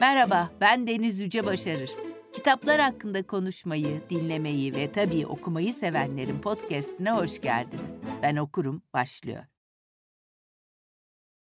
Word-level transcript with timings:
Merhaba, 0.00 0.50
ben 0.60 0.86
Deniz 0.86 1.20
Yüce 1.20 1.46
Başarır. 1.46 1.90
Kitaplar 2.32 2.80
hakkında 2.80 3.26
konuşmayı, 3.26 4.02
dinlemeyi 4.10 4.74
ve 4.74 4.92
tabii 4.92 5.26
okumayı 5.26 5.74
sevenlerin 5.74 6.40
podcastine 6.40 7.12
hoş 7.12 7.40
geldiniz. 7.40 7.92
Ben 8.22 8.36
okurum, 8.36 8.82
başlıyor. 8.94 9.44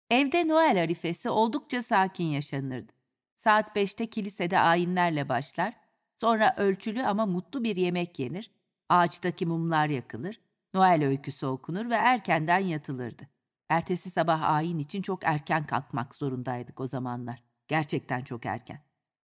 Evde 0.10 0.48
Noel 0.48 0.84
arifesi 0.84 1.30
oldukça 1.30 1.82
sakin 1.82 2.24
yaşanırdı. 2.24 2.94
Saat 3.36 3.76
5'te 3.76 4.10
kilisede 4.10 4.60
ayinlerle 4.60 5.30
başlar, 5.30 5.74
sonra 6.16 6.56
ölçülü 6.58 7.04
ama 7.04 7.26
mutlu 7.26 7.64
bir 7.64 7.76
yemek 7.76 8.20
yenir, 8.20 8.52
ağaçtaki 8.90 9.46
mumlar 9.46 9.88
yakılır, 9.90 10.42
Noel 10.74 11.06
öyküsü 11.06 11.46
okunur 11.46 11.90
ve 11.90 11.96
erkenden 11.96 12.60
yatılırdı. 12.60 13.28
Ertesi 13.70 14.10
sabah 14.10 14.42
ayin 14.42 14.80
için 14.80 15.02
çok 15.02 15.24
erken 15.24 15.66
kalkmak 15.66 16.16
zorundaydık 16.16 16.80
o 16.80 16.88
zamanlar. 16.88 17.47
Gerçekten 17.68 18.22
çok 18.24 18.46
erken. 18.46 18.80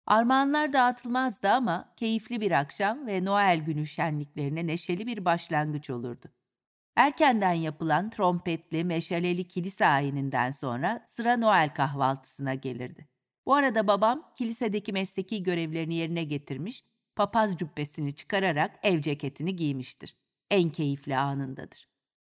Armağanlar 0.06 0.72
dağıtılmazdı 0.72 1.48
ama 1.48 1.92
keyifli 1.96 2.40
bir 2.40 2.52
akşam 2.52 3.06
ve 3.06 3.24
Noel 3.24 3.58
günü 3.58 3.86
şenliklerine 3.86 4.66
neşeli 4.66 5.06
bir 5.06 5.24
başlangıç 5.24 5.90
olurdu. 5.90 6.28
Erkenden 6.96 7.52
yapılan 7.52 8.10
trompetli, 8.10 8.84
meşaleli 8.84 9.48
kilise 9.48 9.86
ayininden 9.86 10.50
sonra 10.50 11.04
sıra 11.06 11.36
Noel 11.36 11.74
kahvaltısına 11.74 12.54
gelirdi. 12.54 13.08
Bu 13.46 13.54
arada 13.54 13.86
babam 13.86 14.32
kilisedeki 14.36 14.92
mesleki 14.92 15.42
görevlerini 15.42 15.94
yerine 15.94 16.24
getirmiş, 16.24 16.84
papaz 17.16 17.56
cübbesini 17.56 18.14
çıkararak 18.14 18.78
ev 18.82 19.00
ceketini 19.00 19.56
giymiştir. 19.56 20.16
En 20.50 20.70
keyifli 20.70 21.16
anındadır. 21.16 21.88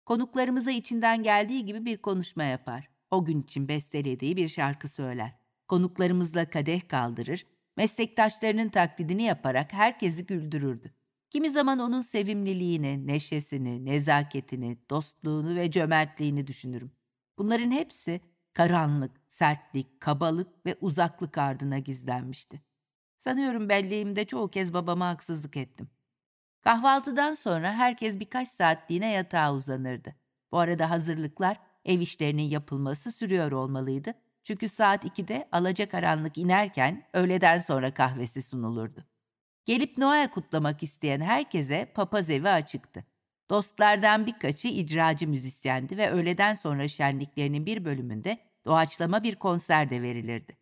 Konuklarımıza 0.05 0.71
içinden 0.71 1.23
geldiği 1.23 1.65
gibi 1.65 1.85
bir 1.85 1.97
konuşma 1.97 2.43
yapar. 2.43 2.89
O 3.11 3.25
gün 3.25 3.41
için 3.41 3.67
bestelediği 3.67 4.37
bir 4.37 4.47
şarkı 4.47 4.87
söyler. 4.87 5.44
Konuklarımızla 5.67 6.49
kadeh 6.49 6.87
kaldırır, 6.87 7.45
meslektaşlarının 7.77 8.69
taklidini 8.69 9.23
yaparak 9.23 9.73
herkesi 9.73 10.25
güldürürdü. 10.25 10.93
Kimi 11.29 11.49
zaman 11.49 11.79
onun 11.79 12.01
sevimliliğini, 12.01 13.07
neşesini, 13.07 13.85
nezaketini, 13.85 14.77
dostluğunu 14.89 15.55
ve 15.55 15.71
cömertliğini 15.71 16.47
düşünürüm. 16.47 16.91
Bunların 17.37 17.71
hepsi 17.71 18.21
karanlık, 18.53 19.11
sertlik, 19.27 19.99
kabalık 19.99 20.65
ve 20.65 20.75
uzaklık 20.81 21.37
ardına 21.37 21.79
gizlenmişti. 21.79 22.61
Sanıyorum 23.17 23.69
belleğimde 23.69 24.25
çoğu 24.25 24.51
kez 24.51 24.73
babama 24.73 25.07
haksızlık 25.07 25.57
ettim. 25.57 25.89
Kahvaltıdan 26.61 27.33
sonra 27.33 27.73
herkes 27.73 28.19
birkaç 28.19 28.47
saatliğine 28.47 29.11
yatağa 29.11 29.53
uzanırdı. 29.53 30.15
Bu 30.51 30.59
arada 30.59 30.89
hazırlıklar, 30.89 31.59
ev 31.85 31.99
işlerinin 31.99 32.43
yapılması 32.43 33.11
sürüyor 33.11 33.51
olmalıydı. 33.51 34.13
Çünkü 34.45 34.69
saat 34.69 35.05
2'de 35.05 35.47
alacakaranlık 35.51 36.37
inerken 36.37 37.03
öğleden 37.13 37.57
sonra 37.57 37.93
kahvesi 37.93 38.41
sunulurdu. 38.41 39.05
Gelip 39.65 39.97
Noel 39.97 40.31
kutlamak 40.31 40.83
isteyen 40.83 41.21
herkese 41.21 41.91
papaz 41.95 42.29
evi 42.29 42.49
açıktı. 42.49 43.05
Dostlardan 43.49 44.25
birkaçı 44.25 44.67
icracı 44.67 45.27
müzisyendi 45.27 45.97
ve 45.97 46.11
öğleden 46.11 46.53
sonra 46.53 46.87
şenliklerinin 46.87 47.65
bir 47.65 47.85
bölümünde 47.85 48.37
doğaçlama 48.65 49.23
bir 49.23 49.35
konser 49.35 49.89
de 49.89 50.01
verilirdi. 50.01 50.57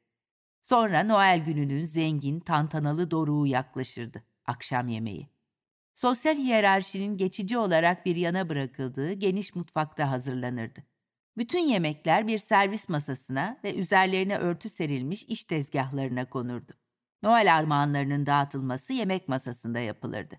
Sonra 0.61 1.03
Noel 1.03 1.45
gününün 1.45 1.83
zengin, 1.83 2.39
tantanalı 2.39 3.11
doruğu 3.11 3.47
yaklaşırdı, 3.47 4.23
akşam 4.45 4.87
yemeği. 4.87 5.29
Sosyal 5.93 6.35
hiyerarşinin 6.35 7.17
geçici 7.17 7.57
olarak 7.57 8.05
bir 8.05 8.15
yana 8.15 8.49
bırakıldığı 8.49 9.13
geniş 9.13 9.55
mutfakta 9.55 10.11
hazırlanırdı. 10.11 10.92
Bütün 11.37 11.59
yemekler 11.59 12.27
bir 12.27 12.37
servis 12.37 12.89
masasına 12.89 13.57
ve 13.63 13.75
üzerlerine 13.75 14.37
örtü 14.37 14.69
serilmiş 14.69 15.23
iş 15.23 15.43
tezgahlarına 15.43 16.29
konurdu. 16.29 16.71
Noel 17.23 17.55
armağanlarının 17.55 18.25
dağıtılması 18.25 18.93
yemek 18.93 19.27
masasında 19.27 19.79
yapılırdı. 19.79 20.35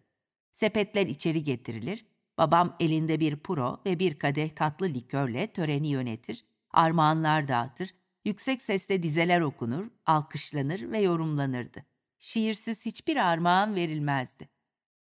Sepetler 0.53 1.07
içeri 1.07 1.45
getirilir, 1.45 2.07
babam 2.39 2.77
elinde 2.81 3.21
bir 3.21 3.37
puro 3.37 3.83
ve 3.87 3.99
bir 3.99 4.19
kadeh 4.19 4.51
tatlı 4.51 4.87
likörle 4.87 5.47
töreni 5.53 5.89
yönetir, 5.89 6.45
armağanlar 6.71 7.49
dağıtır, 7.49 7.95
yüksek 8.25 8.63
sesle 8.63 9.03
dizeler 9.03 9.41
okunur, 9.41 9.91
alkışlanır 10.07 10.93
ve 10.93 10.99
yorumlanırdı. 10.99 11.85
Şiirsiz 12.21 12.87
hiçbir 12.87 13.17
armağan 13.17 13.75
verilmezdi. 13.75 14.49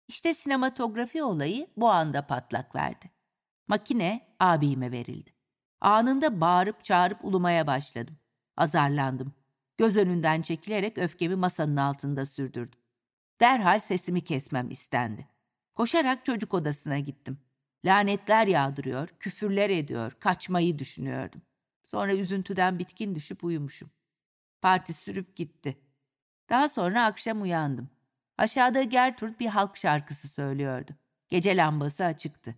İşte 0.07 0.33
sinematografi 0.33 1.23
olayı 1.23 1.67
bu 1.77 1.89
anda 1.89 2.27
patlak 2.27 2.75
verdi. 2.75 3.11
Makine 3.67 4.35
abime 4.39 4.91
verildi. 4.91 5.36
Anında 5.81 6.41
bağırıp 6.41 6.83
çağırıp 6.83 7.25
ulumaya 7.25 7.67
başladım. 7.67 8.17
Azarlandım. 8.57 9.33
Göz 9.77 9.97
önünden 9.97 10.41
çekilerek 10.41 10.97
öfkemi 10.97 11.35
masanın 11.35 11.77
altında 11.77 12.25
sürdürdüm. 12.25 12.79
Derhal 13.39 13.79
sesimi 13.79 14.23
kesmem 14.23 14.71
istendi. 14.71 15.27
Koşarak 15.75 16.25
çocuk 16.25 16.53
odasına 16.53 16.99
gittim. 16.99 17.37
Lanetler 17.85 18.47
yağdırıyor, 18.47 19.07
küfürler 19.07 19.69
ediyor, 19.69 20.11
kaçmayı 20.19 20.79
düşünüyordum. 20.79 21.41
Sonra 21.85 22.13
üzüntüden 22.13 22.79
bitkin 22.79 23.15
düşüp 23.15 23.43
uyumuşum. 23.43 23.91
Parti 24.61 24.93
sürüp 24.93 25.35
gitti. 25.35 25.77
Daha 26.49 26.69
sonra 26.69 27.05
akşam 27.05 27.41
uyandım. 27.41 27.89
Aşağıda 28.37 28.83
Gertrude 28.83 29.39
bir 29.39 29.47
halk 29.47 29.77
şarkısı 29.77 30.27
söylüyordu. 30.27 30.91
Gece 31.29 31.57
lambası 31.57 32.05
açıktı. 32.05 32.55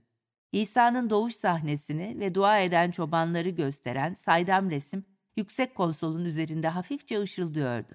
İsa'nın 0.52 1.10
doğuş 1.10 1.36
sahnesini 1.36 2.20
ve 2.20 2.36
dua 2.36 2.60
eden 2.60 2.92
çobanları 2.92 3.50
gösteren 3.50 4.14
saydam 4.14 4.70
resim 4.70 5.06
yüksek 5.38 5.76
konsolun 5.76 6.26
üzerinde 6.26 6.68
hafifçe 6.68 7.22
ışıldıyordu. 7.22 7.94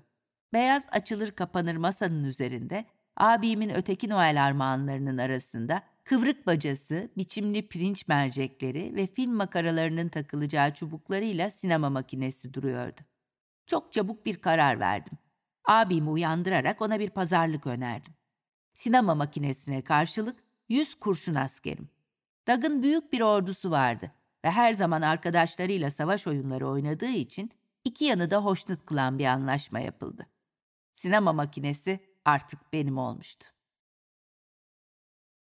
Beyaz 0.53 0.87
açılır 0.91 1.31
kapanır 1.31 1.77
masanın 1.77 2.25
üzerinde, 2.25 2.85
abimin 3.17 3.75
öteki 3.75 4.09
Noel 4.09 4.45
armağanlarının 4.45 5.19
arasında 5.19 5.83
kıvrık 6.05 6.47
bacası, 6.47 7.11
biçimli 7.17 7.69
pirinç 7.69 8.09
mercekleri 8.09 8.95
ve 8.95 9.07
film 9.07 9.35
makaralarının 9.35 10.09
takılacağı 10.09 10.75
çubuklarıyla 10.75 11.51
sinema 11.51 11.91
makinesi 11.91 12.55
duruyordu. 12.55 13.01
Çok 13.67 13.93
çabuk 13.93 14.27
bir 14.27 14.41
karar 14.41 14.81
verdim. 14.81 15.19
Abimi 15.65 16.11
uyandırarak 16.11 16.83
ona 16.83 16.99
bir 16.99 17.11
pazarlık 17.11 17.67
önerdim. 17.67 18.15
Sinema 18.75 19.15
makinesine 19.15 19.83
karşılık 19.83 20.45
yüz 20.69 20.95
kurşun 20.95 21.35
askerim. 21.35 21.94
Dag'ın 22.47 22.83
büyük 22.83 23.13
bir 23.13 23.21
ordusu 23.21 23.71
vardı 23.71 24.13
ve 24.45 24.51
her 24.51 24.73
zaman 24.73 25.03
arkadaşlarıyla 25.03 25.91
savaş 25.91 26.27
oyunları 26.27 26.69
oynadığı 26.69 27.11
için 27.11 27.51
iki 27.85 28.05
yanı 28.05 28.31
da 28.31 28.45
hoşnut 28.45 28.87
kılan 28.87 29.19
bir 29.19 29.25
anlaşma 29.25 29.81
yapıldı. 29.81 30.27
Sinema 30.93 31.33
makinesi 31.33 32.01
artık 32.25 32.73
benim 32.73 32.99
olmuştu. 32.99 33.47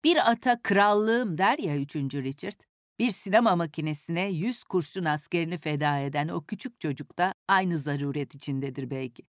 Bir 0.04 0.30
ata 0.30 0.62
krallığım 0.62 1.38
der 1.38 1.58
ya 1.58 1.76
3. 1.76 1.96
Richard, 1.96 2.60
bir 2.98 3.10
sinema 3.10 3.56
makinesine 3.56 4.30
yüz 4.30 4.64
kurşun 4.64 5.04
askerini 5.04 5.58
feda 5.58 5.98
eden 5.98 6.28
o 6.28 6.44
küçük 6.44 6.80
çocuk 6.80 7.18
da 7.18 7.34
aynı 7.48 7.78
zaruret 7.78 8.34
içindedir 8.34 8.90
belki. 8.90 9.22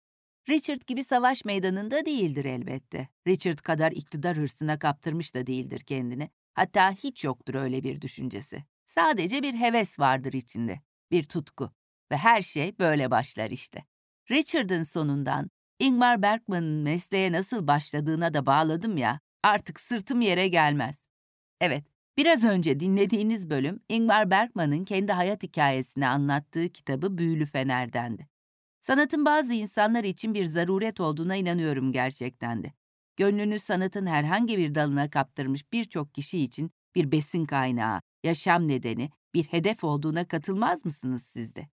Richard 0.50 0.82
gibi 0.88 1.04
savaş 1.04 1.46
meydanında 1.46 2.06
değildir 2.06 2.46
elbette. 2.46 3.10
Richard 3.28 3.58
kadar 3.58 3.92
iktidar 3.92 4.38
hırsına 4.38 4.80
kaptırmış 4.80 5.36
da 5.36 5.48
değildir 5.48 5.80
kendini. 5.80 6.30
Hatta 6.54 6.92
hiç 6.92 7.24
yoktur 7.24 7.56
öyle 7.56 7.84
bir 7.84 8.02
düşüncesi. 8.02 8.64
Sadece 8.86 9.44
bir 9.44 9.54
heves 9.54 10.00
vardır 10.00 10.34
içinde, 10.34 10.80
bir 11.12 11.24
tutku. 11.24 11.72
Ve 12.12 12.18
her 12.18 12.42
şey 12.42 12.80
böyle 12.80 13.12
başlar 13.12 13.50
işte. 13.50 13.84
Richard'ın 14.32 14.84
sonundan 14.84 15.50
Ingmar 15.80 16.22
Bergman'ın 16.22 16.84
mesleğe 16.84 17.32
nasıl 17.32 17.68
başladığına 17.68 18.34
da 18.34 18.46
bağladım 18.46 18.98
ya, 18.98 19.20
artık 19.44 19.80
sırtım 19.80 20.22
yere 20.22 20.48
gelmez. 20.48 21.08
Evet, 21.62 21.86
biraz 22.18 22.44
önce 22.44 22.80
dinlediğiniz 22.80 23.50
bölüm 23.50 23.80
Ingmar 23.90 24.32
Bergman'ın 24.32 24.86
kendi 24.86 25.12
hayat 25.12 25.44
hikayesini 25.44 26.08
anlattığı 26.08 26.70
kitabı 26.70 27.18
Büyülü 27.18 27.46
Fener'dendi. 27.46 28.28
Sanatın 28.82 29.26
bazı 29.26 29.54
insanlar 29.54 30.04
için 30.04 30.34
bir 30.34 30.46
zaruret 30.46 31.00
olduğuna 31.00 31.36
inanıyorum 31.36 31.92
gerçekten 31.92 32.64
de. 32.64 32.74
Gönlünü 33.18 33.60
sanatın 33.60 34.06
herhangi 34.06 34.58
bir 34.58 34.76
dalına 34.76 35.10
kaptırmış 35.10 35.74
birçok 35.74 36.14
kişi 36.14 36.40
için 36.40 36.72
bir 36.96 37.12
besin 37.12 37.46
kaynağı, 37.46 38.02
yaşam 38.24 38.68
nedeni, 38.68 39.10
bir 39.34 39.44
hedef 39.44 39.84
olduğuna 39.84 40.28
katılmaz 40.28 40.86
mısınız 40.86 41.24
siz 41.24 41.56
de? 41.56 41.68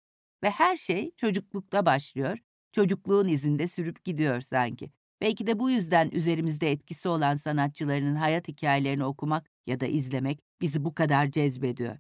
Ve 0.44 0.50
her 0.50 0.78
şey 0.78 1.12
çocuklukta 1.18 1.86
başlıyor, 1.86 2.38
çocukluğun 2.72 3.28
izinde 3.28 3.68
sürüp 3.68 4.06
gidiyor 4.06 4.42
sanki. 4.42 4.92
Belki 5.22 5.48
de 5.48 5.60
bu 5.60 5.70
yüzden 5.70 6.10
üzerimizde 6.10 6.72
etkisi 6.72 7.10
olan 7.10 7.36
sanatçıların 7.36 8.16
hayat 8.16 8.48
hikayelerini 8.48 9.06
okumak 9.06 9.50
ya 9.68 9.80
da 9.80 9.86
izlemek 9.86 10.40
bizi 10.62 10.86
bu 10.86 10.94
kadar 10.96 11.32
cezbediyor. 11.32 11.98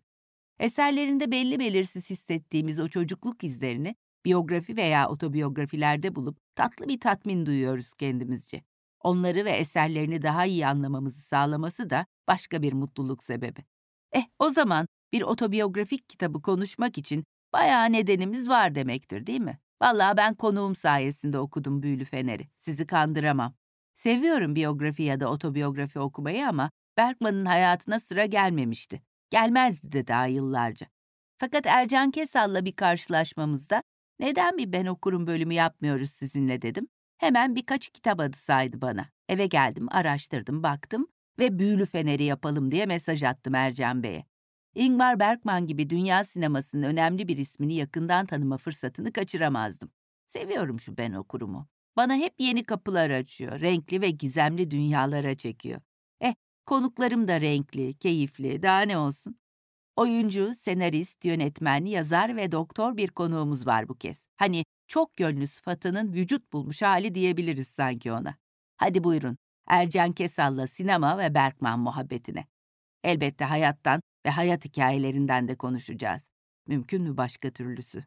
Eserlerinde 0.60 1.32
belli 1.32 1.60
belirsiz 1.60 2.10
hissettiğimiz 2.10 2.80
o 2.80 2.88
çocukluk 2.88 3.44
izlerini 3.44 3.96
biyografi 4.26 4.78
veya 4.78 5.10
otobiyografilerde 5.10 6.16
bulup 6.16 6.40
tatlı 6.56 6.88
bir 6.88 7.00
tatmin 7.00 7.46
duyuyoruz 7.46 7.94
kendimizce. 7.94 8.69
Onları 9.01 9.46
ve 9.46 9.50
eserlerini 9.51 10.22
daha 10.22 10.46
iyi 10.46 10.68
anlamamızı 10.68 11.22
sağlaması 11.22 11.90
da 11.90 12.06
başka 12.28 12.62
bir 12.62 12.74
mutluluk 12.74 13.24
sebebi. 13.24 13.66
Eh 14.12 14.24
o 14.40 14.50
zaman 14.50 14.88
bir 15.13 15.22
otobiyografik 15.22 16.10
kitabı 16.10 16.42
konuşmak 16.42 16.98
için 16.98 17.24
bayağı 17.54 17.92
nedenimiz 17.92 18.50
var 18.50 18.75
demektir 18.75 19.25
değil 19.25 19.42
mi? 19.42 19.60
Vallahi 19.81 20.18
ben 20.18 20.36
konuğum 20.36 20.75
sayesinde 20.75 21.40
okudum 21.40 21.84
Büyülü 21.84 22.06
Fener'i. 22.06 22.50
Sizi 22.57 22.88
kandıramam. 22.88 23.54
Seviyorum 23.96 24.56
biyografi 24.56 25.04
ya 25.04 25.19
da 25.19 25.31
otobiyografi 25.31 26.00
okumayı 26.00 26.48
ama 26.48 26.72
Berkman'ın 26.98 27.45
hayatına 27.45 28.00
sıra 28.00 28.25
gelmemişti. 28.25 29.02
Gelmezdi 29.30 29.92
de 29.92 30.07
daha 30.07 30.25
yıllarca. 30.25 30.88
Fakat 31.38 31.66
Ercan 31.66 32.12
Kesal'la 32.12 32.66
bir 32.66 32.75
karşılaşmamızda 32.75 33.84
neden 34.19 34.57
bir 34.57 34.72
ben 34.72 34.86
okurum 34.86 35.28
bölümü 35.28 35.54
yapmıyoruz 35.54 36.10
sizinle 36.12 36.62
dedim. 36.62 36.88
Hemen 37.19 37.56
birkaç 37.56 37.89
kitap 37.89 38.19
adı 38.19 38.38
saydı 38.38 38.81
bana. 38.81 39.10
Eve 39.30 39.48
geldim, 39.48 39.88
araştırdım, 39.92 40.63
baktım 40.63 41.07
ve 41.39 41.60
Büyülü 41.60 41.86
Fener'i 41.86 42.24
yapalım 42.24 42.71
diye 42.71 42.86
mesaj 42.86 43.24
attım 43.24 43.56
Ercan 43.56 44.04
Bey'e. 44.04 44.25
Ingmar 44.75 45.19
Bergman 45.19 45.68
gibi 45.68 45.89
dünya 45.89 46.24
sinemasının 46.24 46.83
önemli 46.83 47.27
bir 47.27 47.38
ismini 47.38 47.74
yakından 47.74 48.25
tanıma 48.25 48.57
fırsatını 48.57 49.13
kaçıramazdım. 49.13 49.92
Seviyorum 50.25 50.80
şu 50.80 50.98
ben 50.98 51.13
okurumu. 51.13 51.68
Bana 51.98 52.16
hep 52.16 52.33
yeni 52.39 52.63
kapılar 52.63 53.10
açıyor, 53.10 53.62
renkli 53.62 54.01
ve 54.01 54.10
gizemli 54.10 54.71
dünyalara 54.71 55.36
çekiyor. 55.36 55.81
Eh, 56.21 56.33
konuklarım 56.66 57.27
da 57.27 57.42
renkli, 57.42 57.94
keyifli, 57.94 58.63
daha 58.63 58.81
ne 58.81 58.98
olsun. 58.98 59.39
Oyuncu, 59.95 60.56
senarist, 60.56 61.25
yönetmen, 61.25 61.86
yazar 61.86 62.36
ve 62.36 62.51
doktor 62.51 62.98
bir 62.98 63.07
konuğumuz 63.07 63.68
var 63.68 63.89
bu 63.89 63.95
kez. 63.95 64.27
Hani 64.38 64.63
çok 64.90 65.20
yönlü 65.20 65.48
sıfatının 65.48 66.14
vücut 66.14 66.54
bulmuş 66.54 66.82
hali 66.82 67.16
diyebiliriz 67.16 67.68
sanki 67.68 68.12
ona. 68.12 68.36
Hadi 68.78 69.04
buyurun, 69.04 69.38
Ercan 69.68 70.12
Kesal'la 70.12 70.68
sinema 70.68 71.18
ve 71.18 71.34
Berkman 71.34 71.80
muhabbetine. 71.80 72.48
Elbette 73.04 73.46
hayattan 73.46 74.02
ve 74.26 74.30
hayat 74.30 74.66
hikayelerinden 74.66 75.48
de 75.48 75.56
konuşacağız. 75.56 76.30
Mümkün 76.68 77.02
mü 77.02 77.18
başka 77.18 77.52
türlüsü? 77.52 78.04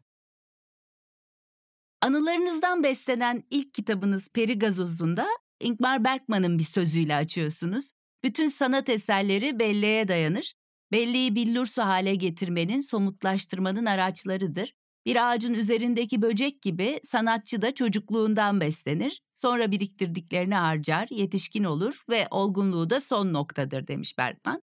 Anılarınızdan 2.01 2.83
beslenen 2.83 3.43
ilk 3.49 3.73
kitabınız 3.73 4.29
Peri 4.29 4.59
Gazoz'unda 4.59 5.27
Ingmar 5.59 6.03
Bergman'ın 6.03 6.59
bir 6.59 6.63
sözüyle 6.63 7.15
açıyorsunuz. 7.15 7.91
Bütün 8.23 8.47
sanat 8.47 8.89
eserleri 8.89 9.59
belleğe 9.59 10.07
dayanır. 10.07 10.53
Belleği 10.91 11.35
billursu 11.35 11.81
hale 11.81 12.15
getirmenin, 12.15 12.81
somutlaştırmanın 12.81 13.85
araçlarıdır. 13.85 14.73
Bir 15.05 15.29
ağacın 15.29 15.53
üzerindeki 15.53 16.21
böcek 16.21 16.61
gibi 16.61 16.99
sanatçı 17.03 17.61
da 17.61 17.75
çocukluğundan 17.75 18.61
beslenir, 18.61 19.21
sonra 19.33 19.71
biriktirdiklerini 19.71 20.55
harcar, 20.55 21.07
yetişkin 21.11 21.63
olur 21.63 22.03
ve 22.09 22.27
olgunluğu 22.31 22.89
da 22.89 23.01
son 23.01 23.33
noktadır 23.33 23.87
demiş 23.87 24.17
Bergman. 24.17 24.61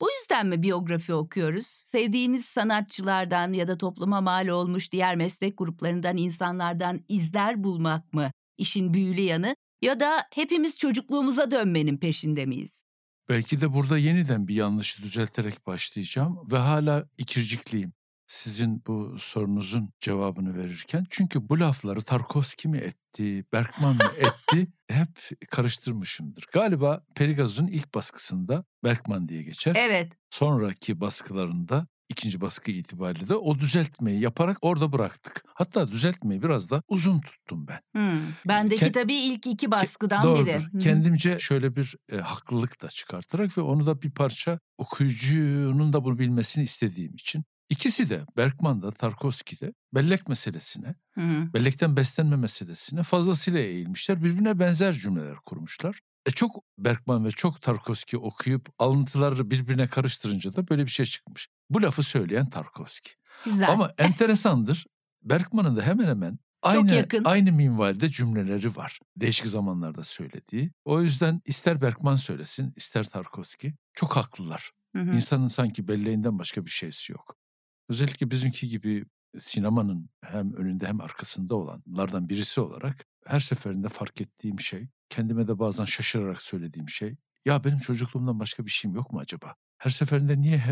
Bu 0.00 0.08
yüzden 0.20 0.46
mi 0.46 0.62
biyografi 0.62 1.14
okuyoruz? 1.14 1.66
Sevdiğimiz 1.66 2.44
sanatçılardan 2.44 3.52
ya 3.52 3.68
da 3.68 3.78
topluma 3.78 4.20
mal 4.20 4.48
olmuş 4.48 4.92
diğer 4.92 5.16
meslek 5.16 5.58
gruplarından 5.58 6.16
insanlardan 6.16 7.00
izler 7.08 7.64
bulmak 7.64 8.12
mı 8.12 8.30
işin 8.58 8.94
büyülü 8.94 9.20
yanı 9.20 9.56
ya 9.82 10.00
da 10.00 10.26
hepimiz 10.34 10.78
çocukluğumuza 10.78 11.50
dönmenin 11.50 11.96
peşinde 11.96 12.46
miyiz? 12.46 12.84
Belki 13.28 13.60
de 13.60 13.72
burada 13.72 13.98
yeniden 13.98 14.48
bir 14.48 14.54
yanlışı 14.54 15.02
düzelterek 15.02 15.66
başlayacağım 15.66 16.52
ve 16.52 16.58
hala 16.58 17.08
ikircikliyim 17.18 17.92
sizin 18.32 18.82
bu 18.86 19.14
sorunuzun 19.18 19.92
cevabını 20.00 20.56
verirken. 20.56 21.06
Çünkü 21.10 21.48
bu 21.48 21.60
lafları 21.60 22.02
Tarkovski 22.02 22.68
mi 22.68 22.78
etti, 22.78 23.44
Bergman 23.52 23.94
mı 23.94 24.02
etti 24.18 24.66
hep 24.88 25.40
karıştırmışımdır. 25.50 26.44
Galiba 26.52 27.04
Perigaz'ın 27.14 27.66
ilk 27.66 27.94
baskısında 27.94 28.64
Bergman 28.84 29.28
diye 29.28 29.42
geçer. 29.42 29.76
Evet. 29.78 30.12
Sonraki 30.30 31.00
baskılarında 31.00 31.86
ikinci 32.08 32.40
baskı 32.40 32.70
itibariyle 32.70 33.28
de 33.28 33.34
o 33.34 33.58
düzeltmeyi 33.58 34.20
yaparak 34.20 34.58
orada 34.62 34.92
bıraktık. 34.92 35.44
Hatta 35.54 35.88
düzeltmeyi 35.88 36.42
biraz 36.42 36.70
da 36.70 36.82
uzun 36.88 37.20
tuttum 37.20 37.66
ben. 37.68 37.80
Hmm. 38.00 38.22
Bendeki 38.48 38.84
Ke- 38.84 38.92
tabii 38.92 39.14
ilk 39.14 39.46
iki 39.46 39.70
baskıdan 39.70 40.22
Doğrudur. 40.22 40.46
biri. 40.46 40.58
Hı. 40.58 40.78
Kendimce 40.78 41.38
şöyle 41.38 41.76
bir 41.76 41.96
e, 42.12 42.16
haklılık 42.16 42.82
da 42.82 42.88
çıkartarak 42.88 43.58
ve 43.58 43.62
onu 43.62 43.86
da 43.86 44.02
bir 44.02 44.10
parça 44.10 44.58
okuyucunun 44.78 45.92
da 45.92 46.04
bunu 46.04 46.18
bilmesini 46.18 46.64
istediğim 46.64 47.14
için. 47.14 47.44
İkisi 47.72 48.10
de 48.10 48.26
Bergman 48.36 48.82
da 48.82 48.90
Tarkovski 48.90 49.60
de 49.60 49.72
bellek 49.94 50.28
meselesine, 50.28 50.94
Hı 51.14 51.20
hı. 51.20 51.52
bellekten 51.54 51.96
beslenme 51.96 52.36
meselesine 52.36 53.02
fazlasıyla 53.02 53.60
eğilmişler. 53.60 54.24
Birbirine 54.24 54.58
benzer 54.58 54.92
cümleler 54.92 55.36
kurmuşlar. 55.36 56.00
E 56.26 56.30
çok 56.30 56.64
Bergman 56.78 57.24
ve 57.24 57.30
çok 57.30 57.62
Tarkovski 57.62 58.18
okuyup 58.18 58.68
alıntıları 58.78 59.50
birbirine 59.50 59.86
karıştırınca 59.86 60.56
da 60.56 60.68
böyle 60.68 60.82
bir 60.86 60.90
şey 60.90 61.06
çıkmış. 61.06 61.48
Bu 61.70 61.82
lafı 61.82 62.02
söyleyen 62.02 62.48
Tarkovski. 62.50 63.10
Güzel. 63.44 63.70
Ama 63.70 63.90
enteresandır. 63.98 64.86
Bergman'ın 65.22 65.76
da 65.76 65.82
hemen 65.82 66.06
hemen 66.06 66.38
aynı 66.62 66.94
yakın. 66.94 67.24
aynı 67.24 67.52
minvalde 67.52 68.08
cümleleri 68.08 68.76
var. 68.76 68.98
Değişik 69.16 69.46
zamanlarda 69.46 70.04
söylediği. 70.04 70.72
O 70.84 71.02
yüzden 71.02 71.40
ister 71.44 71.80
Bergman 71.80 72.16
söylesin, 72.16 72.72
ister 72.76 73.04
Tarkovski 73.04 73.74
çok 73.94 74.16
haklılar. 74.16 74.70
Hı 74.96 75.02
hı. 75.02 75.14
İnsanın 75.14 75.48
sanki 75.48 75.88
belleğinden 75.88 76.38
başka 76.38 76.64
bir 76.64 76.70
şeysi 76.70 77.12
yok. 77.12 77.41
Özellikle 77.88 78.30
bizimki 78.30 78.68
gibi 78.68 79.04
sinemanın 79.38 80.10
hem 80.20 80.54
önünde 80.54 80.86
hem 80.86 81.00
arkasında 81.00 81.54
olanlardan 81.54 82.28
birisi 82.28 82.60
olarak 82.60 83.04
her 83.26 83.40
seferinde 83.40 83.88
fark 83.88 84.20
ettiğim 84.20 84.60
şey, 84.60 84.88
kendime 85.08 85.48
de 85.48 85.58
bazen 85.58 85.84
şaşırarak 85.84 86.42
söylediğim 86.42 86.88
şey, 86.88 87.16
ya 87.44 87.64
benim 87.64 87.78
çocukluğumdan 87.78 88.40
başka 88.40 88.66
bir 88.66 88.70
şeyim 88.70 88.94
yok 88.94 89.12
mu 89.12 89.18
acaba? 89.18 89.54
Her 89.78 89.90
seferinde 89.90 90.40
niye 90.40 90.62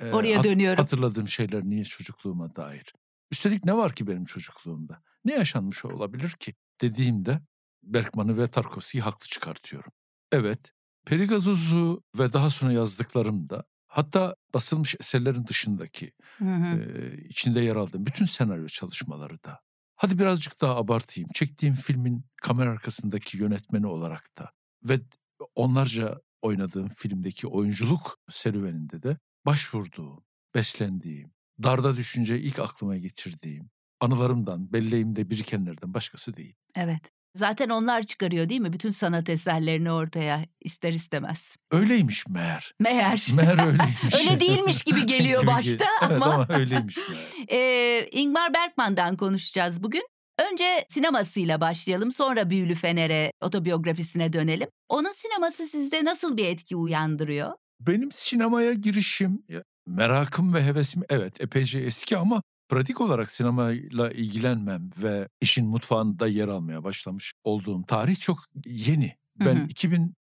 e, 0.00 0.10
Oraya 0.10 0.44
dönüyorum. 0.44 0.82
hatırladığım 0.82 1.28
şeyler 1.28 1.64
niye 1.64 1.84
çocukluğuma 1.84 2.54
dair? 2.54 2.92
Üstelik 3.32 3.64
ne 3.64 3.76
var 3.76 3.92
ki 3.92 4.06
benim 4.06 4.24
çocukluğumda? 4.24 5.02
Ne 5.24 5.34
yaşanmış 5.34 5.84
olabilir 5.84 6.30
ki? 6.30 6.54
Dediğimde 6.80 7.40
Bergman'ı 7.82 8.38
ve 8.38 8.46
Tarkovski'yi 8.46 9.02
haklı 9.02 9.26
çıkartıyorum. 9.26 9.92
Evet, 10.32 10.72
Perigazoz'u 11.06 12.02
ve 12.18 12.32
daha 12.32 12.50
sonra 12.50 12.72
yazdıklarımda 12.72 13.64
hatta 13.90 14.34
basılmış 14.54 14.94
eserlerin 15.00 15.46
dışındaki 15.46 16.12
Hı 16.38 16.44
hı. 16.44 16.80
e, 16.80 17.18
içinde 17.24 17.60
yer 17.60 17.76
aldığım 17.76 18.06
bütün 18.06 18.24
senaryo 18.24 18.66
çalışmaları 18.66 19.44
da. 19.44 19.60
Hadi 19.96 20.18
birazcık 20.18 20.60
daha 20.60 20.76
abartayım. 20.76 21.30
Çektiğim 21.34 21.74
filmin 21.74 22.24
kamera 22.42 22.70
arkasındaki 22.70 23.38
yönetmeni 23.38 23.86
olarak 23.86 24.38
da 24.38 24.50
ve 24.84 25.00
onlarca 25.54 26.20
oynadığım 26.42 26.88
filmdeki 26.88 27.46
oyunculuk 27.46 28.18
serüveninde 28.30 29.02
de 29.02 29.18
başvurduğum, 29.46 30.24
beslendiğim, 30.54 31.32
darda 31.62 31.96
düşünce 31.96 32.40
ilk 32.40 32.58
aklıma 32.58 32.96
getirdiğim, 32.96 33.70
anılarımdan, 34.00 34.72
belleğimde 34.72 35.30
birikenlerden 35.30 35.94
başkası 35.94 36.36
değil. 36.36 36.54
Evet. 36.74 37.02
Zaten 37.34 37.68
onlar 37.68 38.02
çıkarıyor 38.02 38.48
değil 38.48 38.60
mi? 38.60 38.72
Bütün 38.72 38.90
sanat 38.90 39.28
eserlerini 39.28 39.92
ortaya 39.92 40.40
ister 40.60 40.92
istemez. 40.92 41.56
Öyleymiş 41.70 42.28
meğer. 42.28 42.72
Meğer. 42.80 43.26
Meğer 43.34 43.58
öyleymiş. 43.66 44.14
Öyle 44.20 44.40
değilmiş 44.40 44.82
gibi 44.82 45.06
geliyor 45.06 45.46
başta 45.46 45.84
gel- 45.84 46.08
Evet 46.08 46.22
ama. 46.22 46.26
ama 46.34 46.46
öyleymiş 46.58 46.96
meğer. 46.96 47.30
Ee, 47.50 48.08
Ingmar 48.12 48.54
Bergman'dan 48.54 49.16
konuşacağız 49.16 49.82
bugün. 49.82 50.02
Önce 50.52 50.84
sinemasıyla 50.88 51.60
başlayalım, 51.60 52.12
sonra 52.12 52.50
Büyülü 52.50 52.74
Fener'e, 52.74 53.32
otobiyografisine 53.40 54.32
dönelim. 54.32 54.68
Onun 54.88 55.10
sineması 55.12 55.66
sizde 55.66 56.04
nasıl 56.04 56.36
bir 56.36 56.44
etki 56.44 56.76
uyandırıyor? 56.76 57.52
Benim 57.80 58.12
sinemaya 58.12 58.72
girişim, 58.72 59.42
merakım 59.86 60.54
ve 60.54 60.64
hevesim 60.64 61.02
evet 61.08 61.40
epeyce 61.40 61.80
eski 61.80 62.16
ama 62.16 62.42
pratik 62.70 63.00
olarak 63.00 63.30
sinemayla 63.30 64.10
ilgilenmem 64.10 64.90
ve 65.02 65.28
işin 65.40 65.66
mutfağında 65.66 66.26
yer 66.26 66.48
almaya 66.48 66.84
başlamış 66.84 67.32
olduğum 67.44 67.82
tarih 67.82 68.16
çok 68.16 68.38
yeni. 68.66 69.20
Ben 69.40 69.56
hı. 69.56 69.66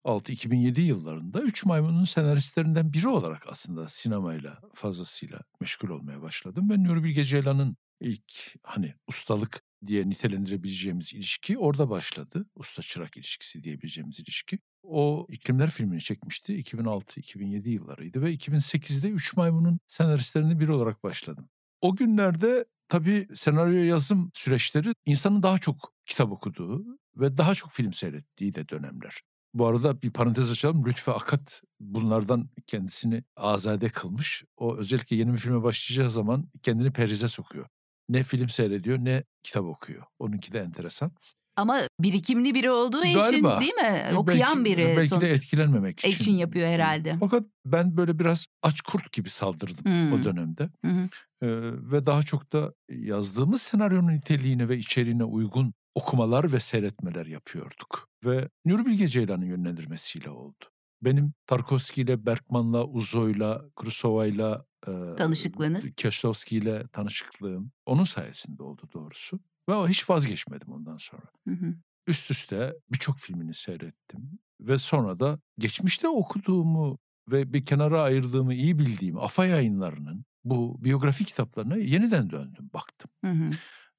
2006-2007 0.05 0.81
yıllarında 0.81 1.43
Üç 1.43 1.65
Maymun'un 1.65 2.05
senaristlerinden 2.05 2.93
biri 2.93 3.09
olarak 3.09 3.47
aslında 3.49 3.89
sinemayla 3.89 4.61
fazlasıyla 4.75 5.41
meşgul 5.61 5.89
olmaya 5.89 6.23
başladım. 6.23 6.69
Ben 6.71 6.85
Nuri 6.85 7.05
Bilge 7.05 7.25
Ceylan'ın 7.25 7.77
ilk 8.01 8.55
hani 8.63 8.95
ustalık 9.07 9.63
diye 9.87 10.09
nitelendirebileceğimiz 10.09 11.15
ilişki 11.15 11.59
orada 11.59 11.91
başladı. 11.91 12.47
Usta 12.57 12.83
çırak 12.83 13.17
ilişkisi 13.17 13.65
diyebileceğimiz 13.65 14.21
ilişki. 14.21 14.59
O 14.83 15.27
İklimler 15.29 15.71
filmini 15.71 16.01
çekmişti. 16.01 16.63
2006-2007 16.63 17.69
yıllarıydı 17.69 18.23
ve 18.23 18.35
2008'de 18.35 19.09
Üç 19.09 19.37
Maymun'un 19.37 19.81
senaristlerinden 19.87 20.61
biri 20.61 20.73
olarak 20.73 21.05
başladım. 21.05 21.49
O 21.85 21.97
günlerde 21.97 22.65
tabii 22.89 23.29
senaryo 23.35 23.83
yazım 23.83 24.31
süreçleri 24.35 24.93
insanın 25.07 25.43
daha 25.43 25.59
çok 25.59 25.93
kitap 26.07 26.33
okuduğu 26.33 26.85
ve 27.17 27.37
daha 27.37 27.55
çok 27.55 27.71
film 27.71 27.93
seyrettiği 27.93 28.55
de 28.55 28.69
dönemler. 28.69 29.23
Bu 29.55 29.67
arada 29.67 30.03
bir 30.03 30.11
parantez 30.11 30.51
açalım. 30.51 30.87
Lütfü 30.87 31.11
Akat 31.11 31.63
bunlardan 31.81 32.49
kendisini 32.67 33.25
azade 33.37 33.89
kılmış. 33.89 34.45
O 34.57 34.77
özellikle 34.77 35.17
yeni 35.17 35.33
bir 35.33 35.39
filme 35.39 35.63
başlayacağı 35.63 36.11
zaman 36.11 36.49
kendini 36.63 36.93
perize 36.93 37.29
sokuyor. 37.29 37.67
Ne 38.09 38.23
film 38.23 38.49
seyrediyor 38.49 38.99
ne 38.99 39.25
kitap 39.43 39.65
okuyor. 39.65 40.03
Onunki 40.19 40.53
de 40.53 40.61
enteresan. 40.61 41.13
Ama 41.57 41.81
birikimli 42.01 42.55
biri 42.55 42.71
olduğu 42.71 43.03
Galiba. 43.03 43.57
için 43.57 43.61
değil 43.61 43.75
mi? 43.75 44.17
Okuyan 44.17 44.65
belki, 44.65 44.79
biri 44.79 44.95
Belki 44.97 45.09
sonuç- 45.09 45.23
de 45.23 45.31
etkilenmemek 45.31 45.99
için. 46.01 46.11
için 46.23 46.33
yapıyor 46.35 46.69
herhalde. 46.69 47.17
Fakat 47.21 47.45
ben 47.67 47.97
böyle 47.97 48.19
biraz 48.19 48.47
aç 48.63 48.81
kurt 48.81 49.13
gibi 49.13 49.31
saldırdım 49.31 49.85
Hmm. 49.85 50.13
o 50.13 50.25
dönemde. 50.25 50.63
Hı. 50.85 51.09
Ee, 51.43 51.47
ve 51.93 52.07
daha 52.07 52.23
çok 52.23 52.53
da 52.53 52.73
yazdığımız 52.91 53.63
senaryonun 53.63 54.09
niteliğine 54.13 54.69
ve 54.69 54.79
içeriğine 54.79 55.25
uygun 55.25 55.75
okumalar 55.95 56.53
ve 56.53 56.61
seyretmeler 56.61 57.27
yapıyorduk. 57.27 58.09
Ve 58.25 58.49
Nuri 58.67 58.87
Bilge 58.87 59.09
Ceylan'ın 59.09 59.45
yönlendirmesiyle 59.47 60.31
oldu. 60.31 60.65
Benim 61.03 61.33
Tarkovski 61.47 62.01
ile, 62.01 62.27
Bergman'la, 62.27 62.85
Uzo'yla, 62.85 63.63
Krusova'yla, 63.77 64.65
e, 64.89 64.91
Tanışıklığınız? 65.17 65.85
Kieślowski 65.85 66.57
ile 66.57 66.87
tanışıklığım 66.93 67.71
onun 67.87 68.03
sayesinde 68.03 68.63
oldu 68.63 68.83
doğrusu. 68.95 69.41
Ve 69.69 69.75
hiç 69.89 70.11
vazgeçmedim 70.11 70.73
ondan 70.73 70.97
sonra. 70.97 71.23
Hı 71.49 71.55
hı. 71.55 71.75
Üst 72.07 72.31
üste 72.31 72.75
birçok 72.93 73.19
filmini 73.19 73.55
seyrettim. 73.55 74.39
Ve 74.61 74.79
sonra 74.79 75.21
da 75.21 75.39
geçmişte 75.59 76.09
okuduğumu 76.09 76.99
ve 77.31 77.53
bir 77.53 77.65
kenara 77.65 78.03
ayırdığımı 78.03 78.55
iyi 78.55 78.79
bildiğim 78.79 79.19
AFA 79.19 79.47
yayınlarının 79.47 80.25
bu 80.45 80.85
biyografi 80.85 81.25
kitaplarına 81.25 81.77
yeniden 81.77 82.31
döndüm, 82.31 82.71
baktım. 82.75 83.11
Hı 83.25 83.31
hı. 83.31 83.51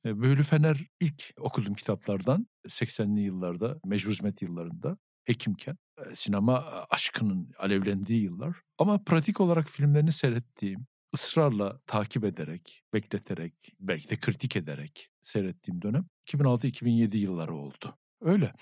E, 0.06 0.22
Büyülü 0.22 0.44
Fener 0.44 0.88
ilk 1.00 1.34
okuduğum 1.40 1.74
kitaplardan 1.74 2.48
80'li 2.68 3.22
yıllarda, 3.22 3.80
Mecbur 3.86 4.12
Hizmet 4.12 4.42
yıllarında 4.42 4.98
hekimken 5.24 5.78
e, 6.06 6.16
sinema 6.16 6.66
aşkının 6.90 7.52
alevlendiği 7.58 8.22
yıllar. 8.22 8.56
Ama 8.78 9.04
pratik 9.04 9.42
olarak 9.42 9.70
filmlerini 9.70 10.12
seyrettiğim, 10.12 10.86
ısrarla 11.16 11.80
takip 11.88 12.24
ederek, 12.24 12.84
bekleterek, 12.94 13.76
belki 13.80 14.10
de 14.10 14.16
kritik 14.20 14.56
ederek 14.56 15.10
seyrettiğim 15.22 15.82
dönem 15.82 16.06
2006-2007 16.28 17.18
yılları 17.18 17.56
oldu. 17.56 17.98
Öyle. 18.22 18.54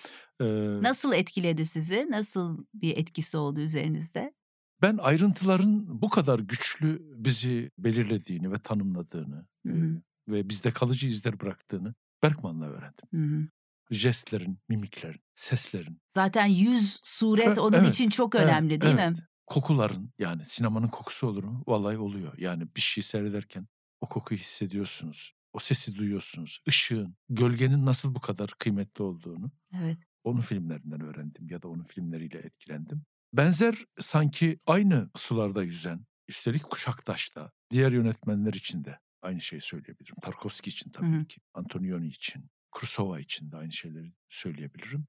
Ee, 0.42 0.46
Nasıl 0.84 1.14
etkiledi 1.14 1.66
sizi? 1.66 2.08
Nasıl 2.10 2.66
bir 2.74 2.98
etkisi 2.98 3.38
oldu 3.38 3.60
üzerinizde? 3.60 4.34
Ben 4.82 4.98
ayrıntıların 4.98 6.02
bu 6.02 6.10
kadar 6.10 6.40
güçlü 6.40 7.02
bizi 7.16 7.72
belirlediğini 7.78 8.52
ve 8.52 8.60
tanımladığını 8.60 9.46
Hı 9.66 9.72
e, 9.74 9.76
hı. 9.76 10.02
ve 10.28 10.50
bizde 10.50 10.72
kalıcı 10.72 11.08
izler 11.08 11.40
bıraktığını 11.42 11.94
Bergman'la 12.24 12.66
öğrendim. 12.66 13.08
Hı 13.14 13.18
hı. 13.36 13.48
Jestlerin, 13.92 14.60
mimiklerin, 14.70 15.22
seslerin. 15.36 16.02
Zaten 16.10 16.46
yüz, 16.46 17.00
suret 17.04 17.58
E- 17.58 17.62
onun 17.62 17.78
evet, 17.78 17.90
için 17.94 18.10
çok 18.10 18.36
Evet, 18.36 18.46
önemli 18.46 18.82
değil 18.82 18.96
mi? 18.96 19.14
Kokuların 19.46 20.14
yani 20.20 20.46
sinemanın 20.46 20.88
kokusu 20.88 21.28
olur 21.28 21.44
mu? 21.44 21.64
Vallahi 21.68 21.98
oluyor. 21.98 22.38
Yani 22.38 22.68
bir 22.76 22.82
şey 22.82 23.04
seyrederken 23.04 23.68
o 24.02 24.10
kokuyu 24.10 24.40
hissediyorsunuz. 24.40 25.34
O 25.54 25.60
sesi 25.60 25.96
duyuyorsunuz. 25.96 26.60
Işığın, 26.66 27.16
gölgenin 27.30 27.86
nasıl 27.86 28.16
bu 28.16 28.20
kadar 28.22 28.50
kıymetli 28.60 29.04
olduğunu 29.04 29.52
Evet. 29.82 29.98
onun 30.24 30.42
filmlerinden 30.42 31.02
öğrendim 31.02 31.50
ya 31.50 31.62
da 31.62 31.68
onun 31.68 31.84
filmleriyle 31.84 32.38
etkilendim. 32.40 33.04
Benzer 33.34 33.86
sanki 34.00 34.60
aynı 34.68 35.10
sularda 35.16 35.64
yüzen, 35.64 36.06
üstelik 36.28 36.64
Kuşaktaş'ta 36.64 37.52
diğer 37.72 37.92
yönetmenler 37.92 38.54
için 38.54 38.84
de 38.84 39.00
aynı 39.22 39.42
şeyi 39.42 39.62
söyleyebilirim. 39.62 40.16
Tarkovski 40.22 40.70
için 40.70 40.92
tabii 40.92 41.16
Hı 41.16 41.20
hı. 41.20 41.26
ki, 41.26 41.42
Antonioni 41.54 42.08
için, 42.08 42.50
Kurosawa 42.72 43.20
için 43.20 43.52
de 43.52 43.58
aynı 43.58 43.72
şeyleri 43.72 44.14
söyleyebilirim. 44.30 45.06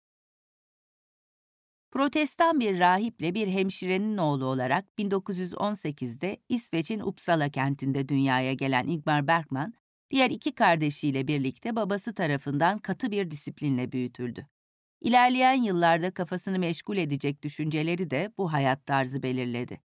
Protestan 1.94 2.60
bir 2.60 2.78
rahiple 2.78 3.34
bir 3.34 3.48
hemşirenin 3.48 4.16
oğlu 4.16 4.44
olarak 4.44 4.84
1918'de 4.98 6.36
İsveç'in 6.48 7.00
Uppsala 7.00 7.48
kentinde 7.48 8.08
dünyaya 8.08 8.52
gelen 8.52 8.86
Ingmar 8.86 9.26
Bergman, 9.26 9.74
diğer 10.10 10.30
iki 10.30 10.54
kardeşiyle 10.54 11.28
birlikte 11.28 11.76
babası 11.76 12.14
tarafından 12.14 12.78
katı 12.78 13.10
bir 13.10 13.30
disiplinle 13.30 13.92
büyütüldü. 13.92 14.46
İlerleyen 15.00 15.62
yıllarda 15.62 16.10
kafasını 16.10 16.58
meşgul 16.58 16.96
edecek 16.96 17.42
düşünceleri 17.42 18.10
de 18.10 18.32
bu 18.38 18.52
hayat 18.52 18.86
tarzı 18.86 19.22
belirledi. 19.22 19.80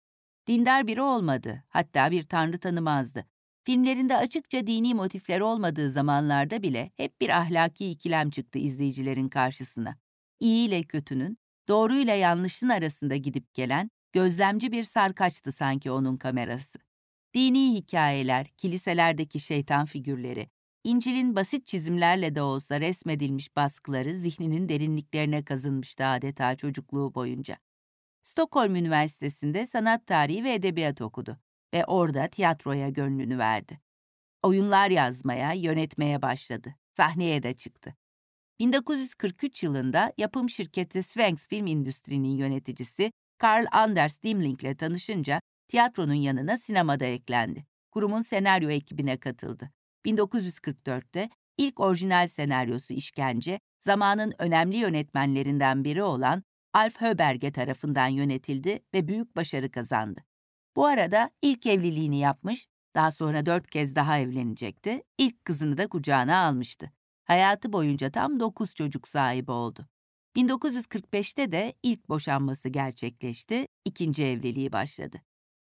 Dindar 0.48 0.88
biri 0.88 1.02
olmadı, 1.02 1.64
hatta 1.70 2.12
bir 2.12 2.24
tanrı 2.24 2.60
tanımazdı. 2.60 3.26
Filmlerinde 3.64 4.18
açıkça 4.18 4.68
dini 4.68 4.94
motifler 4.94 5.40
olmadığı 5.40 5.90
zamanlarda 5.90 6.64
bile 6.64 6.92
hep 6.98 7.22
bir 7.22 7.30
ahlaki 7.30 7.90
ikilem 7.90 8.30
çıktı 8.30 8.60
izleyicilerin 8.60 9.30
karşısına. 9.30 9.98
İyi 10.40 10.68
ile 10.68 10.84
kötünün, 10.84 11.38
doğruyla 11.68 12.16
yanlışın 12.16 12.70
arasında 12.70 13.16
gidip 13.16 13.54
gelen 13.54 13.92
gözlemci 14.14 14.72
bir 14.72 14.84
sarkaçtı 14.84 15.52
sanki 15.52 15.92
onun 15.92 16.18
kamerası. 16.18 16.80
Dini 17.34 17.74
hikayeler, 17.74 18.48
kiliselerdeki 18.48 19.40
şeytan 19.40 19.86
figürleri, 19.86 20.50
İncil'in 20.84 21.36
basit 21.36 21.66
çizimlerle 21.68 22.36
de 22.36 22.42
olsa 22.42 22.82
resmedilmiş 22.82 23.56
baskıları 23.56 24.16
zihninin 24.16 24.70
derinliklerine 24.70 25.46
kazınmıştı 25.46 26.06
adeta 26.06 26.56
çocukluğu 26.56 27.16
boyunca. 27.16 27.58
Stockholm 28.24 28.76
Üniversitesi'nde 28.76 29.66
sanat 29.66 30.08
tarihi 30.08 30.44
ve 30.44 30.54
edebiyat 30.54 31.02
okudu 31.02 31.40
ve 31.74 31.86
orada 31.86 32.28
tiyatroya 32.28 32.90
gönlünü 32.90 33.38
verdi. 33.38 33.80
Oyunlar 34.44 34.90
yazmaya, 34.90 35.54
yönetmeye 35.54 36.22
başladı. 36.22 36.76
Sahneye 36.94 37.44
de 37.44 37.54
çıktı. 37.54 37.96
1943 38.60 39.64
yılında 39.64 40.14
yapım 40.18 40.50
şirketi 40.50 41.04
Svensk 41.04 41.50
Film 41.50 41.68
Indüstri'nin 41.68 42.38
yöneticisi 42.38 43.12
Karl 43.38 43.66
Anders 43.72 44.24
Dimling 44.24 44.64
ile 44.64 44.76
tanışınca 44.76 45.42
tiyatronun 45.68 46.14
yanına 46.14 46.58
sinemada 46.58 47.06
eklendi. 47.06 47.66
Kurumun 47.92 48.22
senaryo 48.22 48.70
ekibine 48.70 49.18
katıldı. 49.18 49.70
1944'te 50.06 51.30
ilk 51.58 51.80
orijinal 51.80 52.28
senaryosu 52.28 52.94
İşkence, 52.94 53.60
zamanın 53.80 54.34
önemli 54.40 54.78
yönetmenlerinden 54.78 55.84
biri 55.84 56.04
olan 56.04 56.44
Alf 56.74 57.02
Höberge 57.02 57.52
tarafından 57.52 58.08
yönetildi 58.08 58.80
ve 58.94 59.08
büyük 59.08 59.36
başarı 59.36 59.72
kazandı. 59.72 60.22
Bu 60.76 60.86
arada 60.86 61.32
ilk 61.42 61.66
evliliğini 61.66 62.20
yapmış, 62.20 62.68
daha 62.96 63.12
sonra 63.12 63.46
dört 63.46 63.70
kez 63.70 63.96
daha 63.96 64.20
evlenecekti, 64.20 65.04
ilk 65.18 65.46
kızını 65.46 65.78
da 65.78 65.88
kucağına 65.88 66.46
almıştı. 66.46 66.92
Hayatı 67.28 67.74
boyunca 67.74 68.12
tam 68.12 68.40
dokuz 68.40 68.76
çocuk 68.76 69.08
sahibi 69.08 69.52
oldu. 69.52 69.88
1945'te 70.36 71.52
de 71.52 71.74
ilk 71.84 72.10
boşanması 72.10 72.70
gerçekleşti, 72.70 73.68
ikinci 73.86 74.26
evliliği 74.26 74.72
başladı. 74.72 75.18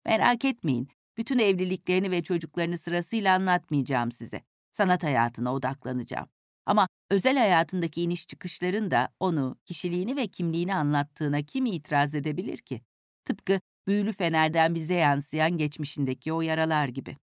Merak 0.06 0.46
etmeyin, 0.46 0.88
bütün 1.18 1.40
evliliklerini 1.40 2.12
ve 2.12 2.24
çocuklarını 2.24 2.78
sırasıyla 2.78 3.36
anlatmayacağım 3.36 4.12
size. 4.12 4.42
Sanat 4.72 5.04
hayatına 5.04 5.54
odaklanacağım. 5.54 6.30
Ama 6.66 6.88
özel 7.10 7.38
hayatındaki 7.38 8.02
iniş 8.02 8.28
çıkışların 8.28 8.92
da 8.92 9.10
onu, 9.20 9.58
kişiliğini 9.66 10.16
ve 10.16 10.28
kimliğini 10.28 10.76
anlattığına 10.76 11.42
kim 11.42 11.66
itiraz 11.66 12.16
edebilir 12.16 12.58
ki? 12.58 12.82
Tıpkı 13.26 13.60
büyülü 13.88 14.14
fenerden 14.14 14.76
bize 14.76 14.94
yansıyan 14.94 15.58
geçmişindeki 15.58 16.34
o 16.34 16.42
yaralar 16.42 16.88
gibi. 16.88 17.18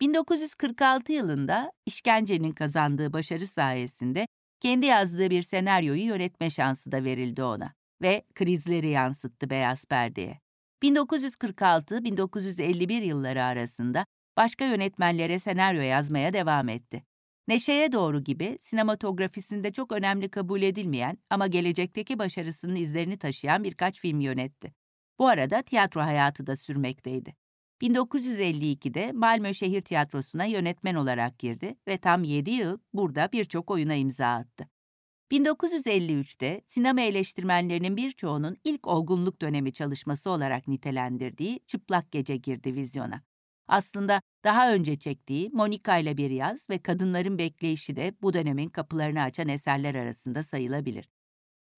1946 0.00 1.12
yılında 1.12 1.72
işkencenin 1.86 2.52
kazandığı 2.52 3.12
başarı 3.12 3.46
sayesinde 3.46 4.26
kendi 4.60 4.86
yazdığı 4.86 5.30
bir 5.30 5.42
senaryoyu 5.42 6.04
yönetme 6.04 6.50
şansı 6.50 6.92
da 6.92 7.04
verildi 7.04 7.42
ona 7.42 7.74
ve 8.02 8.24
krizleri 8.34 8.88
yansıttı 8.88 9.50
beyaz 9.50 9.84
perdeye. 9.84 10.40
1946-1951 10.82 13.02
yılları 13.02 13.44
arasında 13.44 14.06
başka 14.36 14.64
yönetmenlere 14.64 15.38
senaryo 15.38 15.80
yazmaya 15.80 16.32
devam 16.32 16.68
etti. 16.68 17.04
Neşeye 17.48 17.92
Doğru 17.92 18.24
gibi 18.24 18.58
sinematografisinde 18.60 19.72
çok 19.72 19.92
önemli 19.92 20.30
kabul 20.30 20.62
edilmeyen 20.62 21.18
ama 21.30 21.46
gelecekteki 21.46 22.18
başarısının 22.18 22.76
izlerini 22.76 23.18
taşıyan 23.18 23.64
birkaç 23.64 24.00
film 24.00 24.20
yönetti. 24.20 24.72
Bu 25.18 25.28
arada 25.28 25.62
tiyatro 25.62 26.00
hayatı 26.00 26.46
da 26.46 26.56
sürmekteydi. 26.56 27.39
1952'de 27.82 29.12
Malmö 29.12 29.54
Şehir 29.54 29.82
Tiyatrosu'na 29.82 30.44
yönetmen 30.44 30.94
olarak 30.94 31.38
girdi 31.38 31.76
ve 31.88 31.98
tam 31.98 32.24
7 32.24 32.50
yıl 32.50 32.78
burada 32.94 33.28
birçok 33.32 33.70
oyuna 33.70 33.94
imza 33.94 34.26
attı. 34.26 34.68
1953'te 35.32 36.60
sinema 36.66 37.00
eleştirmenlerinin 37.00 37.96
birçoğunun 37.96 38.56
ilk 38.64 38.86
olgunluk 38.86 39.42
dönemi 39.42 39.72
çalışması 39.72 40.30
olarak 40.30 40.68
nitelendirdiği 40.68 41.60
Çıplak 41.66 42.12
Gece 42.12 42.36
girdi 42.36 42.74
vizyona. 42.74 43.22
Aslında 43.68 44.22
daha 44.44 44.72
önce 44.74 44.98
çektiği 44.98 45.50
Monika 45.52 45.98
ile 45.98 46.16
bir 46.16 46.30
yaz 46.30 46.70
ve 46.70 46.78
Kadınların 46.78 47.38
Bekleyişi 47.38 47.96
de 47.96 48.14
bu 48.22 48.32
dönemin 48.32 48.68
kapılarını 48.68 49.22
açan 49.22 49.48
eserler 49.48 49.94
arasında 49.94 50.42
sayılabilir. 50.42 51.08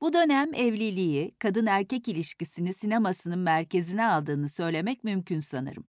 Bu 0.00 0.12
dönem 0.12 0.54
evliliği, 0.54 1.34
kadın-erkek 1.38 2.08
ilişkisini 2.08 2.74
sinemasının 2.74 3.38
merkezine 3.38 4.06
aldığını 4.06 4.48
söylemek 4.48 5.04
mümkün 5.04 5.40
sanırım. 5.40 5.91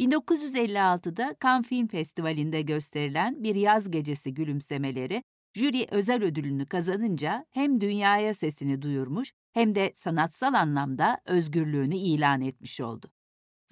1956'da 0.00 1.36
Cannes 1.42 1.66
Film 1.66 1.88
Festivali'nde 1.88 2.62
gösterilen 2.62 3.42
Bir 3.44 3.54
Yaz 3.54 3.90
Gecesi 3.90 4.34
gülümsemeleri, 4.34 5.22
jüri 5.54 5.86
özel 5.90 6.22
ödülünü 6.22 6.66
kazanınca 6.66 7.46
hem 7.50 7.80
dünyaya 7.80 8.34
sesini 8.34 8.82
duyurmuş 8.82 9.32
hem 9.52 9.74
de 9.74 9.92
sanatsal 9.94 10.54
anlamda 10.54 11.20
özgürlüğünü 11.24 11.96
ilan 11.96 12.40
etmiş 12.40 12.80
oldu. 12.80 13.10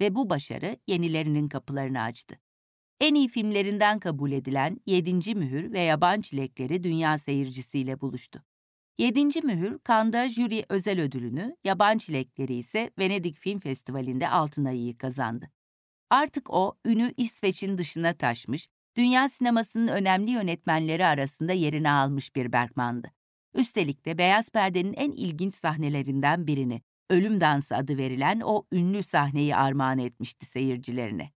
Ve 0.01 0.15
bu 0.15 0.29
başarı 0.29 0.77
yenilerinin 0.87 1.49
kapılarını 1.49 2.01
açtı. 2.01 2.39
En 2.99 3.15
iyi 3.15 3.27
filmlerinden 3.27 3.99
kabul 3.99 4.31
edilen 4.31 4.81
Yedinci 4.85 5.35
Mühür 5.35 5.71
ve 5.71 5.79
Yaban 5.79 6.21
Çilekleri 6.21 6.83
dünya 6.83 7.17
seyircisiyle 7.17 8.01
buluştu. 8.01 8.43
Yedinci 8.97 9.41
Mühür, 9.41 9.79
Cannes'da 9.87 10.29
jüri 10.29 10.65
özel 10.69 11.01
ödülünü, 11.01 11.55
Yaban 11.63 11.97
Çilekleri 11.97 12.55
ise 12.55 12.91
Venedik 12.99 13.37
Film 13.37 13.59
Festivali'nde 13.59 14.29
Altın 14.29 14.65
Ayı'yı 14.65 14.97
kazandı. 14.97 15.49
Artık 16.09 16.49
o, 16.49 16.77
ünü 16.85 17.13
İsveç'in 17.17 17.77
dışına 17.77 18.13
taşmış, 18.13 18.67
dünya 18.97 19.29
sinemasının 19.29 19.87
önemli 19.87 20.31
yönetmenleri 20.31 21.05
arasında 21.05 21.53
yerini 21.53 21.89
almış 21.89 22.35
bir 22.35 22.51
Bergman'dı. 22.51 23.11
Üstelik 23.53 24.05
de 24.05 24.17
Beyaz 24.17 24.49
Perde'nin 24.49 24.93
en 24.93 25.11
ilginç 25.11 25.53
sahnelerinden 25.53 26.47
birini, 26.47 26.81
Ölüm 27.09 27.41
Dansı 27.41 27.75
adı 27.75 27.97
verilen 27.97 28.39
o 28.39 28.65
ünlü 28.71 29.03
sahneyi 29.03 29.55
armağan 29.55 29.97
etmişti 29.97 30.45
seyircilerine. 30.45 31.31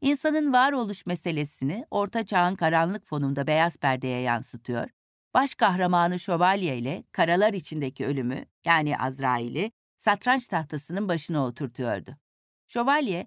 İnsanın 0.00 0.52
varoluş 0.52 1.06
meselesini 1.06 1.86
Orta 1.90 2.26
Çağ'ın 2.26 2.54
karanlık 2.54 3.06
fonunda 3.06 3.46
beyaz 3.46 3.76
perdeye 3.76 4.20
yansıtıyor, 4.20 4.90
baş 5.34 5.54
kahramanı 5.54 6.18
şövalye 6.18 6.78
ile 6.78 7.04
karalar 7.12 7.52
içindeki 7.52 8.06
ölümü 8.06 8.44
yani 8.64 8.98
Azrail'i 8.98 9.72
satranç 9.96 10.46
tahtasının 10.46 11.08
başına 11.08 11.46
oturtuyordu. 11.46 12.16
Şövalye, 12.68 13.26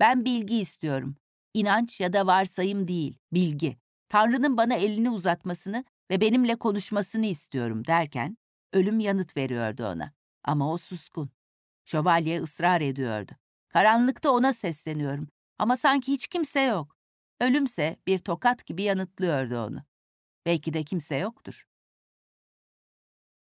ben 0.00 0.24
bilgi 0.24 0.58
istiyorum. 0.58 1.16
İnanç 1.54 2.00
ya 2.00 2.12
da 2.12 2.26
varsayım 2.26 2.88
değil, 2.88 3.18
bilgi. 3.32 3.76
Tanrı'nın 4.08 4.56
bana 4.56 4.74
elini 4.74 5.10
uzatmasını 5.10 5.84
ve 6.10 6.20
benimle 6.20 6.56
konuşmasını 6.56 7.26
istiyorum 7.26 7.86
derken 7.86 8.36
ölüm 8.72 9.00
yanıt 9.00 9.36
veriyordu 9.36 9.86
ona. 9.86 10.12
Ama 10.44 10.72
o 10.72 10.78
suskun. 10.78 11.30
Şövalye 11.84 12.42
ısrar 12.42 12.80
ediyordu. 12.80 13.32
Karanlıkta 13.68 14.30
ona 14.30 14.52
sesleniyorum 14.52 15.28
ama 15.58 15.76
sanki 15.76 16.12
hiç 16.12 16.26
kimse 16.26 16.60
yok. 16.60 16.96
Ölümse 17.40 17.96
bir 18.06 18.18
tokat 18.18 18.66
gibi 18.66 18.82
yanıtlıyordu 18.82 19.58
onu. 19.58 19.82
Belki 20.46 20.72
de 20.72 20.84
kimse 20.84 21.16
yoktur. 21.16 21.64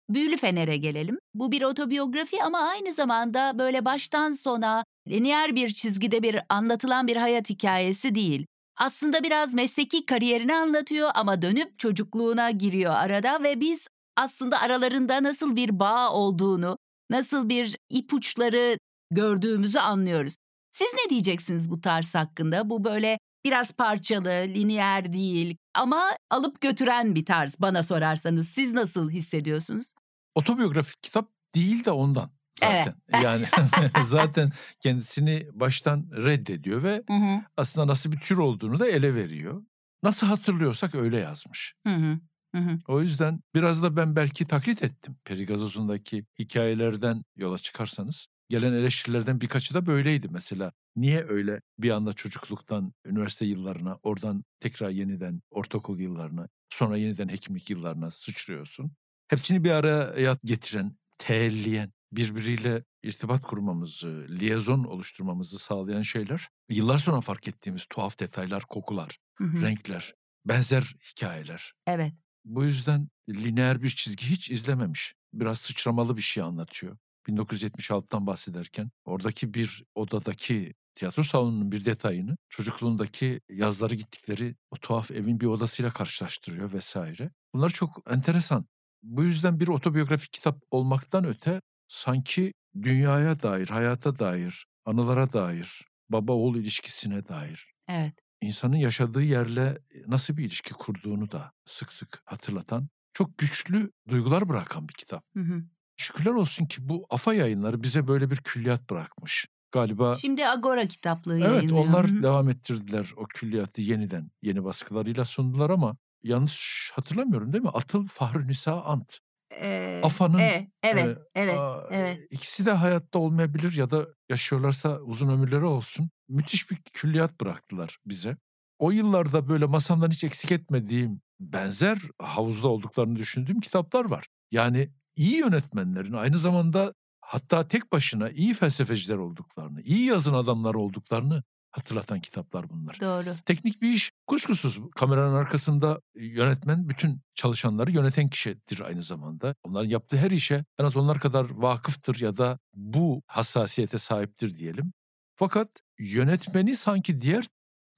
Büyülü 0.08 0.36
Fener'e 0.36 0.76
gelelim. 0.76 1.18
Bu 1.34 1.52
bir 1.52 1.62
otobiyografi 1.62 2.42
ama 2.42 2.58
aynı 2.58 2.92
zamanda 2.92 3.58
böyle 3.58 3.84
baştan 3.84 4.32
sona 4.32 4.84
lineer 5.08 5.56
bir 5.56 5.68
çizgide 5.68 6.22
bir 6.22 6.38
anlatılan 6.48 7.06
bir 7.06 7.16
hayat 7.16 7.50
hikayesi 7.50 8.14
değil. 8.14 8.46
Aslında 8.76 9.22
biraz 9.22 9.54
mesleki 9.54 10.06
kariyerini 10.06 10.54
anlatıyor 10.54 11.10
ama 11.14 11.42
dönüp 11.42 11.78
çocukluğuna 11.78 12.50
giriyor 12.50 12.94
arada 12.94 13.42
ve 13.42 13.60
biz 13.60 13.86
aslında 14.16 14.60
aralarında 14.60 15.22
nasıl 15.22 15.56
bir 15.56 15.78
bağ 15.80 16.12
olduğunu, 16.12 16.78
nasıl 17.10 17.48
bir 17.48 17.76
ipuçları 17.90 18.76
gördüğümüzü 19.10 19.78
anlıyoruz. 19.78 20.36
Siz 20.72 20.88
ne 20.94 21.10
diyeceksiniz 21.10 21.70
bu 21.70 21.80
tarz 21.80 22.14
hakkında? 22.14 22.70
Bu 22.70 22.84
böyle 22.84 23.18
biraz 23.44 23.72
parçalı, 23.72 24.28
lineer 24.28 25.12
değil 25.12 25.56
ama 25.74 26.16
alıp 26.30 26.60
götüren 26.60 27.14
bir 27.14 27.24
tarz 27.24 27.54
bana 27.58 27.82
sorarsanız. 27.82 28.48
Siz 28.48 28.72
nasıl 28.72 29.10
hissediyorsunuz? 29.10 29.94
Otobiyografik 30.34 31.02
kitap 31.02 31.28
değil 31.54 31.84
de 31.84 31.90
ondan 31.90 32.30
zaten. 32.60 32.94
Evet. 33.12 33.24
Yani 33.24 33.46
zaten 34.04 34.52
kendisini 34.80 35.46
baştan 35.52 36.06
reddediyor 36.16 36.82
ve 36.82 37.02
Hı 37.08 37.14
hı. 37.14 37.40
aslında 37.56 37.86
nasıl 37.86 38.12
bir 38.12 38.20
tür 38.20 38.38
olduğunu 38.38 38.78
da 38.78 38.88
ele 38.88 39.14
veriyor. 39.14 39.62
Nasıl 40.02 40.26
hatırlıyorsak 40.26 40.94
öyle 40.94 41.18
yazmış. 41.18 41.74
Hı 41.86 41.94
hı. 41.94 42.18
Hı 42.54 42.58
hı. 42.62 42.78
O 42.88 43.00
yüzden 43.00 43.40
biraz 43.54 43.82
da 43.82 43.96
ben 43.96 44.16
belki 44.16 44.46
taklit 44.46 44.82
ettim. 44.82 45.16
Peri 45.24 45.46
Gazoz'undaki 45.46 46.24
hikayelerden 46.38 47.24
yola 47.36 47.58
çıkarsanız. 47.58 48.26
Gelen 48.48 48.72
eleştirilerden 48.72 49.40
birkaçı 49.40 49.74
da 49.74 49.86
böyleydi 49.86 50.28
mesela. 50.30 50.72
Niye 50.96 51.24
öyle 51.28 51.60
bir 51.78 51.90
anda 51.90 52.12
çocukluktan 52.12 52.92
üniversite 53.06 53.46
yıllarına, 53.46 53.98
oradan 54.02 54.44
tekrar 54.60 54.90
yeniden 54.90 55.42
ortaokul 55.50 56.00
yıllarına, 56.00 56.48
sonra 56.70 56.96
yeniden 56.96 57.28
hekimlik 57.28 57.70
yıllarına 57.70 58.10
sıçrıyorsun? 58.10 58.92
Hepsini 59.28 59.64
bir 59.64 59.70
araya 59.70 60.36
getiren, 60.44 60.96
teelliyen, 61.18 61.92
birbiriyle 62.12 62.84
irtibat 63.02 63.42
kurmamızı, 63.42 64.26
liyezon 64.28 64.84
oluşturmamızı 64.84 65.58
sağlayan 65.58 66.02
şeyler, 66.02 66.48
yıllar 66.68 66.98
sonra 66.98 67.20
fark 67.20 67.48
ettiğimiz 67.48 67.86
tuhaf 67.90 68.20
detaylar, 68.20 68.64
kokular, 68.68 69.18
Hı 69.34 69.44
hı. 69.44 69.62
renkler, 69.62 70.14
benzer 70.44 70.94
hikayeler. 71.10 71.72
Evet. 71.86 72.12
Bu 72.44 72.64
yüzden 72.64 73.08
lineer 73.28 73.82
bir 73.82 73.88
çizgi 73.90 74.26
hiç 74.26 74.50
izlememiş. 74.50 75.14
Biraz 75.32 75.58
sıçramalı 75.58 76.16
bir 76.16 76.22
şey 76.22 76.42
anlatıyor. 76.42 76.96
1976'dan 77.28 78.26
bahsederken 78.26 78.90
oradaki 79.04 79.54
bir 79.54 79.84
odadaki 79.94 80.74
tiyatro 80.94 81.22
salonunun 81.22 81.72
bir 81.72 81.84
detayını 81.84 82.36
çocukluğundaki 82.48 83.40
yazları 83.48 83.94
gittikleri 83.94 84.56
o 84.70 84.76
tuhaf 84.76 85.10
evin 85.10 85.40
bir 85.40 85.46
odasıyla 85.46 85.90
karşılaştırıyor 85.90 86.72
vesaire. 86.72 87.30
Bunlar 87.54 87.68
çok 87.68 88.02
enteresan. 88.10 88.66
Bu 89.02 89.24
yüzden 89.24 89.60
bir 89.60 89.68
otobiyografik 89.68 90.32
kitap 90.32 90.62
olmaktan 90.70 91.24
öte 91.24 91.60
sanki 91.92 92.52
dünyaya 92.82 93.42
dair, 93.42 93.68
hayata 93.68 94.18
dair, 94.18 94.66
anılara 94.84 95.32
dair, 95.32 95.84
baba 96.08 96.32
oğul 96.32 96.56
ilişkisine 96.56 97.28
dair 97.28 97.66
Evet. 97.88 98.14
insanın 98.40 98.76
yaşadığı 98.76 99.22
yerle 99.22 99.78
nasıl 100.06 100.36
bir 100.36 100.44
ilişki 100.44 100.74
kurduğunu 100.74 101.30
da 101.30 101.52
sık 101.64 101.92
sık 101.92 102.22
hatırlatan, 102.26 102.88
çok 103.12 103.38
güçlü 103.38 103.90
duygular 104.08 104.48
bırakan 104.48 104.88
bir 104.88 104.94
kitap. 104.94 105.24
Hı 105.36 105.40
hı. 105.40 105.64
Şükürler 105.96 106.30
olsun 106.30 106.66
ki 106.66 106.88
bu 106.88 107.06
AFA 107.10 107.34
yayınları 107.34 107.82
bize 107.82 108.08
böyle 108.08 108.30
bir 108.30 108.36
külliyat 108.36 108.90
bırakmış. 108.90 109.46
Galiba 109.72 110.14
Şimdi 110.14 110.46
Agora 110.46 110.88
kitaplığı 110.88 111.38
evet 111.40 111.48
yayınlıyor. 111.54 111.86
onlar 111.86 112.06
Hı 112.06 112.12
hı. 112.18 112.22
devam 112.22 112.48
ettirdiler 112.48 113.12
o 113.16 113.24
külliyatı 113.24 113.82
yeniden 113.82 114.30
yeni 114.42 114.64
baskılarıyla 114.64 115.24
sundular 115.24 115.70
ama 115.70 115.96
yanlış 116.22 116.90
hatırlamıyorum 116.94 117.52
değil 117.52 117.64
mi? 117.64 117.70
Atıl 117.70 118.06
Fahri 118.06 118.46
Nisa 118.48 118.82
Ant. 118.82 119.18
Ee, 119.60 120.00
AFA'nın, 120.04 120.38
e, 120.38 120.70
evet, 120.82 121.18
e, 121.18 121.20
evet, 121.34 121.58
Aa, 121.58 121.88
evet. 121.90 122.18
İkisi 122.30 122.66
de 122.66 122.72
hayatta 122.72 123.18
olmayabilir 123.18 123.76
ya 123.76 123.90
da 123.90 124.06
yaşıyorlarsa 124.28 124.98
uzun 124.98 125.28
ömürleri 125.28 125.64
olsun. 125.64 126.10
Müthiş 126.28 126.70
bir 126.70 126.76
külliyat 126.76 127.40
bıraktılar 127.40 127.98
bize. 128.06 128.36
O 128.78 128.90
yıllarda 128.90 129.48
böyle 129.48 129.66
masamdan 129.66 130.10
hiç 130.10 130.24
eksik 130.24 130.52
etmediğim 130.52 131.20
benzer 131.40 131.98
havuzda 132.18 132.68
olduklarını 132.68 133.16
düşündüğüm 133.16 133.60
kitaplar 133.60 134.04
var. 134.04 134.26
Yani 134.50 134.90
iyi 135.16 135.36
yönetmenlerin 135.36 136.12
aynı 136.12 136.38
zamanda 136.38 136.94
hatta 137.20 137.68
tek 137.68 137.92
başına 137.92 138.30
iyi 138.30 138.54
felsefeciler 138.54 139.16
olduklarını, 139.16 139.82
iyi 139.82 140.04
yazın 140.04 140.34
adamlar 140.34 140.74
olduklarını 140.74 141.42
hatırlatan 141.72 142.20
kitaplar 142.20 142.70
bunlar. 142.70 143.00
Doğru. 143.00 143.34
Teknik 143.46 143.82
bir 143.82 143.90
iş 143.92 144.10
kuşkusuz 144.26 144.80
kameranın 144.96 145.34
arkasında 145.34 146.00
yönetmen 146.14 146.88
bütün 146.88 147.20
çalışanları 147.34 147.90
yöneten 147.90 148.28
kişidir 148.28 148.80
aynı 148.80 149.02
zamanda. 149.02 149.54
Onların 149.62 149.88
yaptığı 149.88 150.16
her 150.16 150.30
işe 150.30 150.64
en 150.78 150.84
az 150.84 150.96
onlar 150.96 151.20
kadar 151.20 151.50
vakıftır 151.50 152.20
ya 152.20 152.36
da 152.36 152.58
bu 152.74 153.22
hassasiyete 153.26 153.98
sahiptir 153.98 154.58
diyelim. 154.58 154.92
Fakat 155.34 155.68
yönetmeni 155.98 156.76
sanki 156.76 157.22
diğer 157.22 157.46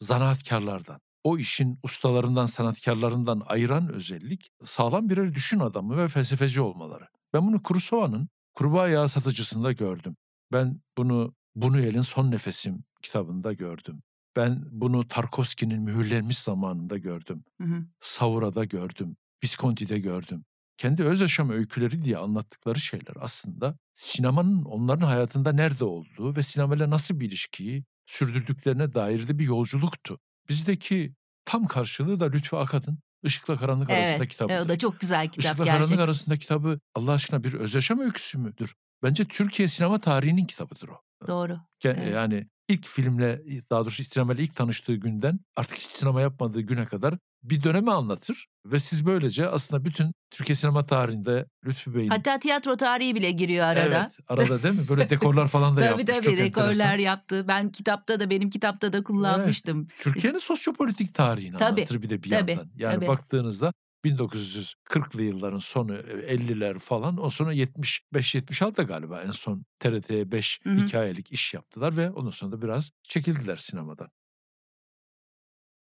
zanaatkarlardan, 0.00 1.00
o 1.24 1.38
işin 1.38 1.78
ustalarından, 1.82 2.46
sanatkarlarından 2.46 3.42
ayıran 3.46 3.92
özellik 3.92 4.50
sağlam 4.64 5.08
birer 5.08 5.34
düşün 5.34 5.60
adamı 5.60 5.96
ve 5.96 6.08
felsefeci 6.08 6.60
olmaları. 6.60 7.08
Ben 7.32 7.46
bunu 7.46 7.62
Kurosawa'nın 7.62 8.28
Kurbağa 8.54 8.88
Yağı 8.88 9.08
Satıcısı'nda 9.08 9.72
gördüm. 9.72 10.16
Ben 10.52 10.80
bunu 10.96 11.34
Buñuel'in 11.56 12.00
Son 12.00 12.30
Nefesim 12.30 12.84
kitabında 13.02 13.52
gördüm. 13.52 14.02
Ben 14.36 14.64
bunu 14.70 15.08
Tarkovski'nin 15.08 15.82
Mühürlenmiş 15.82 16.38
Zamanında 16.38 16.98
gördüm. 16.98 17.44
Hı 17.60 17.64
hı. 17.64 17.86
Saura'da 18.00 18.64
gördüm. 18.64 19.16
Visconti'de 19.44 19.98
gördüm. 19.98 20.44
Kendi 20.78 21.04
öz 21.04 21.20
yaşam 21.20 21.50
öyküleri 21.50 22.02
diye 22.02 22.18
anlattıkları 22.18 22.78
şeyler 22.80 23.14
aslında 23.20 23.76
sinemanın 23.94 24.64
onların 24.64 25.06
hayatında 25.06 25.52
nerede 25.52 25.84
olduğu 25.84 26.36
ve 26.36 26.42
sinemayla 26.42 26.90
nasıl 26.90 27.20
bir 27.20 27.28
ilişkiyi 27.28 27.84
sürdürdüklerine 28.06 28.92
dair 28.92 29.28
de 29.28 29.38
bir 29.38 29.44
yolculuktu. 29.44 30.18
Bizdeki 30.48 31.14
tam 31.44 31.66
karşılığı 31.66 32.20
da 32.20 32.24
Lütfü 32.24 32.56
Akad'ın 32.56 32.98
Işıkla 33.22 33.56
Karanlık 33.56 33.90
arasında 33.90 34.16
Evet, 34.16 34.30
kitabıdır. 34.30 34.56
e, 34.56 34.60
o 34.62 34.68
da 34.68 34.78
çok 34.78 35.00
güzel 35.00 35.24
kitap 35.28 35.38
Işıkla 35.38 35.64
gerçekten. 35.64 35.86
Karanlık 35.86 36.04
arasında 36.04 36.36
kitabı 36.36 36.80
Allah 36.94 37.12
aşkına 37.12 37.44
bir 37.44 37.54
öz 37.54 37.74
yaşam 37.74 38.00
öyküsü 38.00 38.38
müdür? 38.38 38.74
Bence 39.02 39.24
Türkiye 39.24 39.68
sinema 39.68 39.98
tarihinin 39.98 40.44
kitabıdır 40.46 40.88
o. 40.88 41.00
Doğru. 41.26 41.58
Evet. 41.84 42.12
Yani 42.12 42.46
ilk 42.68 42.86
filmle 42.86 43.42
daha 43.70 43.80
doğrusu 43.80 44.04
sinemayla 44.04 44.42
ilk 44.44 44.56
tanıştığı 44.56 44.94
günden 44.94 45.40
artık 45.56 45.76
hiç 45.76 45.82
sinema 45.82 46.20
yapmadığı 46.20 46.60
güne 46.60 46.86
kadar 46.86 47.14
bir 47.42 47.62
dönemi 47.62 47.92
anlatır. 47.92 48.46
Ve 48.66 48.78
siz 48.78 49.06
böylece 49.06 49.48
aslında 49.48 49.84
bütün 49.84 50.12
Türkiye 50.30 50.56
sinema 50.56 50.86
tarihinde 50.86 51.46
Lütfü 51.66 51.94
Bey'in 51.94 52.08
Hatta 52.08 52.38
tiyatro 52.38 52.76
tarihi 52.76 53.14
bile 53.14 53.30
giriyor 53.30 53.66
arada. 53.66 53.96
Evet, 53.96 54.18
arada 54.28 54.62
değil 54.62 54.74
mi? 54.74 54.88
Böyle 54.88 55.10
dekorlar 55.10 55.48
falan 55.48 55.76
da 55.76 55.80
tabii 55.80 55.88
yapmış. 55.88 56.06
tabii 56.06 56.24
Çok 56.24 56.36
dekorlar 56.36 56.70
enteresan. 56.70 56.98
yaptı. 56.98 57.44
Ben 57.48 57.72
kitapta 57.72 58.20
da 58.20 58.30
benim 58.30 58.50
kitapta 58.50 58.92
da 58.92 59.02
kullanmıştım. 59.02 59.88
Türkiye'nin 59.98 60.38
sosyopolitik 60.38 61.14
tarihini 61.14 61.56
Tabii, 61.56 61.80
anlatır 61.80 62.02
bir 62.02 62.10
de 62.10 62.22
bir 62.22 62.30
tabii, 62.30 62.50
yandan. 62.50 62.70
Yani 62.76 62.94
tabii. 62.94 63.06
baktığınızda 63.06 63.72
1940'lı 64.04 65.22
yılların 65.22 65.58
sonu 65.58 65.94
50'ler 65.96 66.78
falan 66.78 67.24
o 67.24 67.30
sonra 67.30 67.54
75-76 67.54 68.82
galiba 68.82 69.22
en 69.22 69.30
son 69.30 69.64
TRT'ye 69.78 70.32
5 70.32 70.60
Hı 70.64 70.70
hı. 70.70 70.76
hikayelik 70.76 71.32
iş 71.32 71.54
yaptılar 71.54 71.96
ve 71.96 72.10
ondan 72.10 72.30
sonra 72.30 72.52
da 72.52 72.62
biraz 72.62 72.90
çekildiler 73.02 73.56
sinemadan. 73.56 74.08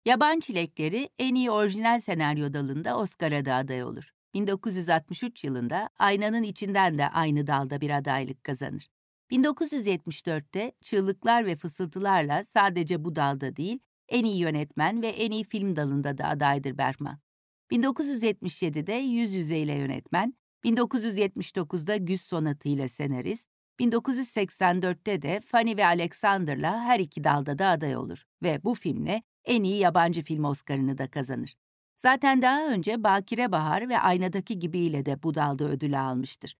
Yaban 0.04 0.40
Çilekleri 0.40 1.08
en 1.18 1.34
iyi 1.34 1.50
orijinal 1.50 2.00
senaryo 2.00 2.52
dalında 2.52 2.98
Oscar'a 2.98 3.44
da 3.44 3.54
aday 3.54 3.84
olur. 3.84 4.10
1963 4.34 5.44
yılında 5.44 5.88
Aynanın 5.98 6.42
içinden 6.42 6.98
de 6.98 7.08
aynı 7.08 7.46
dalda 7.46 7.80
bir 7.80 7.90
adaylık 7.90 8.44
kazanır. 8.44 8.88
1974'te 9.30 10.72
Çığlıklar 10.82 11.46
ve 11.46 11.56
Fısıltılarla 11.56 12.44
sadece 12.44 13.04
bu 13.04 13.16
dalda 13.16 13.56
değil, 13.56 13.78
en 14.08 14.24
iyi 14.24 14.38
yönetmen 14.38 15.02
ve 15.02 15.08
en 15.08 15.30
iyi 15.30 15.44
film 15.44 15.76
dalında 15.76 16.18
da 16.18 16.28
adaydır 16.28 16.78
Bergman. 16.78 17.23
1977'de 17.72 18.92
Yüz 18.92 19.34
Yüze 19.34 19.58
ile 19.58 19.72
yönetmen, 19.72 20.34
1979'da 20.64 21.96
Güz 21.96 22.20
Sonatı 22.20 22.68
ile 22.68 22.88
senarist, 22.88 23.48
1984'te 23.80 25.22
de 25.22 25.40
Fanny 25.40 25.76
ve 25.76 25.86
Alexander'la 25.86 26.80
her 26.80 27.00
iki 27.00 27.24
dalda 27.24 27.58
da 27.58 27.68
aday 27.68 27.96
olur 27.96 28.24
ve 28.42 28.64
bu 28.64 28.74
filmle 28.74 29.22
en 29.44 29.62
iyi 29.62 29.78
yabancı 29.78 30.22
film 30.22 30.44
Oscar'ını 30.44 30.98
da 30.98 31.10
kazanır. 31.10 31.54
Zaten 31.96 32.42
daha 32.42 32.68
önce 32.68 33.04
Bakire 33.04 33.52
Bahar 33.52 33.88
ve 33.88 33.98
Aynadaki 33.98 34.58
gibiyle 34.58 35.06
de 35.06 35.22
bu 35.22 35.34
dalda 35.34 35.64
ödülü 35.64 35.98
almıştır. 35.98 36.56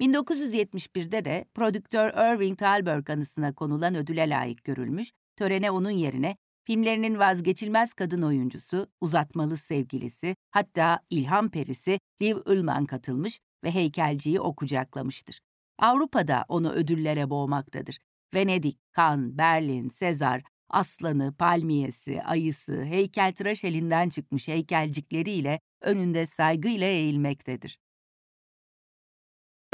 1971'de 0.00 1.24
de 1.24 1.44
prodüktör 1.54 2.08
Irving 2.08 2.58
Thalberg 2.58 3.10
anısına 3.10 3.54
konulan 3.54 3.94
ödüle 3.94 4.28
layık 4.28 4.64
görülmüş, 4.64 5.10
törene 5.36 5.70
onun 5.70 5.90
yerine 5.90 6.36
filmlerinin 6.66 7.18
vazgeçilmez 7.18 7.92
kadın 7.92 8.22
oyuncusu, 8.22 8.88
uzatmalı 9.00 9.56
sevgilisi, 9.56 10.36
hatta 10.50 11.00
ilham 11.10 11.50
perisi 11.50 12.00
Liv 12.22 12.36
Ullman 12.46 12.86
katılmış 12.86 13.40
ve 13.64 13.70
heykelciyi 13.70 14.40
o 14.40 14.54
kucaklamıştır. 14.56 15.40
Avrupa'da 15.78 16.44
onu 16.48 16.72
ödüllere 16.72 17.30
boğmaktadır. 17.30 17.98
Venedik, 18.34 18.78
Cannes, 18.96 19.38
Berlin, 19.38 19.88
Sezar, 19.88 20.42
aslanı, 20.68 21.34
palmiyesi, 21.38 22.22
ayısı, 22.22 22.84
heykeltıraş 22.84 23.64
elinden 23.64 24.08
çıkmış 24.08 24.48
heykelcikleriyle 24.48 25.60
önünde 25.80 26.26
saygıyla 26.26 26.86
eğilmektedir. 26.86 27.78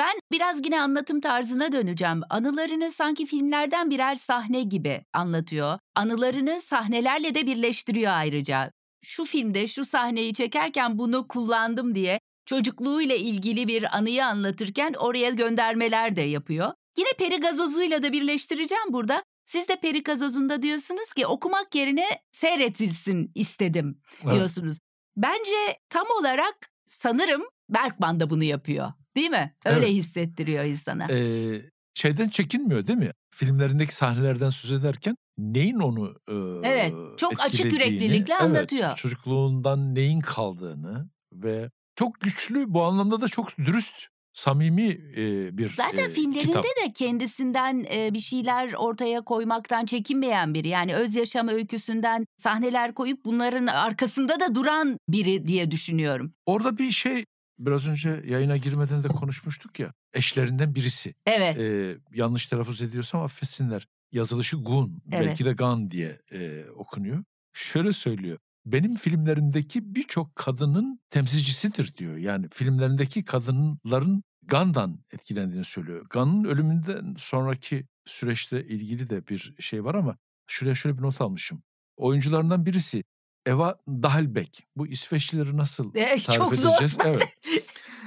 Ben 0.02 0.20
biraz 0.32 0.64
yine 0.64 0.80
anlatım 0.80 1.20
tarzına 1.20 1.72
döneceğim. 1.72 2.20
Anılarını 2.30 2.90
sanki 2.90 3.26
filmlerden 3.26 3.90
birer 3.90 4.14
sahne 4.14 4.62
gibi 4.62 5.04
anlatıyor. 5.12 5.78
Anılarını 5.94 6.60
sahnelerle 6.60 7.34
de 7.34 7.46
birleştiriyor 7.46 8.12
ayrıca. 8.12 8.72
Şu 9.04 9.24
filmde 9.24 9.66
şu 9.66 9.84
sahneyi 9.84 10.34
çekerken 10.34 10.98
bunu 10.98 11.28
kullandım 11.28 11.94
diye 11.94 12.20
çocukluğuyla 12.46 13.14
ilgili 13.14 13.68
bir 13.68 13.96
anıyı 13.96 14.26
anlatırken 14.26 14.94
oraya 14.98 15.30
göndermeler 15.30 16.16
de 16.16 16.22
yapıyor. 16.22 16.72
Yine 16.98 17.10
peri 17.18 17.36
gazozuyla 17.40 18.02
da 18.02 18.12
birleştireceğim 18.12 18.92
burada. 18.92 19.22
Siz 19.44 19.68
de 19.68 19.76
peri 19.76 20.02
gazozunda 20.02 20.62
diyorsunuz 20.62 21.12
ki 21.12 21.26
okumak 21.26 21.74
yerine 21.74 22.06
seyretilsin 22.32 23.32
istedim 23.34 24.00
diyorsunuz. 24.30 24.78
Evet. 24.78 25.16
Bence 25.16 25.78
tam 25.88 26.06
olarak 26.20 26.70
sanırım 26.84 27.42
Berkman 27.68 28.20
da 28.20 28.30
bunu 28.30 28.44
yapıyor. 28.44 28.92
Değil 29.16 29.30
mi? 29.30 29.54
Öyle 29.64 29.86
evet. 29.86 29.88
hissettiriyor 29.88 30.64
insana. 30.64 31.06
Ee, 31.12 31.62
şeyden 31.94 32.28
çekinmiyor 32.28 32.86
değil 32.86 32.98
mi? 32.98 33.10
Filmlerindeki 33.34 33.94
sahnelerden 33.94 34.48
söz 34.48 34.72
ederken 34.72 35.16
neyin 35.38 35.78
onu 35.78 36.14
e, 36.28 36.68
Evet, 36.68 36.94
çok 37.18 37.40
açık 37.40 37.72
yüreklilikle 37.72 38.36
anlatıyor. 38.36 38.86
Evet, 38.86 38.96
çocukluğundan 38.96 39.94
neyin 39.94 40.20
kaldığını 40.20 41.08
ve 41.32 41.70
çok 41.96 42.20
güçlü 42.20 42.64
bu 42.68 42.82
anlamda 42.82 43.20
da 43.20 43.28
çok 43.28 43.58
dürüst 43.58 44.06
samimi 44.32 44.88
e, 45.16 45.58
bir 45.58 45.68
Zaten 45.68 46.08
e, 46.08 46.10
filmlerinde 46.10 46.46
kitap. 46.46 46.64
de 46.64 46.92
kendisinden 46.94 47.86
e, 47.94 48.14
bir 48.14 48.18
şeyler 48.20 48.72
ortaya 48.72 49.20
koymaktan 49.20 49.86
çekinmeyen 49.86 50.54
biri. 50.54 50.68
Yani 50.68 50.94
öz 50.94 51.16
yaşam 51.16 51.48
öyküsünden 51.48 52.26
sahneler 52.38 52.94
koyup 52.94 53.24
bunların 53.24 53.66
arkasında 53.66 54.40
da 54.40 54.54
duran 54.54 54.96
biri 55.08 55.46
diye 55.46 55.70
düşünüyorum. 55.70 56.32
Orada 56.46 56.78
bir 56.78 56.90
şey 56.90 57.24
biraz 57.58 57.88
önce 57.88 58.22
yayına 58.26 58.56
girmeden 58.56 59.02
de 59.02 59.08
konuşmuştuk 59.08 59.80
ya 59.80 59.92
eşlerinden 60.12 60.74
birisi. 60.74 61.14
Evet. 61.26 61.58
E, 61.58 61.96
yanlış 62.14 62.46
telaffuz 62.46 62.82
ediyorsam 62.82 63.22
affetsinler. 63.22 63.86
Yazılışı 64.12 64.56
Gun 64.56 65.02
evet. 65.12 65.26
belki 65.26 65.44
de 65.44 65.52
Gan 65.52 65.90
diye 65.90 66.20
e, 66.32 66.64
okunuyor. 66.76 67.24
Şöyle 67.52 67.92
söylüyor 67.92 68.38
benim 68.66 68.96
filmlerimdeki 68.96 69.94
birçok 69.94 70.36
kadının 70.36 71.00
temsilcisidir 71.10 71.96
diyor. 71.96 72.16
Yani 72.16 72.48
filmlerindeki 72.52 73.24
kadınların 73.24 74.22
Gan'dan 74.42 75.04
etkilendiğini 75.12 75.64
söylüyor. 75.64 76.06
Gan'ın 76.10 76.44
ölümünden 76.44 77.14
sonraki 77.18 77.86
süreçte 78.06 78.64
ilgili 78.64 79.10
de 79.10 79.26
bir 79.26 79.54
şey 79.58 79.84
var 79.84 79.94
ama 79.94 80.16
şuraya 80.46 80.74
şöyle 80.74 80.98
bir 80.98 81.02
not 81.02 81.20
almışım. 81.20 81.62
Oyuncularından 81.96 82.66
birisi 82.66 83.04
Eva 83.46 83.78
Dahlbeck. 83.88 84.62
Bu 84.76 84.86
İsveçlileri 84.86 85.56
nasıl 85.56 85.94
e, 85.94 86.06
tarif 86.22 86.24
çok 86.24 86.52
edeceğiz? 86.52 86.92
Zor. 86.92 87.04
Evet. 87.04 87.22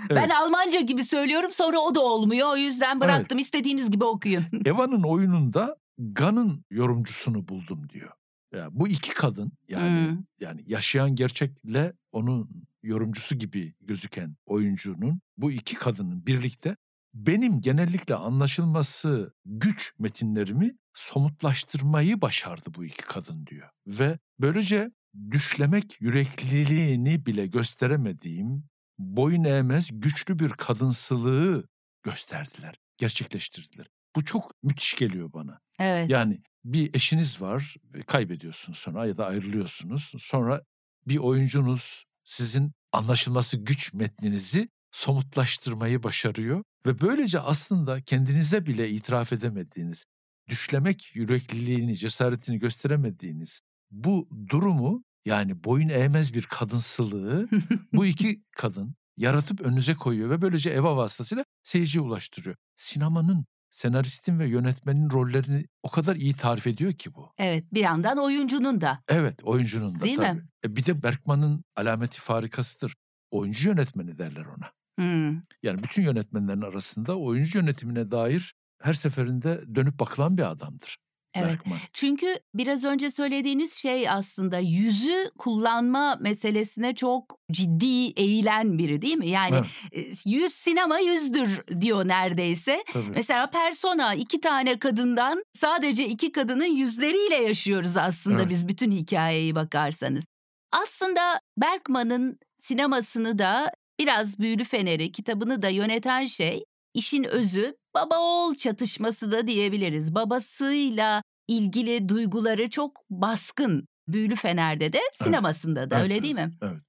evet. 0.10 0.12
Ben 0.12 0.30
Almanca 0.30 0.80
gibi 0.80 1.04
söylüyorum 1.04 1.52
sonra 1.54 1.80
o 1.80 1.96
da 1.96 2.02
olmuyor. 2.02 2.50
O 2.52 2.58
yüzden 2.58 3.00
bıraktım. 3.00 3.38
Evet. 3.38 3.46
İstediğiniz 3.46 3.92
gibi 3.92 4.04
okuyun. 4.04 4.46
Eva'nın 4.66 5.04
oyununda 5.04 5.78
Gan'ın 5.98 6.66
yorumcusunu 6.70 7.48
buldum 7.48 7.90
diyor. 7.90 8.12
Ya 8.54 8.68
bu 8.72 8.88
iki 8.88 9.14
kadın 9.14 9.52
yani 9.68 10.10
hmm. 10.10 10.18
yani 10.40 10.64
yaşayan 10.68 11.16
gerçekle 11.16 11.94
onun 12.12 12.50
yorumcusu 12.84 13.36
gibi 13.36 13.76
gözüken 13.82 14.36
oyuncunun 14.46 15.22
bu 15.38 15.52
iki 15.52 15.76
kadının 15.76 16.26
birlikte 16.26 16.76
benim 17.14 17.62
genellikle 17.62 18.16
anlaşılması 18.16 19.34
güç 19.46 19.94
metinlerimi 20.00 20.78
somutlaştırmayı 20.94 22.22
başardı 22.22 22.70
bu 22.76 22.86
iki 22.86 23.02
kadın 23.02 23.46
diyor. 23.46 23.70
Ve 23.88 24.20
böylece 24.40 24.92
düşlemek 25.32 26.02
yürekliliğini 26.02 27.26
bile 27.26 27.48
gösteremediğim 27.48 28.64
boyun 28.98 29.44
eğmez 29.44 29.90
güçlü 29.92 30.40
bir 30.40 30.50
kadınsılığı 30.50 31.68
gösterdiler, 32.04 32.76
gerçekleştirdiler. 32.98 33.88
Bu 34.16 34.26
çok 34.26 34.64
müthiş 34.64 34.96
geliyor 34.96 35.34
bana. 35.34 35.60
Evet. 35.80 36.10
Yani 36.10 36.42
bir 36.66 36.96
eşiniz 36.96 37.42
var, 37.42 37.76
kaybediyorsunuz 38.08 38.78
sonra 38.78 39.06
ya 39.06 39.16
da 39.16 39.26
ayrılıyorsunuz. 39.26 40.12
Sonra 40.18 40.62
bir 41.08 41.18
oyuncunuz 41.18 42.06
sizin 42.24 42.72
anlaşılması 42.92 43.58
güç 43.58 43.94
metninizi 43.94 44.70
somutlaştırmayı 44.92 46.04
başarıyor 46.04 46.64
ve 46.86 47.02
böylece 47.02 47.40
aslında 47.40 48.02
kendinize 48.02 48.66
bile 48.66 48.90
itiraf 48.90 49.34
edemediğiniz, 49.34 50.06
düşlemek 50.50 51.16
yürekliliğini, 51.16 51.96
cesaretini 51.96 52.60
gösteremediğiniz 52.60 53.62
bu 53.96 54.30
durumu 54.50 55.04
yani 55.26 55.64
boyun 55.64 55.90
eğmez 55.90 56.34
bir 56.34 56.44
kadınsılığı 56.44 57.50
bu 57.94 58.06
iki 58.12 58.44
kadın 58.52 58.96
yaratıp 59.18 59.62
önünüze 59.62 59.94
koyuyor 59.94 60.30
ve 60.30 60.42
böylece 60.42 60.70
Eva 60.70 60.98
vasıtasıyla 60.98 61.46
seyirciye 61.64 62.04
ulaştırıyor. 62.04 62.56
Sinemanın 62.76 63.46
senaristin 63.70 64.40
ve 64.40 64.48
yönetmenin 64.48 65.10
rollerini 65.10 65.66
o 65.84 65.90
kadar 65.90 66.16
iyi 66.16 66.34
tarif 66.34 66.68
ediyor 66.68 66.94
ki 66.94 67.16
bu. 67.16 67.34
Evet 67.38 67.74
bir 67.74 67.82
yandan 67.82 68.18
oyuncunun 68.18 68.82
da. 68.82 69.00
Evet 69.08 69.44
oyuncunun 69.44 70.00
da 70.00 70.04
Değil 70.04 70.18
tabii. 70.18 70.38
mi? 70.38 70.48
E, 70.66 70.76
bir 70.76 70.86
de 70.86 71.04
Berkman'ın 71.04 71.64
alameti 71.76 72.22
farikasıdır. 72.22 72.96
Oyuncu 73.32 73.70
yönetmeni 73.70 74.18
derler 74.18 74.46
ona. 74.46 74.72
Hmm. 75.00 75.42
Yani 75.64 75.84
bütün 75.84 76.04
yönetmenlerin 76.04 76.62
arasında 76.62 77.18
oyuncu 77.18 77.58
yönetimine 77.58 78.12
dair 78.12 78.56
her 78.82 78.94
seferinde 78.94 79.76
dönüp 79.76 80.00
bakılan 80.00 80.38
bir 80.38 80.52
adamdır. 80.52 80.98
Evet. 81.36 81.48
Berkman. 81.48 81.78
Çünkü 81.94 82.40
biraz 82.54 82.84
önce 82.84 83.12
söylediğiniz 83.12 83.74
şey 83.74 84.10
aslında 84.10 84.60
yüzü 84.60 85.32
kullanma 85.38 86.16
meselesine 86.22 86.96
çok 86.96 87.40
ciddi 87.52 88.06
eğilen 88.06 88.78
biri 88.78 89.02
değil 89.02 89.18
mi? 89.18 89.30
Yani 89.30 89.56
evet. 89.92 90.22
yüz 90.26 90.54
sinema 90.54 91.00
yüzdür 91.00 91.64
diyor 91.82 92.08
neredeyse. 92.08 92.84
Tabii. 92.94 93.10
Mesela 93.16 93.50
persona 93.50 94.16
iki 94.16 94.42
tane 94.42 94.80
kadından 94.80 95.44
sadece 95.60 96.08
iki 96.08 96.32
kadının 96.32 96.66
yüzleriyle 96.66 97.36
yaşıyoruz 97.36 97.98
aslında 97.98 98.40
evet. 98.40 98.50
biz 98.50 98.68
bütün 98.68 98.92
hikayeyi 98.92 99.56
bakarsanız. 99.56 100.26
Aslında 100.72 101.40
Berkman'ın 101.58 102.40
sinemasını 102.60 103.40
da 103.40 103.72
biraz 104.00 104.40
Büyülü 104.40 104.64
Feneri 104.64 105.12
kitabını 105.12 105.62
da 105.62 105.70
yöneten 105.70 106.26
şey 106.26 106.64
işin 106.94 107.24
özü 107.24 107.76
baba 107.96 108.20
oğul 108.20 108.56
çatışması 108.56 109.32
da 109.32 109.48
diyebiliriz. 109.48 110.16
Babasıyla 110.16 111.24
ilgili 111.48 112.10
duyguları 112.10 112.70
çok 112.70 113.02
baskın. 113.10 113.88
Büyülü 114.08 114.36
Fener'de 114.36 114.94
de 114.94 115.00
sinemasında 115.14 115.80
evet. 115.80 115.92
da 115.92 116.00
evet, 116.00 116.04
öyle 116.12 116.24
değil 116.24 116.36
mi? 116.36 116.52
Evet. 116.62 116.84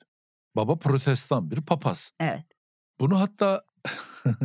Baba 0.56 0.78
protestan 0.78 1.50
bir 1.50 1.62
papaz. 1.62 2.12
Evet. 2.20 2.46
Bunu 3.00 3.20
hatta 3.20 3.64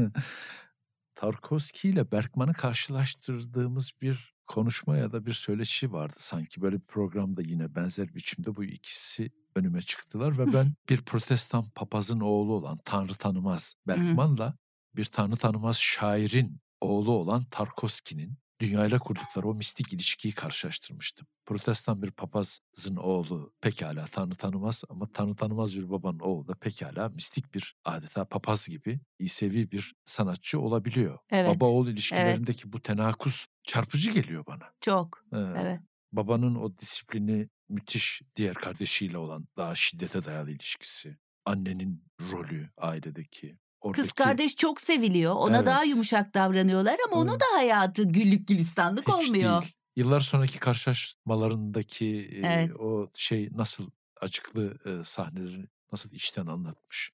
Tarkovski 1.16 1.90
ile 1.90 2.12
Bergman'ı 2.12 2.54
karşılaştırdığımız 2.54 3.92
bir 4.02 4.34
konuşma 4.48 4.98
ya 4.98 5.12
da 5.12 5.26
bir 5.26 5.32
söyleşi 5.32 5.92
vardı 5.92 6.16
sanki. 6.18 6.62
Böyle 6.62 6.76
bir 6.76 6.86
programda 6.86 7.42
yine 7.42 7.76
benzer 7.76 8.16
biçimde 8.16 8.56
bu 8.56 8.64
ikisi 8.64 9.32
önüme 9.56 9.82
çıktılar 9.82 10.38
ve 10.38 10.54
ben 10.54 10.74
bir 10.90 11.02
protestan 11.02 11.70
papazın 11.76 12.20
oğlu 12.20 12.54
olan 12.54 12.78
Tanrı 12.86 13.14
Tanımaz 13.14 13.76
Bergman'la 13.88 14.58
bir 14.96 15.06
Tanrı 15.06 15.36
Tanımaz 15.36 15.78
şairin 15.78 16.62
oğlu 16.82 17.12
olan 17.12 17.44
Tarkovski'nin 17.44 18.38
dünyayla 18.60 19.00
kurdukları 19.00 19.48
o 19.48 19.54
mistik 19.54 19.94
ilişkiyi 19.94 20.34
karşılaştırmıştım. 20.34 21.28
Protestan 21.46 22.02
bir 22.02 22.12
papazın 22.12 22.96
oğlu 22.98 23.54
pekala 23.62 24.06
Tanrı 24.08 24.36
tanımaz 24.36 24.84
ama 24.90 25.12
Tanrı 25.12 25.36
tanımaz 25.36 25.76
bir 25.76 25.90
babanın 25.90 26.20
oğlu 26.20 26.48
da 26.48 26.54
pekala 26.54 27.10
mistik 27.10 27.54
bir 27.54 27.76
adeta 27.86 28.26
papaz 28.26 28.68
gibi 28.68 29.00
İsevi 29.20 29.72
bir 29.72 29.96
sanatçı 30.06 30.60
olabiliyor. 30.60 31.20
Evet. 31.32 31.56
Baba 31.56 31.66
oğul 31.66 31.88
ilişkilerindeki 31.88 32.74
bu 32.74 32.82
tenakuz 32.82 33.46
çarpıcı 33.64 34.12
geliyor 34.12 34.46
bana. 34.48 34.74
Çok. 34.82 35.24
Ee, 35.34 35.38
Evet. 35.38 35.80
Babanın 36.12 36.56
o 36.56 36.78
disiplini 36.78 37.50
müthiş 37.70 38.22
diğer 38.36 38.54
kardeşiyle 38.54 39.18
olan 39.18 39.48
daha 39.58 39.76
şiddete 39.76 40.24
dayalı 40.24 40.52
ilişkisi. 40.52 41.18
Annenin 41.46 42.04
rolü 42.32 42.70
ailedeki. 42.78 43.58
Oradaki, 43.82 44.02
Kız 44.02 44.12
kardeş 44.12 44.56
çok 44.56 44.82
seviliyor. 44.82 45.34
Ona 45.36 45.58
Evet. 45.58 45.68
daha 45.68 45.84
yumuşak 45.84 46.34
davranıyorlar 46.34 46.98
ama 47.08 47.16
onun 47.22 47.30
Evet. 47.32 47.42
da 47.42 47.46
hayatı 47.58 48.04
güllük 48.04 48.48
gülistanlık 48.48 49.08
hiç 49.08 49.14
olmuyor. 49.14 49.62
değil. 49.62 49.74
Yıllar 49.96 50.20
sonraki 50.20 50.60
karşılaşmalarındaki 50.60 52.30
e, 52.32 52.48
Evet. 52.48 52.76
o 52.80 53.10
şey 53.16 53.50
nasıl 53.56 53.90
acıklı 54.22 54.78
e, 54.86 55.04
sahneleri 55.04 55.68
nasıl 55.92 56.12
içten 56.12 56.46
anlatmış. 56.46 57.12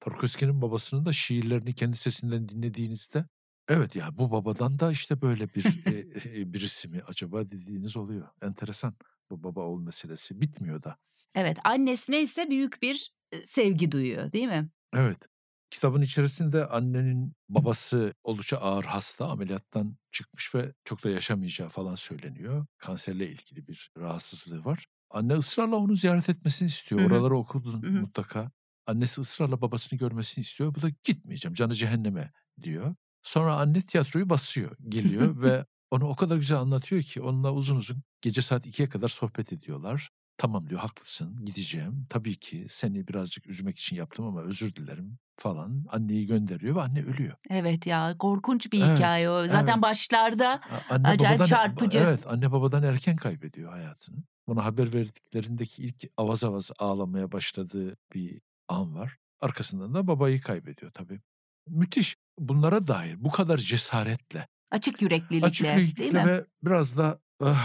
Tarkovski'nin 0.00 0.62
babasının 0.62 1.04
da 1.04 1.12
şiirlerini 1.12 1.74
kendi 1.74 1.96
sesinden 1.96 2.48
dinlediğinizde 2.48 3.24
evet 3.68 3.96
ya 3.96 4.08
bu 4.18 4.30
babadan 4.30 4.78
da 4.78 4.90
işte 4.90 5.22
böyle 5.22 5.54
bir 5.54 5.86
e, 5.86 5.90
e, 6.40 6.52
birisi 6.52 6.88
mi 6.88 7.00
acaba 7.06 7.48
dediğiniz 7.48 7.96
oluyor. 7.96 8.28
Enteresan 8.42 8.94
bu 9.30 9.42
baba 9.42 9.60
oğul 9.60 9.80
meselesi 9.82 10.40
bitmiyor 10.40 10.82
da. 10.82 10.96
Evet. 11.34 11.58
Annesine 11.64 12.20
ise 12.20 12.50
büyük 12.50 12.82
bir 12.82 13.12
e, 13.32 13.46
sevgi 13.46 13.92
duyuyor 13.92 14.32
değil 14.32 14.46
mi? 14.48 14.68
Evet. 14.94 15.28
Kitabın 15.70 16.02
içerisinde 16.02 16.66
annenin 16.66 17.32
babası 17.48 18.14
oldukça 18.24 18.56
ağır 18.56 18.84
hasta 18.84 19.28
ameliyattan 19.28 19.96
çıkmış 20.12 20.54
ve 20.54 20.72
çok 20.84 21.04
da 21.04 21.10
yaşamayacağı 21.10 21.68
falan 21.68 21.94
söyleniyor. 21.94 22.66
Kanserle 22.78 23.30
ilgili 23.30 23.66
bir 23.68 23.90
rahatsızlığı 23.98 24.64
var. 24.64 24.86
Anne 25.10 25.34
ısrarla 25.34 25.76
onu 25.76 25.96
ziyaret 25.96 26.28
etmesini 26.28 26.66
istiyor. 26.66 27.00
Oraları 27.10 27.36
okudun 27.36 27.82
mutlaka. 28.00 28.50
Annesi 28.86 29.20
ısrarla 29.20 29.60
babasını 29.60 29.98
görmesini 29.98 30.42
istiyor. 30.42 30.74
Bu 30.74 30.82
da 30.82 30.88
gitmeyeceğim 31.04 31.54
canı 31.54 31.74
cehenneme 31.74 32.32
diyor. 32.62 32.94
Sonra 33.22 33.56
anne 33.56 33.82
tiyatroyu 33.82 34.30
basıyor, 34.30 34.76
geliyor 34.88 35.42
ve 35.42 35.66
onu 35.90 36.08
o 36.08 36.16
kadar 36.16 36.36
güzel 36.36 36.58
anlatıyor 36.58 37.02
ki 37.02 37.20
onunla 37.22 37.52
uzun 37.52 37.76
uzun 37.76 38.02
gece 38.20 38.42
saat 38.42 38.66
2'ye 38.66 38.88
kadar 38.88 39.08
sohbet 39.08 39.52
ediyorlar. 39.52 40.10
Tamam 40.40 40.70
diyor 40.70 40.80
haklısın 40.80 41.44
gideceğim. 41.44 42.06
Tabii 42.10 42.36
ki 42.36 42.66
seni 42.70 43.08
birazcık 43.08 43.46
üzmek 43.46 43.78
için 43.78 43.96
yaptım 43.96 44.26
ama 44.26 44.42
özür 44.42 44.74
dilerim 44.74 45.18
falan. 45.36 45.84
Anneyi 45.88 46.26
gönderiyor 46.26 46.76
ve 46.76 46.80
anne 46.80 47.02
ölüyor. 47.02 47.36
Evet 47.50 47.86
ya 47.86 48.16
korkunç 48.18 48.72
bir 48.72 48.82
Evet, 48.82 48.98
hikaye 48.98 49.30
o. 49.30 49.48
Zaten 49.48 49.72
evet. 49.72 49.82
başlarda 49.82 50.60
Anne 50.90 51.08
Acayip 51.08 51.38
babadan, 51.38 51.44
çarpıcı. 51.44 51.98
Evet 51.98 52.26
anne 52.26 52.52
babadan 52.52 52.82
erken 52.82 53.16
kaybediyor 53.16 53.72
hayatını. 53.72 54.16
Buna 54.48 54.64
haber 54.64 54.94
verdiklerindeki 54.94 55.82
ilk 55.82 56.04
avaz 56.16 56.44
avaz 56.44 56.70
ağlamaya 56.78 57.32
başladığı 57.32 57.96
bir 58.14 58.40
an 58.68 58.94
var. 58.94 59.16
Arkasından 59.40 59.94
da 59.94 60.06
babayı 60.06 60.40
kaybediyor 60.40 60.92
tabii. 60.92 61.20
Müthiş. 61.66 62.16
Bunlara 62.38 62.86
dair 62.86 63.24
bu 63.24 63.30
kadar 63.30 63.58
cesaretle, 63.58 64.48
açık 64.70 65.02
yüreklilikle 65.02 65.46
açık 65.46 65.66
değil 65.66 65.78
yüreklilikle 65.78 66.24
mi? 66.24 66.30
ve 66.30 66.44
biraz 66.62 66.98
da 66.98 67.20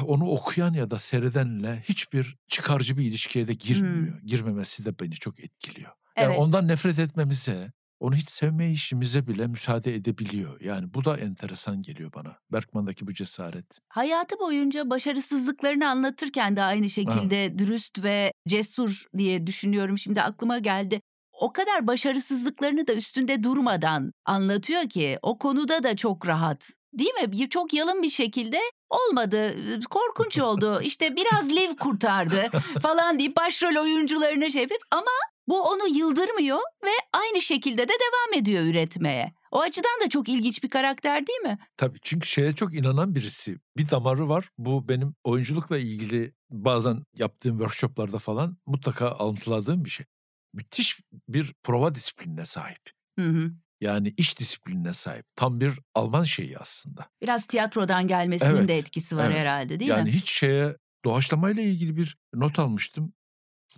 onu 0.07 0.25
okuyan 0.29 0.73
ya 0.73 0.91
da 0.91 0.99
seyredenle 0.99 1.83
hiçbir 1.83 2.35
çıkarcı 2.47 2.97
bir 2.97 3.03
ilişkiye 3.05 3.47
de 3.47 3.53
girmiyor. 3.53 4.19
Girmemesi 4.25 4.85
de 4.85 4.99
beni 4.99 5.13
çok 5.13 5.39
etkiliyor. 5.39 5.91
Yani 6.17 6.27
Evet. 6.27 6.39
ondan 6.39 6.67
nefret 6.67 6.99
etmemize, 6.99 7.71
onu 7.99 8.15
hiç 8.15 8.29
sevme 8.29 8.71
işimize 8.71 9.27
bile 9.27 9.47
müsaade 9.47 9.95
edebiliyor. 9.95 10.61
Yani 10.61 10.93
bu 10.93 11.05
da 11.05 11.17
enteresan 11.17 11.81
geliyor 11.81 12.11
bana. 12.15 12.37
Berkman'daki 12.51 13.07
bu 13.07 13.13
cesaret. 13.13 13.65
Hayatı 13.89 14.39
boyunca 14.39 14.89
başarısızlıklarını 14.89 15.89
anlatırken 15.89 16.55
de 16.55 16.61
aynı 16.61 16.89
şekilde 16.89 17.57
dürüst 17.59 18.03
ve 18.03 18.31
cesur 18.47 19.05
diye 19.17 19.47
düşünüyorum. 19.47 19.97
Şimdi 19.97 20.21
aklıma 20.21 20.59
geldi. 20.59 21.01
O 21.41 21.53
kadar 21.53 21.87
başarısızlıklarını 21.87 22.87
da 22.87 22.93
üstünde 22.93 23.43
durmadan 23.43 24.11
anlatıyor 24.25 24.89
ki 24.89 25.19
o 25.21 25.37
konuda 25.37 25.83
da 25.83 25.95
çok 25.95 26.27
rahat. 26.27 26.69
Değil 26.99 27.13
mi? 27.13 27.49
Çok 27.49 27.73
yalın 27.73 28.01
bir 28.01 28.09
şekilde 28.09 28.59
olmadı. 28.89 29.55
Korkunç 29.89 30.39
oldu. 30.39 30.81
İşte 30.83 31.15
biraz 31.15 31.49
Liv 31.49 31.75
kurtardı 31.75 32.49
falan 32.81 33.19
deyip 33.19 33.37
başrol 33.37 33.81
oyuncularını 33.81 34.51
şey 34.51 34.61
yapıp 34.61 34.81
ama 34.91 35.11
bu 35.47 35.61
onu 35.61 35.87
yıldırmıyor 35.87 36.59
ve 36.83 36.91
aynı 37.13 37.41
şekilde 37.41 37.83
de 37.83 37.93
devam 37.93 38.41
ediyor 38.41 38.63
üretmeye. 38.63 39.33
O 39.51 39.59
açıdan 39.59 40.01
da 40.05 40.09
çok 40.09 40.29
ilginç 40.29 40.63
bir 40.63 40.69
karakter 40.69 41.27
değil 41.27 41.39
mi? 41.39 41.59
Tabii 41.77 41.97
çünkü 42.01 42.27
şeye 42.27 42.51
çok 42.51 42.73
inanan 42.75 43.15
birisi. 43.15 43.57
Bir 43.77 43.89
damarı 43.89 44.29
var. 44.29 44.49
Bu 44.57 44.89
benim 44.89 45.15
oyunculukla 45.23 45.77
ilgili 45.77 46.33
bazen 46.49 47.03
yaptığım 47.13 47.57
workshoplarda 47.57 48.17
falan 48.17 48.57
mutlaka 48.65 49.09
alıntıladığım 49.09 49.85
bir 49.85 49.89
şey. 49.89 50.05
Müthiş 50.53 50.99
bir 51.29 51.53
prova 51.63 51.95
disiplinine 51.95 52.45
sahip. 52.45 52.91
Hı 53.19 53.25
hı. 53.25 53.51
Yani 53.81 54.13
iş 54.17 54.39
disiplinine 54.39 54.93
sahip. 54.93 55.25
Tam 55.35 55.61
bir 55.61 55.79
Alman 55.95 56.23
şeyi 56.23 56.57
aslında. 56.57 57.09
Biraz 57.21 57.45
tiyatrodan 57.45 58.07
gelmesinin 58.07 58.55
Evet, 58.55 58.67
de 58.67 58.77
etkisi 58.77 59.17
var 59.17 59.25
evet. 59.25 59.37
herhalde 59.37 59.79
değil 59.79 59.91
yani 59.91 60.03
mi? 60.03 60.11
hiç 60.11 60.29
şeye 60.31 60.75
doğaçlamayla 61.05 61.63
ilgili 61.63 61.97
bir 61.97 62.17
not 62.33 62.59
almıştım. 62.59 63.13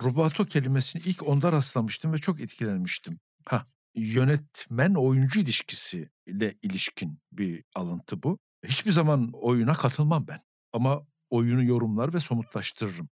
Rubato 0.04 0.46
kelimesini 0.46 1.02
ilk 1.06 1.28
onda 1.28 1.52
rastlamıştım 1.52 2.14
ve 2.14 2.18
çok 2.18 2.42
etkilenmiştim. 2.42 3.20
Ha, 3.46 3.66
yönetmen 3.96 4.94
oyuncu 4.94 5.40
ilişkisiyle 5.40 6.56
ilişkin 6.62 7.20
bir 7.32 7.64
alıntı 7.76 8.24
bu. 8.24 8.40
Hiçbir 8.66 8.92
zaman 8.92 9.30
oyuna 9.34 9.74
katılmam 9.74 10.28
ben. 10.28 10.40
Ama 10.74 11.08
oyunu 11.30 11.64
yorumlar 11.64 12.14
ve 12.14 12.20
somutlaştırırım. 12.20 13.10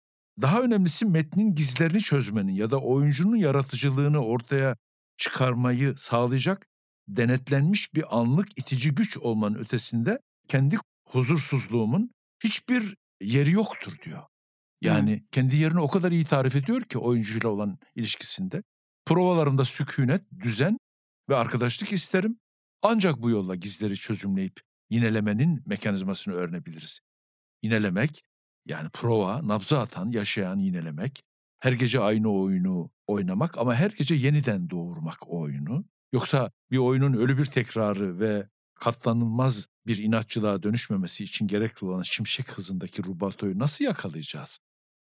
Daha 0.40 0.62
önemlisi 0.62 1.06
metnin 1.06 1.54
gizlerini 1.54 2.00
çözmenin 2.00 2.52
ya 2.52 2.70
da 2.70 2.80
oyuncunun 2.80 3.36
yaratıcılığını 3.36 4.24
ortaya 4.24 4.76
çıkarmayı 5.16 5.94
sağlayacak 5.96 6.66
denetlenmiş 7.08 7.94
bir 7.94 8.18
anlık 8.18 8.58
itici 8.58 8.94
güç 8.94 9.16
olmanın 9.16 9.58
ötesinde 9.58 10.18
kendi 10.48 10.76
huzursuzluğumun 11.08 12.10
hiçbir 12.44 12.96
yeri 13.20 13.50
yoktur 13.52 13.92
diyor. 14.04 14.22
Yani 14.80 15.24
kendi 15.30 15.56
yerini 15.56 15.80
o 15.80 15.88
kadar 15.88 16.12
iyi 16.12 16.24
tarif 16.24 16.56
ediyor 16.56 16.82
ki 16.82 16.98
oyuncuyla 16.98 17.48
olan 17.48 17.78
ilişkisinde. 17.94 18.62
Provalarında 19.06 19.64
sükunet, 19.64 20.22
düzen 20.40 20.78
ve 21.28 21.36
arkadaşlık 21.36 21.92
isterim. 21.92 22.38
Ancak 22.82 23.22
bu 23.22 23.30
yolla 23.30 23.54
gizleri 23.54 23.96
çözümleyip 23.96 24.60
yinelemenin 24.90 25.62
mekanizmasını 25.66 26.34
öğrenebiliriz. 26.34 27.00
Yinelemek 27.62 28.22
yani 28.66 28.88
prova, 28.90 29.48
nabza 29.48 29.80
atan, 29.80 30.10
yaşayan 30.10 30.58
yinelemek. 30.58 31.22
Her 31.58 31.72
gece 31.72 32.00
aynı 32.00 32.32
oyunu 32.32 32.90
oynamak 33.06 33.58
ama 33.58 33.74
her 33.74 33.90
gece 33.90 34.14
yeniden 34.14 34.70
doğurmak 34.70 35.28
o 35.28 35.40
oyunu. 35.40 35.84
Yoksa 36.12 36.50
bir 36.70 36.78
oyunun 36.78 37.12
ölü 37.12 37.38
bir 37.38 37.46
tekrarı 37.46 38.20
ve 38.20 38.48
katlanılmaz 38.74 39.66
bir 39.86 39.98
inatçılığa 39.98 40.62
dönüşmemesi 40.62 41.24
için 41.24 41.46
gerekli 41.46 41.86
olan 41.86 42.02
şimşek 42.02 42.50
hızındaki 42.52 43.04
rubatoyu 43.04 43.58
nasıl 43.58 43.84
yakalayacağız? 43.84 44.58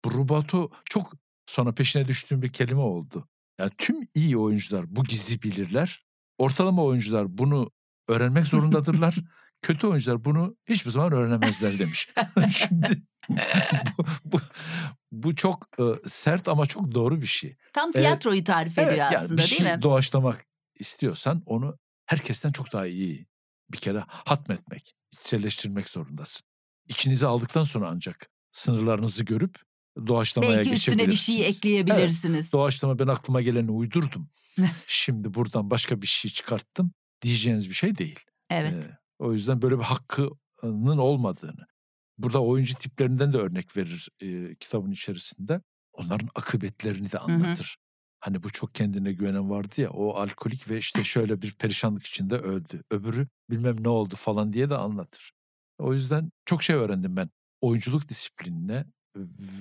Bu 0.06 0.12
rubato 0.12 0.70
çok 0.86 1.14
sonra 1.46 1.72
peşine 1.72 2.08
düştüğüm 2.08 2.42
bir 2.42 2.52
kelime 2.52 2.82
oldu. 2.82 3.28
Yani 3.60 3.72
tüm 3.78 4.08
iyi 4.16 4.38
oyuncular 4.38 4.96
bu 4.96 5.04
gizli 5.04 5.42
bilirler. 5.42 6.06
Ortalama 6.38 6.84
oyuncular 6.84 7.38
bunu 7.38 7.72
öğrenmek 8.08 8.48
zorundadırlar. 8.48 9.16
Kötü 9.62 9.88
oyuncular 9.88 10.26
bunu 10.26 10.56
hiçbir 10.66 10.92
zaman 10.92 11.12
öğrenemezler 11.12 11.80
demiş. 11.80 12.10
Şimdi 12.56 13.04
bu, 13.98 14.06
bu, 14.26 14.40
bu 15.12 15.36
çok 15.36 15.68
e, 15.80 15.84
sert 16.10 16.48
ama 16.48 16.66
çok 16.66 16.94
doğru 16.94 17.22
bir 17.22 17.26
şey. 17.26 17.58
Tam 17.74 17.92
tiyatroyu 17.92 18.44
tarif 18.44 18.78
ediyor 18.78 18.88
Evet 18.88 19.00
yani 19.00 19.18
aslında 19.18 19.34
bir 19.34 19.38
değil 19.38 19.56
şey 19.56 19.76
mi? 19.76 19.82
doğaçlamak 19.82 20.49
istiyorsan 20.80 21.44
onu 21.46 21.78
herkesten 22.06 22.52
çok 22.52 22.74
daha 22.74 22.88
iyi 22.88 23.28
bir 23.72 23.78
kere 23.78 24.04
hatmetmek, 24.08 24.96
içselleştirmek 25.14 25.90
zorundasın. 25.90 26.42
İçinize 26.88 27.28
aldıktan 27.28 27.64
sonra 27.64 27.90
ancak 27.90 28.30
sınırlarınızı 28.52 29.26
görüp 29.26 29.56
doğaçlamaya 30.08 30.58
Belki 30.58 30.72
üstüne 30.72 31.08
bir 31.08 31.16
şey 31.16 31.36
geçebilirsiniz. 31.36 31.58
ekleyebilirsiniz. 31.58 32.54
Doğaçlama 32.54 33.00
ben 33.00 33.08
aklıma 33.08 33.42
geleni 33.42 33.72
uydurdum. 33.72 34.30
Şimdi 34.88 35.34
buradan 35.34 35.70
başka 35.70 36.02
bir 36.02 36.08
şey 36.08 36.32
çıkarttım 36.32 36.92
diyeceğiniz 37.22 37.70
bir 37.70 37.74
şey 37.74 37.98
değil. 37.98 38.20
Evet. 38.50 38.86
Ee, 38.86 38.98
o 39.20 39.34
yüzden 39.34 39.62
böyle 39.62 39.78
bir 39.78 39.84
hakkının 39.84 40.98
olmadığını. 40.98 41.68
Burada 42.18 42.44
oyuncu 42.44 42.76
tiplerinden 42.76 43.34
de 43.34 43.38
örnek 43.38 43.78
verir 43.78 44.10
e, 44.22 44.56
kitabın 44.56 44.92
içerisinde. 44.92 45.62
Onların 45.94 46.30
akıbetlerini 46.36 47.12
de 47.12 47.20
anlatır. 47.20 47.78
Hani 48.20 48.44
bu 48.44 48.50
çok 48.50 48.76
kendine 48.76 49.14
güvenen 49.14 49.50
vardı 49.50 49.82
ya 49.82 49.90
o 49.90 50.14
alkolik 50.14 50.70
ve 50.70 50.78
işte 50.78 51.04
şöyle 51.14 51.42
bir 51.42 51.52
perişanlık 51.52 52.06
içinde 52.06 52.36
öldü. 52.36 52.84
Öbürü 52.92 53.28
bilmem 53.50 53.84
ne 53.84 53.90
oldu 53.90 54.16
falan 54.16 54.54
diye 54.54 54.70
de 54.70 54.78
anlatır. 54.78 55.32
O 55.80 55.94
yüzden 55.94 56.32
çok 56.46 56.64
şey 56.64 56.76
öğrendim 56.76 57.16
ben 57.16 57.30
oyunculuk 57.62 58.10
disiplinine 58.10 58.84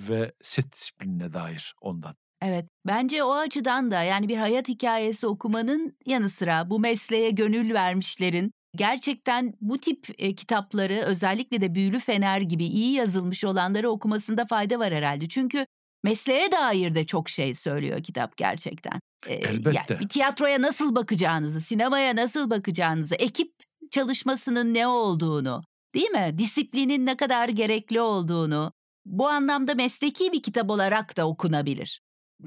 ve 0.08 0.32
set 0.42 0.72
disiplinine 0.72 1.32
dair 1.32 1.74
ondan. 1.80 2.14
Evet. 2.42 2.68
Bence 2.86 3.22
o 3.22 3.32
açıdan 3.34 3.90
da 3.90 4.02
yani 4.02 4.28
bir 4.28 4.36
hayat 4.36 4.68
hikayesi 4.68 5.26
okumanın 5.26 5.96
yanı 6.06 6.30
sıra 6.30 6.70
bu 6.70 6.80
mesleğe 6.80 7.30
gönül 7.30 7.74
vermişlerin 7.74 8.52
gerçekten 8.76 9.54
bu 9.60 9.78
tip 9.78 10.06
e, 10.18 10.34
kitapları 10.34 10.94
özellikle 10.94 11.60
de 11.60 11.74
Büyülü 11.74 11.98
Fener 11.98 12.40
gibi 12.40 12.64
iyi 12.64 12.92
yazılmış 12.92 13.44
olanları 13.44 13.90
okumasında 13.90 14.46
fayda 14.46 14.78
var 14.78 14.94
herhalde. 14.94 15.28
Çünkü 15.28 15.66
mesleğe 16.04 16.52
dair 16.52 16.94
de 16.94 17.06
çok 17.06 17.28
şey 17.28 17.54
söylüyor 17.54 18.02
kitap 18.02 18.36
gerçekten. 18.36 19.00
Ee, 19.26 19.34
Elbette. 19.34 19.94
Yani 19.94 20.00
bir 20.00 20.08
tiyatroya 20.08 20.62
nasıl 20.62 20.94
bakacağınızı, 20.94 21.60
sinemaya 21.60 22.16
nasıl 22.16 22.50
bakacağınızı, 22.50 23.14
ekip 23.14 23.52
çalışmasının 23.90 24.74
ne 24.74 24.86
olduğunu, 24.86 25.62
değil 25.94 26.10
mi? 26.10 26.34
Disiplinin 26.38 27.06
ne 27.06 27.16
kadar 27.16 27.48
gerekli 27.48 28.00
olduğunu, 28.00 28.72
bu 29.06 29.28
anlamda 29.28 29.74
mesleki 29.74 30.32
bir 30.32 30.42
kitap 30.42 30.70
olarak 30.70 31.16
da 31.16 31.28
okunabilir. 31.28 32.00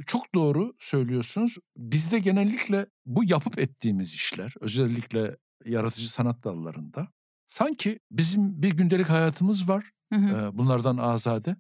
Çok 0.08 0.36
doğru 0.36 0.74
söylüyorsunuz. 0.80 1.58
Bizde 1.78 2.20
genellikle 2.20 2.86
bu 3.06 3.24
yapıp 3.24 3.60
ettiğimiz 3.60 4.14
işler, 4.14 4.54
özellikle 4.62 5.38
yaratıcı 5.66 6.12
sanat 6.12 6.44
dallarında 6.44 7.08
sanki 7.48 8.00
bizim 8.12 8.62
bir 8.62 8.72
gündelik 8.72 9.10
hayatımız 9.10 9.70
var. 9.70 9.92
Hı 10.14 10.20
hı. 10.20 10.58
bunlardan 10.58 10.98
azade. 10.98 11.56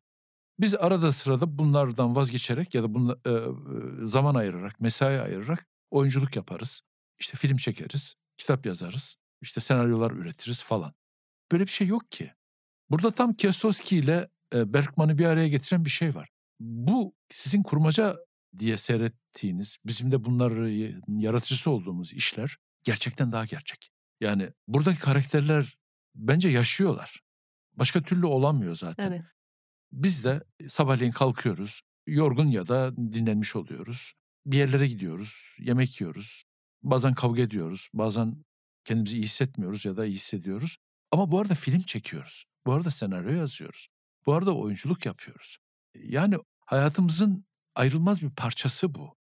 Biz 0.59 0.75
arada 0.75 1.11
sırada 1.11 1.57
bunlardan 1.57 2.15
vazgeçerek 2.15 2.75
ya 2.75 2.83
da 2.83 2.93
bunla, 2.93 3.17
e, 3.25 3.31
zaman 4.05 4.35
ayırarak, 4.35 4.79
mesai 4.79 5.21
ayırarak 5.21 5.67
oyunculuk 5.91 6.35
yaparız. 6.35 6.81
İşte 7.19 7.37
film 7.37 7.57
çekeriz, 7.57 8.15
kitap 8.37 8.65
yazarız, 8.65 9.17
işte 9.41 9.61
senaryolar 9.61 10.11
üretiriz 10.11 10.63
falan. 10.63 10.93
Böyle 11.51 11.63
bir 11.63 11.71
şey 11.71 11.87
yok 11.87 12.11
ki. 12.11 12.31
Burada 12.89 13.11
tam 13.11 13.33
Kieslowski 13.33 13.97
ile 13.97 14.29
Bergman'ı 14.53 15.17
bir 15.17 15.25
araya 15.25 15.47
getiren 15.47 15.85
bir 15.85 15.89
şey 15.89 16.15
var. 16.15 16.29
Bu 16.59 17.15
sizin 17.29 17.63
kurmaca 17.63 18.17
diye 18.59 18.77
seyrettiğiniz, 18.77 19.77
bizim 19.85 20.11
de 20.11 20.25
bunları 20.25 20.71
yaratıcısı 21.07 21.71
olduğumuz 21.71 22.13
işler 22.13 22.57
gerçekten 22.83 23.31
daha 23.31 23.45
gerçek. 23.45 23.91
Yani 24.21 24.49
buradaki 24.67 24.99
karakterler 24.99 25.77
bence 26.15 26.49
yaşıyorlar. 26.49 27.21
Başka 27.73 28.01
türlü 28.01 28.25
olamıyor 28.25 28.75
zaten. 28.75 29.11
Evet. 29.11 29.21
Biz 29.91 30.23
de 30.23 30.43
sabahleyin 30.67 31.11
kalkıyoruz. 31.11 31.81
Yorgun 32.07 32.47
ya 32.47 32.67
da 32.67 32.95
dinlenmiş 32.97 33.55
oluyoruz. 33.55 34.13
Bir 34.45 34.57
yerlere 34.57 34.87
gidiyoruz, 34.87 35.57
yemek 35.59 36.01
yiyoruz. 36.01 36.43
Bazen 36.83 37.13
kavga 37.13 37.41
ediyoruz, 37.41 37.89
bazen 37.93 38.35
kendimizi 38.85 39.17
iyi 39.17 39.23
hissetmiyoruz 39.23 39.85
ya 39.85 39.97
da 39.97 40.05
iyi 40.05 40.15
hissediyoruz. 40.15 40.77
Ama 41.11 41.31
bu 41.31 41.39
arada 41.39 41.53
film 41.53 41.81
çekiyoruz. 41.81 42.45
Bu 42.65 42.73
arada 42.73 42.89
senaryo 42.89 43.31
yazıyoruz. 43.31 43.87
Bu 44.25 44.33
arada 44.33 44.55
oyunculuk 44.55 45.05
yapıyoruz. 45.05 45.57
Yani 45.95 46.35
hayatımızın 46.65 47.45
ayrılmaz 47.75 48.21
bir 48.21 48.29
parçası 48.29 48.95
bu. 48.95 49.15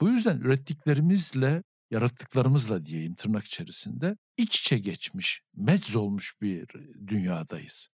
Bu 0.00 0.08
yüzden 0.08 0.38
ürettiklerimizle, 0.38 1.62
yarattıklarımızla 1.90 2.84
diyeyim 2.84 3.14
tırnak 3.14 3.44
içerisinde 3.44 4.16
iç 4.36 4.60
içe 4.60 4.78
geçmiş, 4.78 5.42
mecz 5.54 5.96
olmuş 5.96 6.34
bir 6.42 6.68
dünyadayız. 7.06 7.88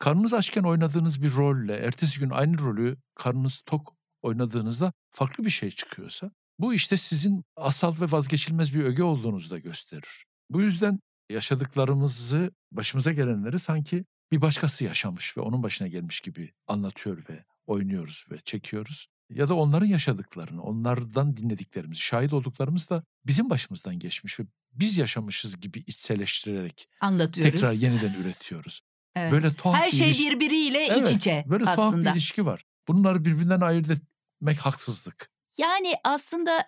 Karnınız 0.00 0.34
açken 0.34 0.62
oynadığınız 0.62 1.22
bir 1.22 1.32
rolle, 1.32 1.76
ertesi 1.76 2.20
gün 2.20 2.30
aynı 2.30 2.58
rolü 2.58 2.96
karnınız 3.14 3.62
tok 3.66 3.96
oynadığınızda 4.22 4.92
farklı 5.10 5.44
bir 5.44 5.50
şey 5.50 5.70
çıkıyorsa, 5.70 6.30
bu 6.58 6.74
işte 6.74 6.96
sizin 6.96 7.44
asal 7.56 8.00
ve 8.00 8.12
vazgeçilmez 8.12 8.74
bir 8.74 8.84
öge 8.84 9.02
olduğunuzu 9.02 9.50
da 9.50 9.58
gösterir. 9.58 10.24
Bu 10.50 10.62
yüzden 10.62 11.00
yaşadıklarımızı, 11.30 12.50
başımıza 12.72 13.12
gelenleri 13.12 13.58
sanki 13.58 14.04
bir 14.32 14.40
başkası 14.40 14.84
yaşamış 14.84 15.36
ve 15.36 15.40
onun 15.40 15.62
başına 15.62 15.88
gelmiş 15.88 16.20
gibi 16.20 16.52
anlatıyor 16.66 17.24
ve 17.28 17.44
oynuyoruz 17.66 18.24
ve 18.30 18.40
çekiyoruz. 18.44 19.06
Ya 19.30 19.48
da 19.48 19.54
onların 19.54 19.86
yaşadıklarını, 19.86 20.62
onlardan 20.62 21.36
dinlediklerimizi, 21.36 22.00
şahit 22.00 22.32
olduklarımız 22.32 22.90
da 22.90 23.04
bizim 23.26 23.50
başımızdan 23.50 23.98
geçmiş 23.98 24.40
ve 24.40 24.44
biz 24.72 24.98
yaşamışız 24.98 25.60
gibi 25.60 25.78
içselleştirerek 25.86 26.88
anlatıyoruz. 27.00 27.52
Tekrar 27.52 27.72
yeniden 27.72 28.14
üretiyoruz. 28.14 28.80
Evet. 29.16 29.32
Böyle 29.32 29.54
tuhaf 29.54 29.74
Her 29.74 29.90
şey 29.90 30.08
iliş... 30.08 30.20
birbiriyle 30.20 30.86
evet, 30.86 31.08
iç 31.08 31.16
içe 31.16 31.44
böyle 31.46 31.64
aslında. 31.64 31.90
tuhaf 31.90 32.04
bir 32.04 32.10
ilişki 32.10 32.46
var. 32.46 32.64
Bunları 32.88 33.24
birbirinden 33.24 33.60
ayırt 33.60 33.90
etmek 33.90 34.58
haksızlık. 34.58 35.30
Yani 35.58 35.94
aslında 36.04 36.66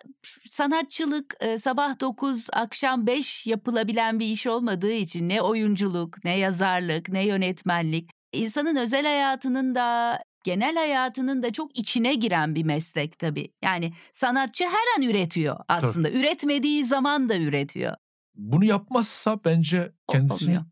sanatçılık 0.49 1.35
sabah 1.61 1.99
9 1.99 2.47
akşam 2.53 3.07
5 3.07 3.47
yapılabilen 3.47 4.19
bir 4.19 4.25
iş 4.25 4.47
olmadığı 4.47 4.91
için 4.91 5.29
ne 5.29 5.41
oyunculuk, 5.41 6.23
ne 6.25 6.39
yazarlık, 6.39 7.09
ne 7.09 7.25
yönetmenlik 7.25 8.09
insanın 8.33 8.75
özel 8.75 9.05
hayatının 9.05 9.75
da 9.75 10.19
genel 10.43 10.75
hayatının 10.75 11.43
da 11.43 11.53
çok 11.53 11.79
içine 11.79 12.15
giren 12.15 12.55
bir 12.55 12.63
meslek 12.63 13.19
tabii. 13.19 13.53
Yani 13.63 13.93
sanatçı 14.13 14.63
her 14.63 14.97
an 14.97 15.01
üretiyor 15.09 15.59
aslında. 15.67 16.07
Tabii. 16.07 16.19
Üretmediği 16.19 16.85
zaman 16.85 17.29
da 17.29 17.37
üretiyor. 17.37 17.95
Bunu 18.35 18.65
yapmazsa 18.65 19.39
bence 19.45 19.91
kendisini 20.11 20.49
Olmuyor. 20.49 20.65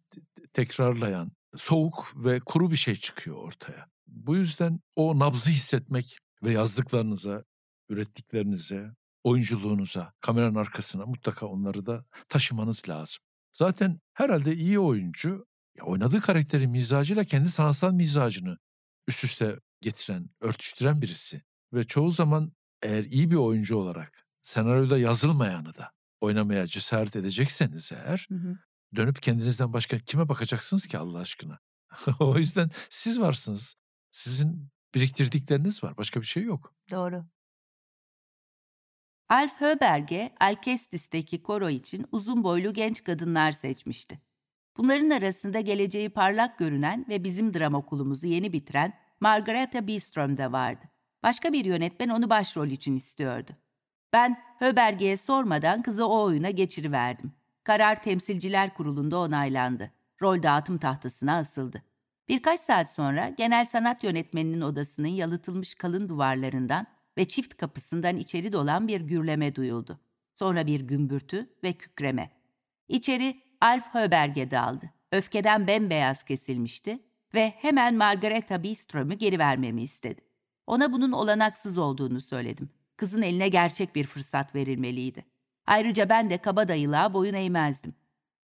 tekrarlayan, 0.54 1.32
soğuk 1.56 2.14
ve 2.16 2.40
kuru 2.40 2.72
bir 2.72 2.76
şey 2.76 2.96
çıkıyor 2.96 3.38
ortaya. 3.38 3.88
Bu 4.08 4.36
yüzden 4.36 4.80
o 4.96 5.20
nabzı 5.20 5.52
hissetmek 5.52 6.18
ve 6.44 6.52
yazdıklarınıza, 6.52 7.44
ürettiklerinize, 7.90 8.92
oyunculuğunuza, 9.24 10.14
kameranın 10.22 10.56
arkasına 10.56 11.06
mutlaka 11.06 11.46
onları 11.46 11.86
da 11.86 12.04
taşımanız 12.30 12.90
lazım. 12.90 13.24
Zaten 13.54 14.00
herhalde 14.14 14.56
iyi 14.56 14.80
oyuncu 14.80 15.46
ya 15.78 15.84
oynadığı 15.84 16.22
karakterin 16.22 16.72
mizacıyla 16.72 17.24
kendi 17.24 17.50
sanatsal 17.50 17.94
mizacını 17.94 18.58
üst 19.08 19.24
üste 19.24 19.60
getiren, 19.82 20.30
örtüştüren 20.42 21.02
birisi. 21.02 21.42
Ve 21.74 21.84
çoğu 21.84 22.12
zaman 22.12 22.52
eğer 22.82 23.04
iyi 23.04 23.32
bir 23.32 23.36
oyuncu 23.36 23.78
olarak 23.78 24.26
senaryoda 24.42 24.98
yazılmayanı 24.98 25.78
da 25.78 25.92
oynamaya 26.22 26.68
cesaret 26.68 27.16
edecekseniz 27.16 27.92
eğer 27.92 28.28
hı 28.30 28.36
hı. 28.36 28.58
Dönüp 28.96 29.22
kendinizden 29.22 29.74
başka 29.74 30.00
kime 30.00 30.30
bakacaksınız 30.30 30.88
ki 30.88 30.98
Allah 30.98 31.20
aşkına? 31.20 31.60
o 32.20 32.38
yüzden 32.38 32.70
siz 32.90 33.20
varsınız. 33.20 33.76
Sizin 34.12 34.70
biriktirdikleriniz 34.96 35.84
var. 35.84 35.98
Başka 35.98 36.22
bir 36.22 36.26
şey 36.26 36.44
yok. 36.44 36.74
Doğru. 36.92 37.26
Alf 39.30 39.62
Höberge, 39.62 40.36
Alkestis'teki 40.40 41.44
koro 41.44 41.70
için 41.70 42.06
uzun 42.12 42.44
boylu 42.44 42.74
genç 42.74 43.04
kadınlar 43.04 43.52
seçmişti. 43.52 44.22
Bunların 44.78 45.10
arasında 45.10 45.60
geleceği 45.60 46.10
parlak 46.10 46.60
görünen 46.60 47.06
ve 47.10 47.24
bizim 47.24 47.54
dram 47.54 47.74
okulumuzu 47.74 48.28
yeni 48.28 48.54
bitiren 48.54 48.94
Margareta 49.20 49.88
Bistrom 49.88 50.38
de 50.38 50.52
vardı. 50.52 50.86
Başka 51.24 51.54
bir 51.54 51.66
yönetmen 51.66 52.10
onu 52.10 52.30
başrol 52.30 52.68
için 52.68 52.96
istiyordu. 52.96 53.52
Ben 54.14 54.42
Höberge'ye 54.60 55.18
sormadan 55.18 55.82
kızı 55.82 56.08
o 56.08 56.24
oyuna 56.24 56.50
geçiriverdim. 56.50 57.34
Karar 57.64 58.04
temsilciler 58.04 58.74
kurulunda 58.74 59.18
onaylandı. 59.18 59.92
Rol 60.22 60.44
dağıtım 60.44 60.78
tahtasına 60.78 61.38
asıldı. 61.38 61.84
Birkaç 62.30 62.60
saat 62.60 62.92
sonra 62.92 63.30
genel 63.30 63.66
sanat 63.66 64.04
yönetmeninin 64.04 64.62
odasının 64.62 65.08
yalıtılmış 65.08 65.76
kalın 65.76 66.10
duvarlarından 66.10 66.88
ve 67.18 67.28
çift 67.28 67.58
kapısından 67.58 68.18
içeri 68.18 68.54
dolan 68.54 68.88
bir 68.88 69.02
gürleme 69.02 69.56
duyuldu. 69.56 70.00
Sonra 70.34 70.68
bir 70.68 70.80
gümbürtü 70.80 71.50
ve 71.64 71.74
kükreme. 71.74 72.32
İçeri 72.88 73.42
Alf 73.62 73.96
Höberge 73.96 74.52
daldı. 74.52 74.90
Öfkeden 75.12 75.68
bembeyaz 75.68 76.24
kesilmişti 76.24 77.00
ve 77.34 77.54
hemen 77.58 77.96
Margareta 77.96 78.64
Biström'ü 78.64 79.14
geri 79.14 79.40
vermemi 79.40 79.82
istedi. 79.82 80.22
Ona 80.68 80.94
bunun 80.94 81.12
olanaksız 81.12 81.78
olduğunu 81.78 82.22
söyledim. 82.22 82.70
Kızın 82.98 83.22
eline 83.22 83.50
gerçek 83.50 83.96
bir 83.96 84.04
fırsat 84.04 84.56
verilmeliydi. 84.56 85.26
Ayrıca 85.66 86.10
ben 86.10 86.30
de 86.30 86.38
kabadayılığa 86.38 87.14
boyun 87.14 87.34
eğmezdim. 87.34 87.94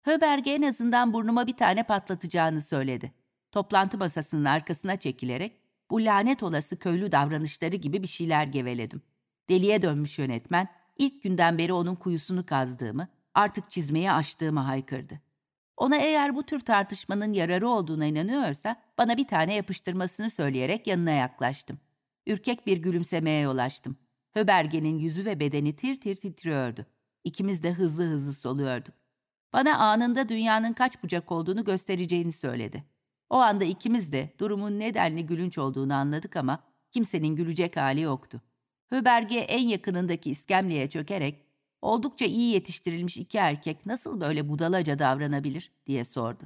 Höberge 0.03 0.51
en 0.51 0.63
azından 0.63 1.13
burnuma 1.13 1.47
bir 1.47 1.57
tane 1.57 1.83
patlatacağını 1.83 2.63
söyledi. 2.63 3.13
Toplantı 3.53 3.99
masasının 3.99 4.45
arkasına 4.45 4.97
çekilerek 4.97 5.61
bu 5.91 6.05
lanet 6.05 6.43
olası 6.43 6.79
köylü 6.79 7.13
davranışları 7.13 7.77
gibi 7.77 8.03
bir 8.03 8.09
şeyler 8.09 8.47
geveledim. 8.47 9.03
Deliye 9.51 9.83
dönmüş 9.83 10.19
yönetmen 10.19 10.69
ilk 10.99 11.23
günden 11.23 11.59
beri 11.59 11.73
onun 11.73 11.95
kuyusunu 11.95 12.47
kazdığımı, 12.47 13.09
artık 13.35 13.71
çizmeyi 13.71 14.13
açtığımı 14.13 14.61
haykırdı. 14.61 15.21
Ona 15.77 15.97
eğer 15.97 16.37
bu 16.37 16.43
tür 16.43 16.61
tartışmanın 16.61 17.33
yararı 17.33 17.69
olduğuna 17.69 18.07
inanıyorsa 18.07 18.77
bana 18.99 19.17
bir 19.17 19.27
tane 19.27 19.55
yapıştırmasını 19.55 20.31
söyleyerek 20.31 20.87
yanına 20.87 21.11
yaklaştım. 21.11 21.79
Ürkek 22.27 22.67
bir 22.67 22.79
gülümsemeye 22.79 23.41
yol 23.41 23.59
açtım. 23.59 23.97
Höberge'nin 24.35 24.99
yüzü 24.99 25.25
ve 25.25 25.41
bedeni 25.41 25.77
tir 25.77 26.01
tir 26.01 26.17
titriyordu. 26.17 26.87
İkimiz 27.27 27.63
de 27.63 27.73
hızlı 27.73 28.05
hızlı 28.05 28.33
soluyorduk. 28.33 28.95
Bana 29.53 29.79
anında 29.79 30.29
dünyanın 30.29 30.73
kaç 30.73 31.03
bucak 31.03 31.33
olduğunu 31.33 31.65
göstereceğini 31.65 32.33
söyledi. 32.33 32.85
O 33.31 33.37
anda 33.37 33.65
ikimiz 33.65 34.13
de 34.13 34.31
durumun 34.39 34.79
nedenli 34.79 35.27
gülünç 35.27 35.59
olduğunu 35.59 35.95
anladık 35.95 36.37
ama 36.37 36.59
kimsenin 36.91 37.37
gülecek 37.37 37.77
hali 37.77 38.01
yoktu. 38.01 38.41
Höberge 38.91 39.39
en 39.39 39.69
yakınındaki 39.69 40.31
iskemleye 40.31 40.91
çökerek 40.91 41.47
oldukça 41.83 42.25
iyi 42.25 42.53
yetiştirilmiş 42.53 43.17
iki 43.17 43.39
erkek 43.39 43.87
nasıl 43.87 44.21
böyle 44.21 44.49
budalaca 44.49 44.99
davranabilir 44.99 45.73
diye 45.87 46.05
sordu. 46.05 46.43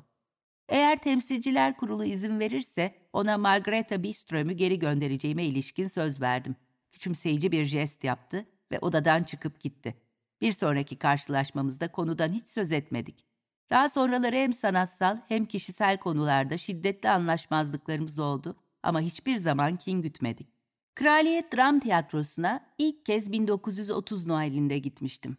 Eğer 0.69 1.03
temsilciler 1.03 1.77
kurulu 1.77 2.05
izin 2.05 2.41
verirse 2.41 2.95
ona 3.13 3.39
Margareta 3.39 4.03
Biström'ü 4.03 4.53
geri 4.53 4.79
göndereceğime 4.79 5.45
ilişkin 5.45 5.89
söz 5.89 6.21
verdim. 6.21 6.57
Küçümseyici 6.93 7.53
bir 7.53 7.65
jest 7.65 8.05
yaptı 8.05 8.47
ve 8.73 8.79
odadan 8.79 9.23
çıkıp 9.23 9.61
gitti. 9.61 10.10
Bir 10.41 10.53
sonraki 10.53 10.97
karşılaşmamızda 10.97 11.93
konudan 11.93 12.33
hiç 12.33 12.47
söz 12.47 12.73
etmedik. 12.73 13.27
Daha 13.71 13.89
sonraları 13.89 14.37
hem 14.37 14.53
sanatsal 14.53 15.19
hem 15.29 15.47
kişisel 15.47 15.99
konularda 15.99 16.57
şiddetli 16.57 17.11
anlaşmazlıklarımız 17.11 18.19
oldu 18.19 18.57
ama 18.83 19.01
hiçbir 19.01 19.37
zaman 19.37 19.77
kin 19.77 20.03
gütmedik. 20.03 20.49
Kraliyet 20.95 21.57
Dram 21.57 21.81
Tiyatrosu'na 21.81 22.67
ilk 22.79 23.07
kez 23.07 23.33
1930 23.33 24.27
Noel'inde 24.27 24.79
gitmiştim. 24.79 25.37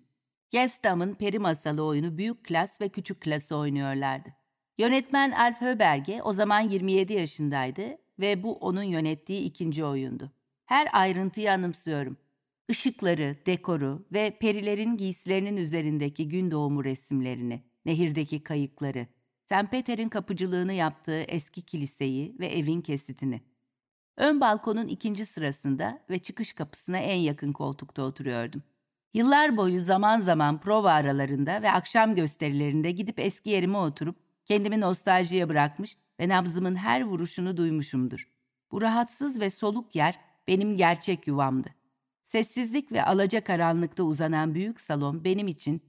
Gestam'ın 0.52 1.14
peri 1.14 1.40
masalı 1.40 1.84
oyunu 1.84 2.18
büyük 2.18 2.44
klas 2.44 2.82
ve 2.82 2.90
küçük 2.90 3.22
klası 3.22 3.56
oynuyorlardı. 3.56 4.30
Yönetmen 4.78 5.32
Alf 5.32 5.62
Höberge 5.62 6.22
o 6.24 6.34
zaman 6.34 6.62
27 6.62 7.14
yaşındaydı 7.14 7.98
ve 8.20 8.44
bu 8.44 8.56
onun 8.56 8.84
yönettiği 8.84 9.42
ikinci 9.42 9.86
oyundu. 9.86 10.32
Her 10.66 10.90
ayrıntıyı 10.94 11.52
anımsıyorum. 11.52 12.18
Işıkları, 12.70 13.38
dekoru 13.46 14.06
ve 14.14 14.38
perilerin 14.40 14.98
giysilerinin 14.98 15.58
üzerindeki 15.58 16.30
gün 16.30 16.52
doğumu 16.52 16.84
resimlerini, 16.84 17.64
nehirdeki 17.86 18.44
kayıkları, 18.44 19.08
St. 19.46 19.72
Peter'in 19.72 20.10
kapıcılığını 20.10 20.74
yaptığı 20.74 21.22
eski 21.22 21.62
kiliseyi 21.62 22.36
ve 22.40 22.48
evin 22.48 22.82
kesitini. 22.82 23.42
Ön 24.18 24.42
balkonun 24.42 24.88
ikinci 24.88 25.26
sırasında 25.26 26.02
ve 26.10 26.20
çıkış 26.20 26.54
kapısına 26.54 26.98
en 26.98 27.18
yakın 27.18 27.54
koltukta 27.54 28.02
oturuyordum. 28.02 28.64
Yıllar 29.14 29.58
boyu 29.58 29.82
zaman 29.82 30.20
zaman 30.20 30.60
prova 30.60 30.92
aralarında 30.92 31.62
ve 31.62 31.72
akşam 31.72 32.16
gösterilerinde 32.16 32.92
gidip 32.92 33.20
eski 33.20 33.50
yerime 33.50 33.78
oturup 33.78 34.16
kendimi 34.46 34.82
nostaljiye 34.82 35.50
bırakmış 35.50 35.98
ve 36.20 36.30
nabzımın 36.30 36.76
her 36.76 37.04
vuruşunu 37.04 37.58
duymuşumdur. 37.58 38.28
Bu 38.72 38.82
rahatsız 38.82 39.40
ve 39.40 39.50
soluk 39.50 39.96
yer 39.96 40.20
benim 40.48 40.78
gerçek 40.78 41.28
yuvamdı. 41.28 41.70
Sessizlik 42.24 42.92
ve 42.92 43.06
alacakaranlıkta 43.06 44.04
uzanan 44.04 44.56
büyük 44.56 44.80
salon 44.80 45.24
benim 45.24 45.48
için, 45.48 45.82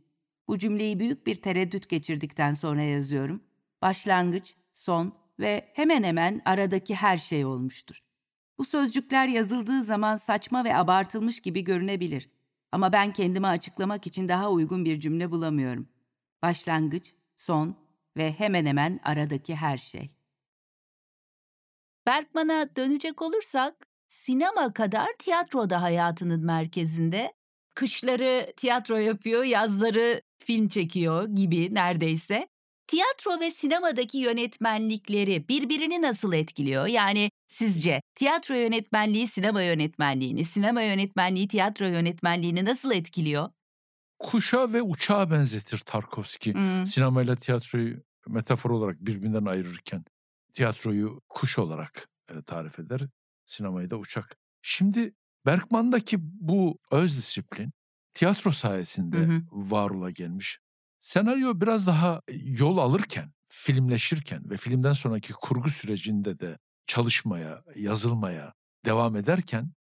bu 0.48 0.58
cümleyi 0.58 0.98
büyük 0.98 1.26
bir 1.26 1.36
tereddüt 1.36 1.88
geçirdikten 1.88 2.54
sonra 2.54 2.82
yazıyorum, 2.82 3.42
başlangıç, 3.82 4.54
son 4.72 5.14
ve 5.38 5.72
hemen 5.74 6.02
hemen 6.02 6.42
aradaki 6.44 6.94
her 6.94 7.16
şey 7.16 7.44
olmuştur. 7.44 8.02
Bu 8.58 8.64
sözcükler 8.64 9.28
yazıldığı 9.28 9.82
zaman 9.82 10.16
saçma 10.16 10.64
ve 10.64 10.76
abartılmış 10.76 11.40
gibi 11.40 11.64
görünebilir. 11.64 12.30
Ama 12.72 12.92
ben 12.92 13.12
kendime 13.12 13.48
açıklamak 13.48 14.06
için 14.06 14.28
daha 14.28 14.50
uygun 14.50 14.84
bir 14.84 15.00
cümle 15.00 15.30
bulamıyorum. 15.30 15.88
Başlangıç, 16.42 17.14
son 17.36 17.76
ve 18.16 18.32
hemen 18.32 18.66
hemen 18.66 19.00
aradaki 19.04 19.56
her 19.56 19.78
şey. 19.78 20.10
Bergman'a 22.06 22.76
dönecek 22.76 23.22
olursak, 23.22 23.86
sinema 24.12 24.72
kadar 24.72 25.08
tiyatro 25.18 25.70
da 25.70 25.82
hayatının 25.82 26.44
merkezinde. 26.44 27.32
Kışları 27.74 28.52
tiyatro 28.56 28.96
yapıyor, 28.96 29.44
yazları 29.44 30.22
film 30.38 30.68
çekiyor 30.68 31.28
gibi 31.28 31.74
neredeyse. 31.74 32.48
Tiyatro 32.86 33.40
ve 33.40 33.50
sinemadaki 33.50 34.18
yönetmenlikleri 34.18 35.48
birbirini 35.48 36.02
nasıl 36.02 36.32
etkiliyor? 36.32 36.86
Yani 36.86 37.30
sizce 37.48 38.02
tiyatro 38.14 38.54
yönetmenliği 38.54 39.26
sinema 39.26 39.62
yönetmenliğini, 39.62 40.44
sinema 40.44 40.82
yönetmenliği 40.82 41.48
tiyatro 41.48 41.86
yönetmenliğini 41.86 42.64
nasıl 42.64 42.92
etkiliyor? 42.92 43.48
Kuşa 44.18 44.72
ve 44.72 44.82
uçağa 44.82 45.30
benzetir 45.30 45.78
Tarkovski. 45.78 46.54
Hmm. 46.54 46.86
Sinemayla 46.86 47.36
tiyatroyu 47.36 48.02
metafor 48.26 48.70
olarak 48.70 49.00
birbirinden 49.00 49.44
ayırırken 49.44 50.04
tiyatroyu 50.52 51.20
kuş 51.28 51.58
olarak 51.58 52.08
e, 52.30 52.42
tarif 52.42 52.78
eder, 52.78 53.00
sinemayı 53.52 53.90
da 53.90 53.96
uçak. 53.96 54.36
Şimdi 54.62 55.14
Bergman'daki 55.46 56.16
bu 56.20 56.78
öz 56.90 57.16
disiplin 57.16 57.72
tiyatro 58.14 58.50
sayesinde 58.50 59.18
Hı 59.18 59.22
hı. 59.22 59.42
var 59.50 59.90
ola 59.90 60.10
gelmiş. 60.10 60.58
Senaryo 61.00 61.60
biraz 61.60 61.86
daha 61.86 62.22
yol 62.32 62.78
alırken, 62.78 63.32
filmleşirken 63.44 64.50
ve 64.50 64.56
filmden 64.56 64.92
sonraki 64.92 65.32
kurgu 65.32 65.70
sürecinde 65.70 66.38
de 66.38 66.58
çalışmaya, 66.86 67.64
yazılmaya 67.76 68.54
devam 68.84 69.16
ederken 69.16 69.72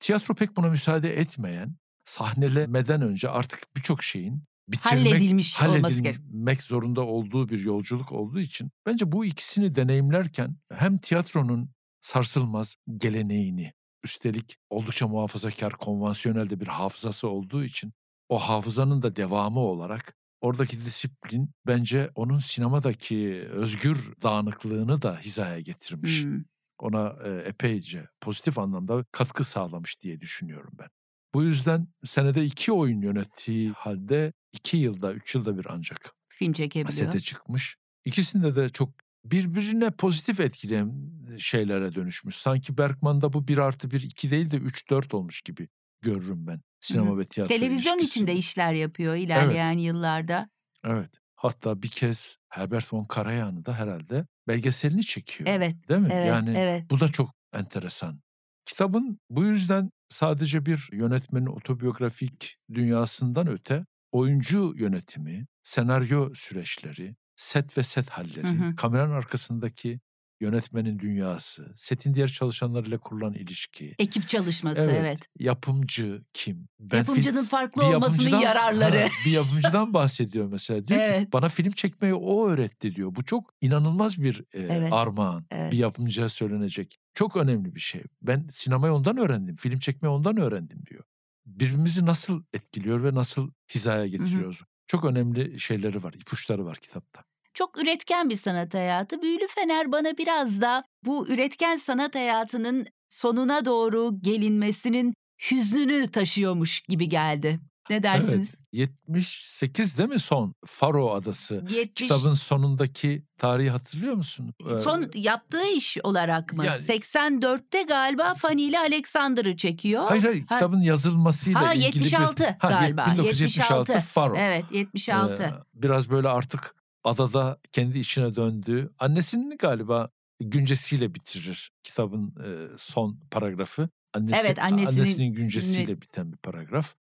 tiyatro 0.00 0.34
pek 0.34 0.56
buna 0.56 0.68
müsaade 0.68 1.16
etmeyen, 1.18 1.76
sahnelemeden 2.04 3.02
önce 3.02 3.28
artık 3.28 3.76
birçok 3.76 4.02
şeyin 4.02 4.42
bitirmek, 4.68 5.06
Halledilmiş 5.06 5.56
halledilmek 5.56 6.62
zorunda 6.62 7.00
olduğu 7.00 7.48
bir 7.48 7.58
yolculuk 7.58 8.12
olduğu 8.12 8.40
için 8.40 8.70
bence 8.86 9.12
bu 9.12 9.24
ikisini 9.24 9.76
deneyimlerken 9.76 10.56
hem 10.72 10.98
tiyatronun 10.98 11.70
sarsılmaz 12.06 12.76
geleneğini 12.96 13.72
üstelik 14.04 14.56
oldukça 14.70 15.08
muhafazakar, 15.08 15.72
konvansiyonel 15.72 16.50
de 16.50 16.60
bir 16.60 16.66
hafızası 16.66 17.28
olduğu 17.28 17.64
için 17.64 17.92
o 18.28 18.38
hafızanın 18.38 19.02
da 19.02 19.16
devamı 19.16 19.60
olarak 19.60 20.16
oradaki 20.40 20.76
disiplin 20.84 21.50
bence 21.66 22.10
onun 22.14 22.38
sinemadaki 22.38 23.48
özgür 23.50 24.12
dağınıklığını 24.22 25.02
da 25.02 25.18
hizaya 25.18 25.60
getirmiş. 25.60 26.24
Hmm. 26.24 26.44
Ona 26.78 27.16
e, 27.24 27.48
epeyce 27.48 28.08
pozitif 28.20 28.58
anlamda 28.58 29.04
katkı 29.12 29.44
sağlamış 29.44 30.00
diye 30.00 30.20
düşünüyorum 30.20 30.72
ben. 30.78 30.88
Bu 31.34 31.42
yüzden 31.42 31.88
senede 32.04 32.44
iki 32.44 32.72
oyun 32.72 33.00
yönettiği 33.00 33.70
halde 33.70 34.32
iki 34.52 34.76
yılda, 34.76 35.12
üç 35.12 35.34
yılda 35.34 35.58
bir 35.58 35.66
ancak 35.68 36.14
Film 36.28 36.52
çekebiliyor. 36.52 37.06
sete 37.06 37.20
çıkmış. 37.20 37.76
İkisinde 38.04 38.56
de 38.56 38.68
çok 38.68 38.90
birbirine 39.30 39.90
pozitif 39.90 40.40
etkileyen 40.40 40.92
şeylere 41.38 41.94
dönüşmüş. 41.94 42.36
Sanki 42.36 42.78
Bergman'da 42.78 43.32
bu 43.32 43.48
bir 43.48 43.58
artı 43.58 43.90
bir 43.90 44.02
iki 44.02 44.30
değil 44.30 44.50
de 44.50 44.56
üç 44.56 44.90
dört 44.90 45.14
olmuş 45.14 45.42
gibi 45.42 45.68
görürüm 46.00 46.46
ben. 46.46 46.60
Sinema 46.80 47.10
Hı 47.10 47.18
ve 47.18 47.24
tiyatro 47.24 47.54
Televizyon 47.54 47.98
ilişkisini. 47.98 48.22
içinde 48.24 48.38
işler 48.38 48.72
yapıyor 48.72 49.14
ilerleyen 49.14 49.78
yıllarda. 49.78 50.48
Evet. 50.84 51.18
Hatta 51.36 51.82
bir 51.82 51.88
kez 51.88 52.36
Herbert 52.48 52.92
von 52.92 53.04
Karajan'ı 53.04 53.64
da 53.64 53.74
herhalde 53.74 54.26
belgeselini 54.48 55.04
çekiyor. 55.04 55.50
Evet, 55.52 55.88
Değil 55.88 56.00
mi? 56.00 56.08
Evet, 56.12 56.28
yani 56.28 56.54
evet. 56.56 56.90
bu 56.90 57.00
da 57.00 57.08
çok 57.08 57.30
enteresan. 57.52 58.20
Kitabın 58.66 59.18
bu 59.30 59.44
yüzden 59.44 59.90
sadece 60.08 60.66
bir 60.66 60.88
yönetmenin 60.92 61.46
otobiyografik 61.46 62.56
dünyasından 62.74 63.46
öte 63.46 63.86
oyuncu 64.12 64.74
yönetimi, 64.76 65.46
senaryo 65.62 66.34
süreçleri, 66.34 67.16
set 67.36 67.78
ve 67.78 67.82
set 67.82 68.10
halleri, 68.10 68.46
Hı 68.48 68.64
hı. 68.64 68.76
kameranın 68.76 69.12
arkasındaki 69.12 70.00
yönetmenin 70.40 70.98
dünyası, 70.98 71.72
setin 71.76 72.14
diğer 72.14 72.28
çalışanlarıyla 72.28 72.98
kurulan 72.98 73.32
ilişki. 73.34 73.94
Ekip 73.98 74.28
çalışması 74.28 74.80
evet. 74.80 75.18
Yapımcı 75.38 76.22
kim? 76.32 76.68
Ben 76.80 76.88
film- 76.88 76.98
Yapımcının 76.98 77.44
farklı 77.44 77.82
bir 77.82 77.94
olmasının 77.94 78.40
yararları. 78.40 78.98
Ha, 79.00 79.06
bir 79.26 79.30
yapımcıdan 79.30 79.94
bahsediyor 79.94 80.46
mesela. 80.46 80.88
Diyor 80.88 81.00
ki 81.00 81.06
Evet. 81.06 81.32
bana 81.32 81.48
film 81.48 81.70
çekmeyi 81.72 82.14
o 82.14 82.48
öğretti 82.48 82.94
diyor. 82.96 83.14
Bu 83.14 83.24
çok 83.24 83.50
inanılmaz 83.60 84.22
bir 84.22 84.40
e, 84.52 84.60
Evet. 84.60 84.92
armağan. 84.92 85.46
Evet. 85.50 85.72
Bir 85.72 85.78
yapımcıya 85.78 86.28
söylenecek. 86.28 86.98
Çok 87.14 87.36
önemli 87.36 87.74
bir 87.74 87.80
şey. 87.80 88.02
Ben 88.22 88.48
sinemayı 88.50 88.92
ondan 88.92 89.16
öğrendim. 89.16 89.56
Film 89.56 89.78
çekmeyi 89.78 90.14
ondan 90.14 90.36
öğrendim 90.36 90.86
diyor. 90.90 91.04
Birbirimizi 91.46 92.06
nasıl 92.06 92.42
etkiliyor 92.52 93.04
ve 93.04 93.14
nasıl 93.14 93.50
hizaya 93.74 94.06
getiriyoruz? 94.06 94.62
Çok 94.86 95.04
önemli 95.04 95.60
şeyleri 95.60 96.02
var, 96.02 96.12
ipuçları 96.12 96.64
var 96.66 96.76
kitapta. 96.76 97.24
Çok 97.54 97.82
üretken 97.82 98.30
bir 98.30 98.36
sanat 98.36 98.74
hayatı. 98.74 99.22
Büyülü 99.22 99.46
Fener 99.48 99.92
bana 99.92 100.18
biraz 100.18 100.60
da 100.60 100.84
bu 101.04 101.28
üretken 101.28 101.76
sanat 101.76 102.14
hayatının 102.14 102.86
sonuna 103.08 103.64
doğru 103.64 104.18
gelinmesinin 104.22 105.14
hüznünü 105.50 106.08
taşıyormuş 106.08 106.80
gibi 106.80 107.08
geldi. 107.08 107.60
Ne 107.90 108.02
dersiniz? 108.02 108.54
Evet. 108.54 108.66
78 108.72 109.98
değil 109.98 110.08
mi 110.08 110.18
son 110.18 110.54
Faro 110.66 111.10
Adası? 111.10 111.54
70 111.54 111.94
Kitabın 111.94 112.32
sonundaki 112.32 113.22
tarihi 113.38 113.70
hatırlıyor 113.70 114.14
musun? 114.14 114.54
Ee, 114.70 114.76
son 114.76 115.10
yaptığı 115.14 115.66
iş 115.66 115.98
olarak 116.02 116.52
mı? 116.52 116.66
Yani- 116.66 116.82
84'te 116.82 117.82
galiba 117.82 118.34
Fanny 118.34 118.64
ile 118.64 118.78
Alexander'ı 118.78 119.56
çekiyor. 119.56 120.04
Hayır 120.08 120.22
hayır 120.22 120.44
Ha- 120.46 120.54
kitabın 120.54 120.80
yazılmasıyla 120.80 121.62
Ha, 121.62 121.74
ilgili 121.74 122.04
76 122.04 122.42
bir... 122.42 122.46
Ha, 122.58 122.68
galiba, 122.68 123.06
1976 123.12 123.92
76. 123.92 124.12
Faro. 124.12 124.36
Evet 124.36 124.64
76. 124.72 125.42
Ee, 125.42 125.50
biraz 125.74 126.10
böyle 126.10 126.28
artık 126.28 126.74
adada 127.04 127.58
kendi 127.72 127.98
içine 127.98 128.34
döndü. 128.34 128.90
Annesinin 128.98 129.56
galiba 129.58 130.10
güncesiyle 130.40 131.14
bitirir 131.14 131.70
kitabın 131.82 132.34
e, 132.44 132.48
son 132.76 133.20
paragrafı. 133.30 133.88
Annesi, 134.14 134.40
Evet, 134.46 134.58
annesinin 134.58 134.86
annesinin 134.98 135.32
güncesiyle 135.32 136.00
biten 136.02 136.32
bir 136.32 136.36
paragraf. 136.38 136.94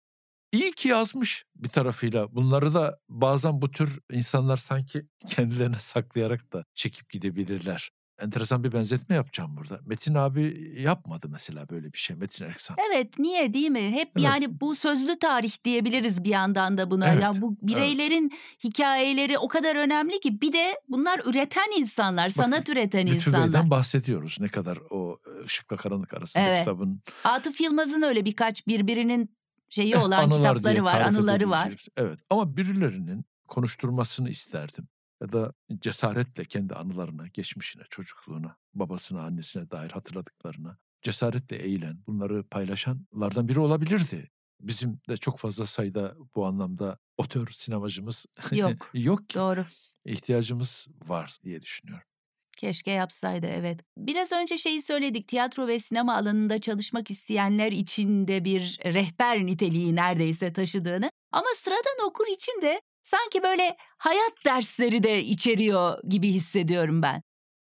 İyi 0.53 0.71
ki 0.73 0.89
yazmış 0.89 1.45
bir 1.57 1.69
tarafıyla. 1.69 2.35
Bunları 2.35 2.75
da 2.75 2.99
bazen 3.09 3.63
bu 3.63 3.71
tür 3.71 3.99
insanlar 4.13 4.57
sanki 4.57 5.03
kendilerine 5.29 5.79
saklayarak 5.79 6.53
da 6.53 6.65
çekip 6.75 7.11
gidebilirler. 7.11 7.91
Enteresan 8.21 8.65
bir 8.65 8.73
benzetme 8.73 9.15
yapacağım 9.17 9.57
burada. 9.57 9.81
Metin 9.87 10.15
abi 10.15 10.73
yapmadı 10.83 11.27
mesela 11.31 11.69
böyle 11.69 11.93
bir 11.93 11.99
şey. 11.99 12.17
Metin 12.17 12.45
Erksan. 12.45 12.77
Evet 12.93 13.19
niye 13.19 13.55
değil 13.55 13.71
mi? 13.71 13.91
Hep 13.91 14.09
Evet. 14.17 14.25
yani 14.25 14.61
bu 14.61 14.77
sözlü 14.77 15.19
tarih 15.19 15.65
diyebiliriz 15.65 16.25
bir 16.25 16.29
yandan 16.31 16.79
da 16.79 16.91
buna. 16.91 17.09
Evet, 17.13 17.23
Ya 17.23 17.33
bu 17.37 17.57
bireylerin 17.63 18.31
hikayeleri 18.65 19.39
o 19.39 19.49
kadar 19.49 19.77
önemli 19.77 20.21
ki 20.21 20.41
bir 20.41 20.53
de 20.53 20.81
bunlar 20.89 21.21
üreten 21.25 21.79
insanlar, 21.79 22.29
sanat 22.29 22.69
üreten 22.69 23.07
Lütfü 23.07 23.17
insanlar. 23.17 23.47
Bey'den 23.47 23.71
bahsediyoruz. 23.71 24.37
Ne 24.41 24.49
kadar 24.49 24.79
o 24.91 25.19
ışıkla 25.45 25.77
karanlık 25.77 26.15
arasında 26.15 26.45
Evet. 26.45 26.59
kitabın 26.59 27.03
Atıf 27.25 27.61
Yılmaz'ın 27.61 28.03
öyle 28.03 28.25
birkaç 28.25 28.67
birbirinin 28.67 29.37
şeyi 29.73 29.97
olan 30.05 30.19
anılar 30.25 30.57
kitapları 30.57 30.85
var, 30.85 31.01
anıları 31.01 31.51
var. 31.51 31.87
Evet 31.97 32.21
ama 32.31 32.57
birilerinin 32.57 33.25
konuşturmasını 33.49 34.31
isterdim. 34.31 34.89
ya 35.23 35.33
da 35.33 35.53
cesaretle 35.81 36.45
kendi 36.45 36.75
anılarına, 36.75 37.27
geçmişine, 37.27 37.83
çocukluğuna, 37.91 38.57
babasına, 38.75 39.23
annesine 39.23 39.71
dair 39.71 39.91
hatırladıklarına 39.91 40.79
cesaretle 41.03 41.57
eğilen, 41.57 42.03
bunları 42.07 42.45
paylaşanlardan 42.49 43.49
biri 43.49 43.61
olabilirdi. 43.61 44.31
Bizim 44.61 45.01
de 45.09 45.17
çok 45.17 45.39
fazla 45.39 45.67
sayıda 45.67 46.15
bu 46.35 46.47
anlamda 46.47 46.99
otör 47.17 47.47
sinemacımız 47.47 48.27
Yok. 48.53 48.91
yok 48.95 49.29
ki. 49.29 49.35
Doğru. 49.35 49.67
İhtiyacımız 50.05 50.87
var 51.09 51.39
diye 51.45 51.63
düşünüyorum. 51.63 52.07
Keşke 52.57 52.91
yapsaydı 52.91 53.47
evet. 53.47 53.81
Biraz 53.99 54.33
önce 54.33 54.59
şeyi 54.59 54.83
söyledik 54.83 55.29
tiyatro 55.29 55.67
ve 55.67 55.81
sinema 55.81 56.17
alanında 56.17 56.61
çalışmak 56.61 57.11
isteyenler 57.11 57.73
için 57.73 58.29
de 58.29 58.45
bir 58.45 58.79
rehber 58.85 59.47
niteliği 59.47 59.97
neredeyse 59.97 60.53
taşıdığını 60.53 61.11
ama 61.33 61.47
sıradan 61.57 62.09
okur 62.09 62.27
için 62.27 62.63
de 62.63 62.81
sanki 63.03 63.43
böyle 63.43 63.77
hayat 63.99 64.33
dersleri 64.45 65.03
de 65.03 65.25
içeriyor 65.25 65.99
gibi 66.09 66.29
hissediyorum 66.29 67.03
ben. 67.03 67.23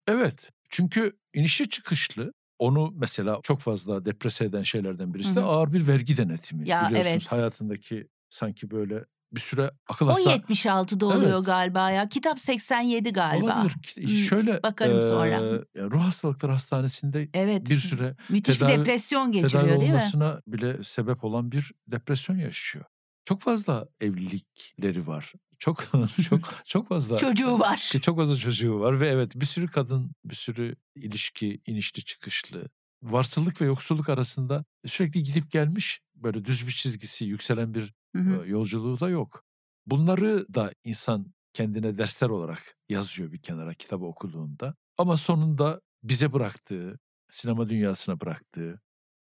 Evet 0.08 0.52
çünkü 0.70 1.18
inişli 1.34 1.70
çıkışlı 1.70 2.34
onu 2.60 2.94
mesela 2.96 3.40
çok 3.44 3.60
fazla 3.60 4.06
deprese 4.06 4.46
eden 4.46 4.64
şeylerden 4.64 5.14
birisi 5.14 5.36
de 5.36 5.40
hı. 5.40 5.46
ağır 5.46 5.74
bir 5.74 5.88
vergi 5.88 6.18
denetimi. 6.18 6.70
Ya, 6.70 6.90
Biliyorsunuz 6.90 7.14
evet. 7.14 7.32
hayatındaki 7.32 8.08
sanki 8.30 8.72
böyle 8.72 9.06
bir 9.34 9.40
süre 9.40 9.72
akıl 9.90 10.08
O 10.08 10.10
hasta 10.10 10.36
76'da 10.36 11.06
oluyor 11.06 11.32
Evet. 11.38 11.46
galiba 11.46 11.92
ya. 11.92 12.10
Kitap 12.10 12.40
87 12.40 13.10
galiba. 13.14 13.46
olabilir. 13.46 13.76
Hmm, 13.96 14.08
Şöyle 14.08 14.64
bakarım 14.64 15.02
sonra. 15.02 15.28
eee, 15.28 15.64
yani 15.76 15.92
ruh 15.92 16.04
hastalıkları 16.04 16.52
hastanesinde 16.52 17.30
Evet. 17.34 17.70
bir 17.70 17.78
süre 17.78 18.16
Müthiş 18.30 18.56
tedavi- 18.58 18.74
bir 18.74 18.80
depresyon 18.80 19.32
tedavi 19.32 19.42
geçiriyor 19.44 19.68
değil 19.68 19.80
mi? 19.92 19.96
olmasına 19.96 20.42
bile 20.48 20.84
sebep 20.84 21.24
olan 21.24 21.52
bir 21.52 21.72
depresyon 21.88 22.38
yaşıyor. 22.38 22.86
Çok 23.26 23.42
fazla 23.42 23.88
evlilikleri 24.02 25.08
var. 25.08 25.34
Çok 25.60 25.84
çok 26.30 26.40
çok 26.66 26.88
fazla 26.88 27.18
Çocuğu 27.18 27.60
var. 27.60 27.92
çok 28.02 28.18
fazla 28.18 28.36
çocuğu 28.36 28.80
var 28.80 29.00
ve 29.00 29.08
evet 29.08 29.32
bir 29.36 29.46
sürü 29.46 29.68
kadın, 29.68 30.12
bir 30.26 30.36
sürü 30.36 30.76
ilişki 30.96 31.62
inişli 31.66 32.04
çıkışlı. 32.04 32.70
Varsılık 33.04 33.62
ve 33.62 33.66
yoksulluk 33.66 34.10
arasında 34.10 34.66
sürekli 34.86 35.24
gidip 35.24 35.52
gelmiş 35.52 36.02
böyle 36.16 36.46
düz 36.46 36.68
bir 36.68 36.72
çizgisi, 36.72 37.26
yükselen 37.26 37.74
bir 37.74 37.94
Hı 38.16 38.22
hı. 38.22 38.48
yolculuğu 38.48 39.00
da 39.00 39.10
yok. 39.10 39.44
Bunları 39.86 40.54
da 40.54 40.72
insan 40.84 41.34
kendine 41.54 41.98
dersler 41.98 42.30
olarak 42.30 42.78
yazıyor 42.90 43.32
bir 43.32 43.42
kenara 43.42 43.74
kitabı 43.74 44.06
okuduğunda. 44.06 44.76
Ama 44.98 45.18
sonunda 45.18 45.82
bize 46.04 46.34
bıraktığı, 46.34 47.00
sinema 47.30 47.70
dünyasına 47.70 48.22
bıraktığı 48.22 48.82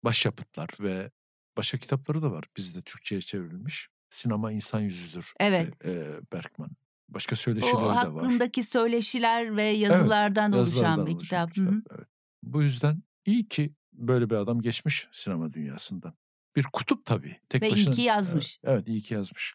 başyapıtlar 0.04 0.68
ve 0.80 1.10
başka 1.56 1.78
kitapları 1.78 2.22
da 2.22 2.32
var. 2.32 2.44
Bizde 2.56 2.80
Türkçe'ye 2.80 3.20
çevrilmiş. 3.20 3.88
Sinema 4.08 4.52
insan 4.52 4.80
yüzüdür. 4.80 5.32
Evet. 5.40 5.84
e, 5.84 5.90
e, 5.90 6.20
Berkman. 6.32 6.70
Başka 7.08 7.32
O 7.32 7.36
söyleşileri 7.36 7.76
de 7.76 7.84
var. 7.84 7.94
hakkındaki 7.94 8.62
söyleşiler 8.62 9.56
ve 9.56 9.62
yazılardan 9.62 10.52
oluşan 10.52 10.58
Yazılardan 10.58 11.06
bir 11.06 11.14
oluşan 11.14 11.48
kitap. 11.48 11.66
Hı 11.66 11.70
hı. 11.70 11.82
Evet. 11.90 12.08
Bu 12.42 12.62
yüzden 12.62 13.02
iyi 13.26 13.48
ki 13.48 13.74
böyle 13.92 14.30
bir 14.30 14.34
adam 14.34 14.60
geçmiş 14.60 15.08
sinema 15.12 15.52
dünyasından. 15.52 16.14
Bir 16.56 16.64
kutup 16.72 17.04
tabii. 17.04 17.36
Tek 17.48 17.62
Ve 17.62 17.68
iyi 17.68 17.72
başına, 17.72 17.94
ki 17.94 18.02
yazmış. 18.02 18.58
Evet, 18.64 18.74
evet 18.74 18.88
iyi 18.88 19.00
ki 19.00 19.14
yazmış. 19.14 19.54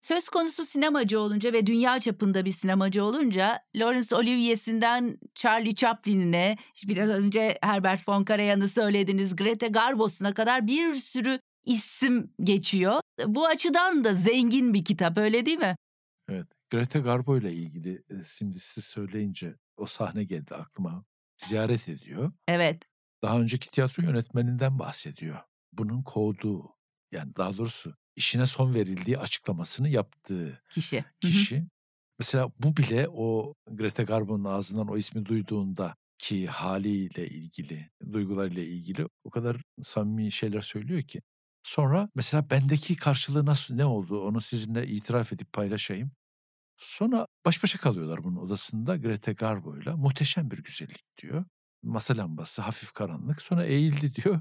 Söz 0.00 0.28
konusu 0.28 0.66
sinemacı 0.66 1.20
olunca 1.20 1.52
ve 1.52 1.66
dünya 1.66 2.00
çapında 2.00 2.44
bir 2.44 2.52
sinemacı 2.52 3.04
olunca 3.04 3.60
Laurence 3.76 4.16
Olivier'sinden 4.16 5.18
Charlie 5.34 5.74
Chaplin'ine 5.74 6.56
biraz 6.84 7.08
önce 7.08 7.58
Herbert 7.62 8.08
von 8.08 8.24
Karajan'ı 8.24 8.68
söylediniz 8.68 9.36
Greta 9.36 9.66
Garbos'una 9.66 10.34
kadar 10.34 10.66
bir 10.66 10.94
sürü 10.94 11.40
isim 11.64 12.34
geçiyor. 12.42 13.00
Bu 13.26 13.46
açıdan 13.46 14.04
da 14.04 14.14
zengin 14.14 14.74
bir 14.74 14.84
kitap 14.84 15.18
öyle 15.18 15.46
değil 15.46 15.58
mi? 15.58 15.76
Evet. 16.28 16.46
Greta 16.70 16.98
Garbo 16.98 17.38
ile 17.38 17.52
ilgili 17.52 18.02
e, 18.10 18.22
şimdi 18.22 18.58
siz 18.60 18.84
söyleyince 18.84 19.54
o 19.76 19.86
sahne 19.86 20.24
geldi 20.24 20.54
aklıma. 20.54 21.04
Ziyaret 21.36 21.88
ediyor. 21.88 22.32
Evet. 22.48 22.82
Daha 23.22 23.40
önceki 23.40 23.70
tiyatro 23.70 24.02
yönetmeninden 24.02 24.78
bahsediyor. 24.78 25.38
Bunun 25.72 26.02
kovduğu 26.02 26.76
yani 27.12 27.36
daha 27.36 27.56
doğrusu 27.56 27.94
işine 28.16 28.46
son 28.46 28.74
verildiği 28.74 29.18
açıklamasını 29.18 29.88
yaptığı 29.88 30.62
Kişi. 30.70 30.96
Hı 30.96 31.00
hı. 31.00 31.04
kişi. 31.20 31.66
Mesela 32.18 32.52
bu 32.58 32.76
bile 32.76 33.08
o 33.08 33.54
Greta 33.70 34.02
Garbo'nun 34.02 34.44
ağzından 34.44 34.88
o 34.88 34.96
ismi 34.96 35.26
duyduğunda 35.26 35.96
ki 36.18 36.46
haliyle 36.46 37.28
ilgili, 37.28 37.90
duygularıyla 38.12 38.62
ilgili 38.62 39.06
o 39.24 39.30
kadar 39.30 39.62
samimi 39.82 40.32
şeyler 40.32 40.60
söylüyor 40.60 41.02
ki. 41.02 41.22
Sonra 41.62 42.08
mesela 42.14 42.50
bendeki 42.50 42.96
karşılığı 42.96 43.46
nasıl 43.46 43.74
ne 43.74 43.84
oldu 43.84 44.20
onu 44.20 44.40
sizinle 44.40 44.86
itiraf 44.88 45.32
edip 45.32 45.52
paylaşayım. 45.52 46.10
Sonra 46.76 47.26
baş 47.46 47.62
başa 47.62 47.78
kalıyorlar 47.78 48.24
bunun 48.24 48.36
odasında 48.36 48.96
Greta 48.96 49.32
Garbo'yla. 49.32 49.96
Muhteşem 49.96 50.50
bir 50.50 50.62
güzellik 50.62 51.18
diyor. 51.22 51.44
Masa 51.82 52.16
lambası 52.16 52.62
hafif 52.62 52.92
karanlık. 52.92 53.42
Sonra 53.42 53.64
eğildi 53.66 54.14
diyor. 54.24 54.40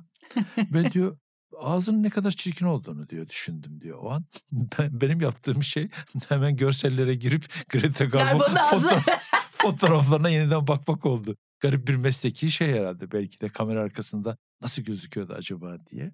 Ve 0.58 0.92
diyor 0.92 1.18
ağzının 1.60 2.04
ne 2.04 2.10
kadar 2.10 2.32
çirkin 2.32 2.66
olduğunu 2.66 3.10
diyor 3.10 3.30
düşündüm 3.30 3.82
diyor 3.82 4.00
o 4.02 4.12
an. 4.12 4.26
Ben, 4.80 5.02
benim 5.02 5.22
yaptığım 5.22 5.64
şey 5.64 5.90
hemen 6.30 6.56
görsellere 6.56 7.16
girip 7.16 7.70
Greta 7.70 8.06
Garbo 8.06 8.44
fotoğraf- 8.44 9.20
fotoğraflarına 9.52 10.30
yeniden 10.30 10.68
bakmak 10.68 11.06
oldu. 11.06 11.36
Garip 11.60 11.88
bir 11.88 11.96
mesleki 11.96 12.52
şey 12.52 12.74
herhalde 12.74 13.12
belki 13.12 13.42
de 13.42 13.50
kamera 13.50 13.82
arkasında 13.82 14.38
nasıl 14.62 14.82
gözüküyordu 14.82 15.34
acaba 15.34 15.78
diye. 15.86 16.12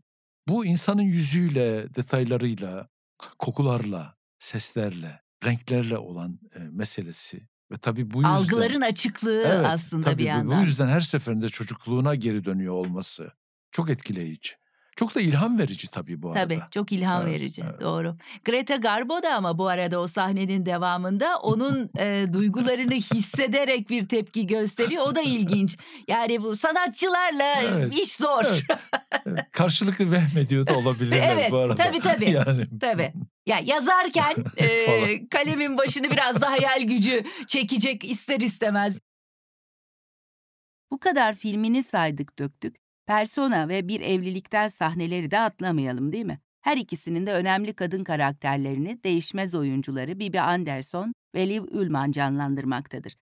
Bu 0.47 0.65
insanın 0.65 1.01
yüzüyle, 1.01 1.95
detaylarıyla, 1.95 2.87
kokularla, 3.39 4.15
seslerle, 4.39 5.21
renklerle 5.45 5.97
olan 5.97 6.39
e, 6.55 6.59
meselesi. 6.59 7.47
Ve 7.71 7.77
tabii 7.77 8.13
bu 8.13 8.17
yüzden... 8.17 8.29
Algıların 8.29 8.81
açıklığı 8.81 9.43
Evet, 9.45 9.65
aslında 9.65 10.03
tabii 10.03 10.17
bir 10.17 10.23
yandan. 10.23 10.59
Bu 10.59 10.63
yüzden 10.63 10.87
her 10.87 11.01
seferinde 11.01 11.49
çocukluğuna 11.49 12.15
geri 12.15 12.45
dönüyor 12.45 12.73
olması 12.73 13.31
çok 13.71 13.89
etkileyici. 13.89 14.53
Çok 14.97 15.15
da 15.15 15.21
ilham 15.21 15.59
verici 15.59 15.87
tabii 15.87 16.21
bu 16.21 16.31
arada. 16.31 16.43
Tabii 16.43 16.59
çok 16.71 16.91
ilham 16.91 17.27
Evet, 17.27 17.35
verici 17.41 17.61
evet. 17.65 17.81
doğru. 17.81 18.15
Greta 18.45 18.75
Garbo 18.75 19.23
da 19.23 19.35
ama 19.35 19.57
bu 19.57 19.67
arada 19.67 19.99
o 19.99 20.07
sahnenin 20.07 20.65
devamında 20.65 21.39
onun 21.39 21.89
e, 21.99 22.25
duygularını 22.33 22.93
hissederek 22.93 23.89
bir 23.89 24.07
tepki 24.07 24.47
gösteriyor. 24.47 25.03
O 25.07 25.15
da 25.15 25.21
ilginç. 25.21 25.77
Yani 26.07 26.41
bu 26.43 26.55
sanatçılarla 26.55 27.61
Evet, 27.61 27.93
iş 27.99 28.15
zor. 28.15 28.43
evet. 28.43 28.79
Evet, 29.25 29.45
Karşılıklı 29.51 30.11
vehmediyor 30.11 30.67
da 30.67 30.77
olabilirler 30.77 31.29
Evet, 31.33 31.51
bu 31.51 31.57
arada. 31.57 31.75
tabii, 31.83 31.99
tabii. 31.99 32.29
yani, 32.31 32.67
Tabii. 32.81 33.13
Ya 33.45 33.59
yazarken 33.63 34.35
e, 34.57 35.27
kalemin 35.29 35.77
başını 35.77 36.11
biraz 36.11 36.41
da 36.41 36.51
hayal 36.51 36.81
gücü 36.83 37.23
çekecek 37.47 38.03
ister 38.05 38.39
istemez. 38.39 38.99
Bu 40.91 40.99
kadar 40.99 41.35
filmini 41.35 41.83
saydık 41.83 42.39
döktük. 42.39 42.86
Persona 43.07 43.69
ve 43.69 43.87
bir 43.87 44.01
evlilikten 44.01 44.67
sahneleri 44.67 45.31
de 45.31 45.39
atlamayalım 45.39 46.11
değil 46.11 46.25
mi? 46.25 46.39
Her 46.61 46.77
ikisinin 46.77 47.27
de 47.27 47.33
önemli 47.33 47.73
kadın 47.73 48.03
karakterlerini 48.03 49.03
değişmez 49.03 49.55
oyuncuları 49.55 50.19
Bibi 50.19 50.41
Anderson 50.41 51.13
ve 51.35 51.49
Liv 51.49 51.63
Ullmann 51.63 52.11
canlandırmaktadır. 52.11 53.15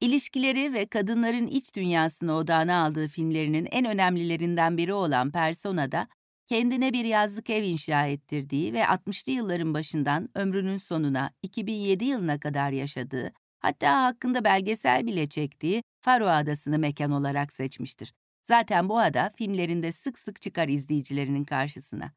İlişkileri 0.00 0.72
ve 0.72 0.86
kadınların 0.86 1.46
iç 1.46 1.74
dünyasını 1.74 2.36
odağına 2.36 2.84
aldığı 2.84 3.08
filmlerinin 3.08 3.68
en 3.70 3.84
önemlilerinden 3.84 4.76
biri 4.76 4.92
olan 4.92 5.30
Persona'da 5.30 6.08
kendine 6.46 6.92
bir 6.92 7.04
yazlık 7.04 7.50
ev 7.50 7.62
inşa 7.62 8.06
ettirdiği 8.06 8.72
ve 8.72 8.80
60'lı 8.80 9.32
yılların 9.32 9.74
başından 9.74 10.28
ömrünün 10.34 10.78
sonuna 10.78 11.30
2007 11.42 12.04
yılına 12.04 12.40
kadar 12.40 12.70
yaşadığı, 12.70 13.32
hatta 13.60 14.04
hakkında 14.04 14.44
belgesel 14.44 15.06
bile 15.06 15.28
çektiği 15.28 15.82
Faro 16.00 16.26
Adası'nı 16.26 16.78
mekan 16.78 17.10
olarak 17.10 17.52
seçmiştir. 17.52 18.12
Zaten 18.44 18.88
bu 18.88 18.98
ada 18.98 19.30
filmlerinde 19.36 19.92
sık 19.92 20.18
sık 20.18 20.42
çıkar 20.42 20.68
izleyicilerinin 20.68 21.44
karşısına. 21.44 22.12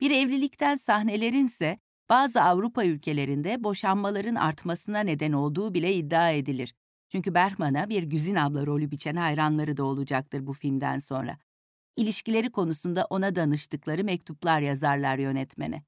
Bir 0.00 0.10
evlilikten 0.10 0.74
sahnelerinse 0.74 1.78
bazı 2.08 2.42
Avrupa 2.42 2.84
ülkelerinde 2.84 3.64
boşanmaların 3.64 4.34
artmasına 4.34 5.00
neden 5.00 5.32
olduğu 5.32 5.74
bile 5.74 5.94
iddia 5.94 6.30
edilir. 6.30 6.74
Çünkü 7.08 7.34
Bergman'a 7.34 7.88
bir 7.88 8.02
Güzin 8.02 8.34
abla 8.34 8.66
rolü 8.66 8.90
biçen 8.90 9.16
hayranları 9.16 9.76
da 9.76 9.84
olacaktır 9.84 10.46
bu 10.46 10.52
filmden 10.52 10.98
sonra. 10.98 11.38
İlişkileri 11.96 12.50
konusunda 12.50 13.06
ona 13.10 13.34
danıştıkları 13.34 14.04
mektuplar 14.04 14.60
yazarlar 14.60 15.18
yönetmene. 15.18 15.82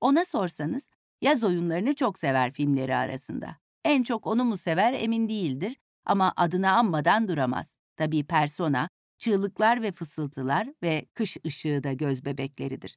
Ona 0.00 0.24
sorsanız 0.24 0.88
yaz 1.22 1.44
oyunlarını 1.44 1.94
çok 1.94 2.18
sever 2.18 2.52
filmleri 2.52 2.96
arasında. 2.96 3.56
En 3.84 4.02
çok 4.02 4.26
onu 4.26 4.44
mu 4.44 4.56
sever 4.56 4.92
emin 4.92 5.28
değildir 5.28 5.76
ama 6.04 6.32
adını 6.36 6.70
anmadan 6.70 7.28
duramaz. 7.28 7.76
Tabii 7.96 8.24
persona, 8.24 8.88
çığlıklar 9.18 9.82
ve 9.82 9.92
fısıltılar 9.92 10.68
ve 10.82 11.06
kış 11.14 11.36
ışığı 11.46 11.82
da 11.82 11.92
göz 11.92 12.24
bebekleridir. 12.24 12.96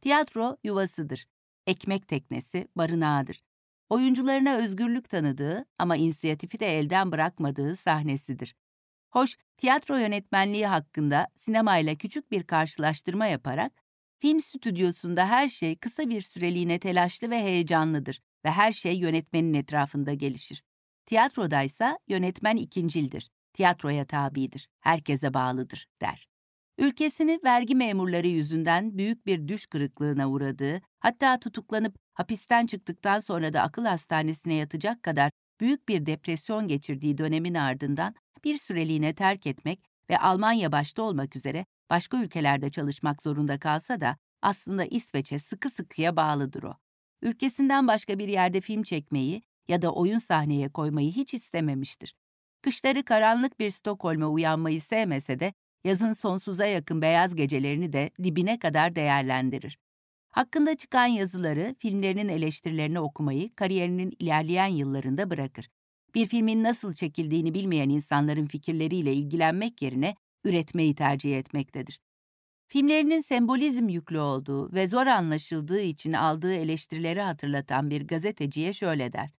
Tiyatro 0.00 0.56
yuvasıdır. 0.64 1.26
Ekmek 1.66 2.08
teknesi 2.08 2.68
barınağıdır. 2.76 3.42
Oyuncularına 3.88 4.56
özgürlük 4.56 5.08
tanıdığı 5.10 5.64
ama 5.78 5.96
inisiyatifi 5.96 6.60
de 6.60 6.78
elden 6.78 7.12
bırakmadığı 7.12 7.76
sahnesidir. 7.76 8.54
Hoş, 9.10 9.36
tiyatro 9.56 9.96
yönetmenliği 9.96 10.66
hakkında 10.66 11.28
sinemayla 11.36 11.94
küçük 11.94 12.30
bir 12.30 12.42
karşılaştırma 12.42 13.26
yaparak, 13.26 13.72
film 14.18 14.40
stüdyosunda 14.40 15.28
her 15.28 15.48
şey 15.48 15.76
kısa 15.76 16.08
bir 16.08 16.20
süreliğine 16.20 16.78
telaşlı 16.78 17.30
ve 17.30 17.38
heyecanlıdır 17.42 18.20
ve 18.44 18.50
her 18.50 18.72
şey 18.72 18.98
yönetmenin 18.98 19.54
etrafında 19.54 20.14
gelişir. 20.14 20.62
Tiyatrodaysa 21.06 21.98
yönetmen 22.08 22.56
ikincildir, 22.56 23.30
tiyatroya 23.52 24.04
tabidir, 24.04 24.68
herkese 24.80 25.34
bağlıdır 25.34 25.86
der. 26.00 26.28
Ülkesini 26.78 27.40
vergi 27.44 27.74
memurları 27.74 28.28
yüzünden 28.28 28.98
büyük 28.98 29.26
bir 29.26 29.48
düş 29.48 29.66
kırıklığına 29.66 30.30
uğradığı, 30.30 30.80
hatta 31.00 31.40
tutuklanıp 31.40 31.96
hapisten 32.14 32.66
çıktıktan 32.66 33.18
sonra 33.18 33.52
da 33.52 33.62
akıl 33.62 33.84
hastanesine 33.84 34.54
yatacak 34.54 35.02
kadar 35.02 35.30
büyük 35.60 35.88
bir 35.88 36.06
depresyon 36.06 36.68
geçirdiği 36.68 37.18
dönemin 37.18 37.54
ardından 37.54 38.14
bir 38.44 38.58
süreliğine 38.58 39.14
terk 39.14 39.46
etmek 39.46 39.80
ve 40.10 40.18
Almanya 40.18 40.72
başta 40.72 41.02
olmak 41.02 41.36
üzere 41.36 41.66
başka 41.90 42.22
ülkelerde 42.22 42.70
çalışmak 42.70 43.22
zorunda 43.22 43.58
kalsa 43.58 44.00
da 44.00 44.16
aslında 44.42 44.84
İsveç'e 44.84 45.38
sıkı 45.38 45.70
sıkıya 45.70 46.16
bağlıdır 46.16 46.62
o. 46.62 46.74
Ülkesinden 47.22 47.88
başka 47.88 48.18
bir 48.18 48.28
yerde 48.28 48.60
film 48.60 48.82
çekmeyi 48.82 49.42
ya 49.68 49.82
da 49.82 49.94
oyun 49.94 50.18
sahneye 50.18 50.68
koymayı 50.68 51.12
hiç 51.12 51.34
istememiştir. 51.34 52.14
Kışları 52.62 53.02
karanlık 53.02 53.60
bir 53.60 53.70
Stockholm'a 53.70 54.26
uyanmayı 54.26 54.80
sevmese 54.80 55.40
de 55.40 55.52
yazın 55.84 56.12
sonsuza 56.12 56.66
yakın 56.66 57.02
beyaz 57.02 57.34
gecelerini 57.34 57.92
de 57.92 58.10
dibine 58.22 58.58
kadar 58.58 58.96
değerlendirir. 58.96 59.78
Hakkında 60.30 60.76
çıkan 60.76 61.06
yazıları, 61.06 61.74
filmlerinin 61.78 62.28
eleştirilerini 62.28 63.00
okumayı 63.00 63.54
kariyerinin 63.54 64.12
ilerleyen 64.18 64.66
yıllarında 64.66 65.30
bırakır. 65.30 65.68
Bir 66.14 66.26
filmin 66.26 66.64
nasıl 66.64 66.94
çekildiğini 66.94 67.54
bilmeyen 67.54 67.88
insanların 67.88 68.46
fikirleriyle 68.46 69.14
ilgilenmek 69.14 69.82
yerine 69.82 70.14
üretmeyi 70.44 70.94
tercih 70.94 71.38
etmektedir. 71.38 72.00
Filmlerinin 72.68 73.20
sembolizm 73.20 73.88
yüklü 73.88 74.18
olduğu 74.18 74.72
ve 74.72 74.88
zor 74.88 75.06
anlaşıldığı 75.06 75.80
için 75.80 76.12
aldığı 76.12 76.54
eleştirileri 76.54 77.20
hatırlatan 77.20 77.90
bir 77.90 78.06
gazeteciye 78.06 78.72
şöyle 78.72 79.12
der. 79.12 79.30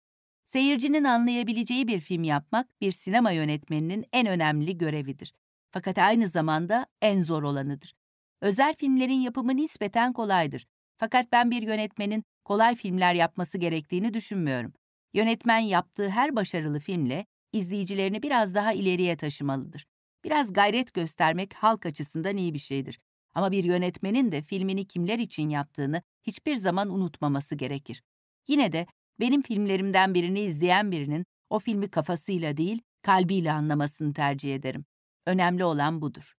Seyircinin 0.52 1.04
anlayabileceği 1.04 1.88
bir 1.88 2.00
film 2.00 2.24
yapmak 2.24 2.80
bir 2.80 2.92
sinema 2.92 3.30
yönetmeninin 3.30 4.04
en 4.12 4.26
önemli 4.26 4.78
görevidir. 4.78 5.34
Fakat 5.70 5.98
aynı 5.98 6.28
zamanda 6.28 6.86
en 7.02 7.22
zor 7.22 7.42
olanıdır. 7.42 7.94
Özel 8.40 8.74
filmlerin 8.74 9.20
yapımı 9.20 9.56
nispeten 9.56 10.12
kolaydır. 10.12 10.66
Fakat 10.98 11.32
ben 11.32 11.50
bir 11.50 11.62
yönetmenin 11.62 12.24
kolay 12.44 12.74
filmler 12.74 13.14
yapması 13.14 13.58
gerektiğini 13.58 14.14
düşünmüyorum. 14.14 14.72
Yönetmen 15.14 15.58
yaptığı 15.58 16.08
her 16.08 16.36
başarılı 16.36 16.80
filmle 16.80 17.26
izleyicilerini 17.52 18.22
biraz 18.22 18.54
daha 18.54 18.72
ileriye 18.72 19.16
taşımalıdır. 19.16 19.86
Biraz 20.24 20.52
gayret 20.52 20.94
göstermek 20.94 21.54
halk 21.54 21.86
açısından 21.86 22.36
iyi 22.36 22.54
bir 22.54 22.58
şeydir. 22.58 22.98
Ama 23.34 23.52
bir 23.52 23.64
yönetmenin 23.64 24.32
de 24.32 24.42
filmini 24.42 24.86
kimler 24.86 25.18
için 25.18 25.48
yaptığını 25.48 26.02
hiçbir 26.22 26.56
zaman 26.56 26.90
unutmaması 26.90 27.54
gerekir. 27.54 28.02
Yine 28.48 28.72
de 28.72 28.86
benim 29.20 29.42
filmlerimden 29.42 30.14
birini 30.14 30.40
izleyen 30.40 30.92
birinin 30.92 31.24
o 31.50 31.58
filmi 31.58 31.90
kafasıyla 31.90 32.56
değil, 32.56 32.82
kalbiyle 33.02 33.52
anlamasını 33.52 34.14
tercih 34.14 34.54
ederim. 34.54 34.84
Önemli 35.26 35.64
olan 35.64 36.02
budur. 36.02 36.34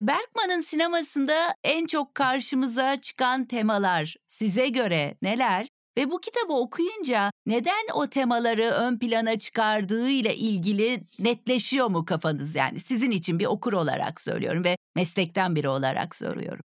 Bergman'ın 0.00 0.60
sinemasında 0.60 1.54
en 1.64 1.86
çok 1.86 2.14
karşımıza 2.14 3.00
çıkan 3.00 3.44
temalar 3.44 4.16
size 4.26 4.68
göre 4.68 5.16
neler? 5.22 5.68
Ve 5.96 6.10
bu 6.10 6.20
kitabı 6.20 6.52
okuyunca 6.52 7.32
neden 7.46 7.86
o 7.94 8.06
temaları 8.06 8.62
ön 8.62 8.98
plana 8.98 9.38
çıkardığı 9.38 10.08
ile 10.08 10.36
ilgili 10.36 11.06
netleşiyor 11.18 11.86
mu 11.86 12.04
kafanız 12.04 12.54
yani? 12.54 12.80
Sizin 12.80 13.10
için 13.10 13.38
bir 13.38 13.46
okur 13.46 13.72
olarak 13.72 14.20
söylüyorum 14.20 14.64
ve 14.64 14.76
meslekten 14.96 15.56
biri 15.56 15.68
olarak 15.68 16.16
soruyorum. 16.16 16.62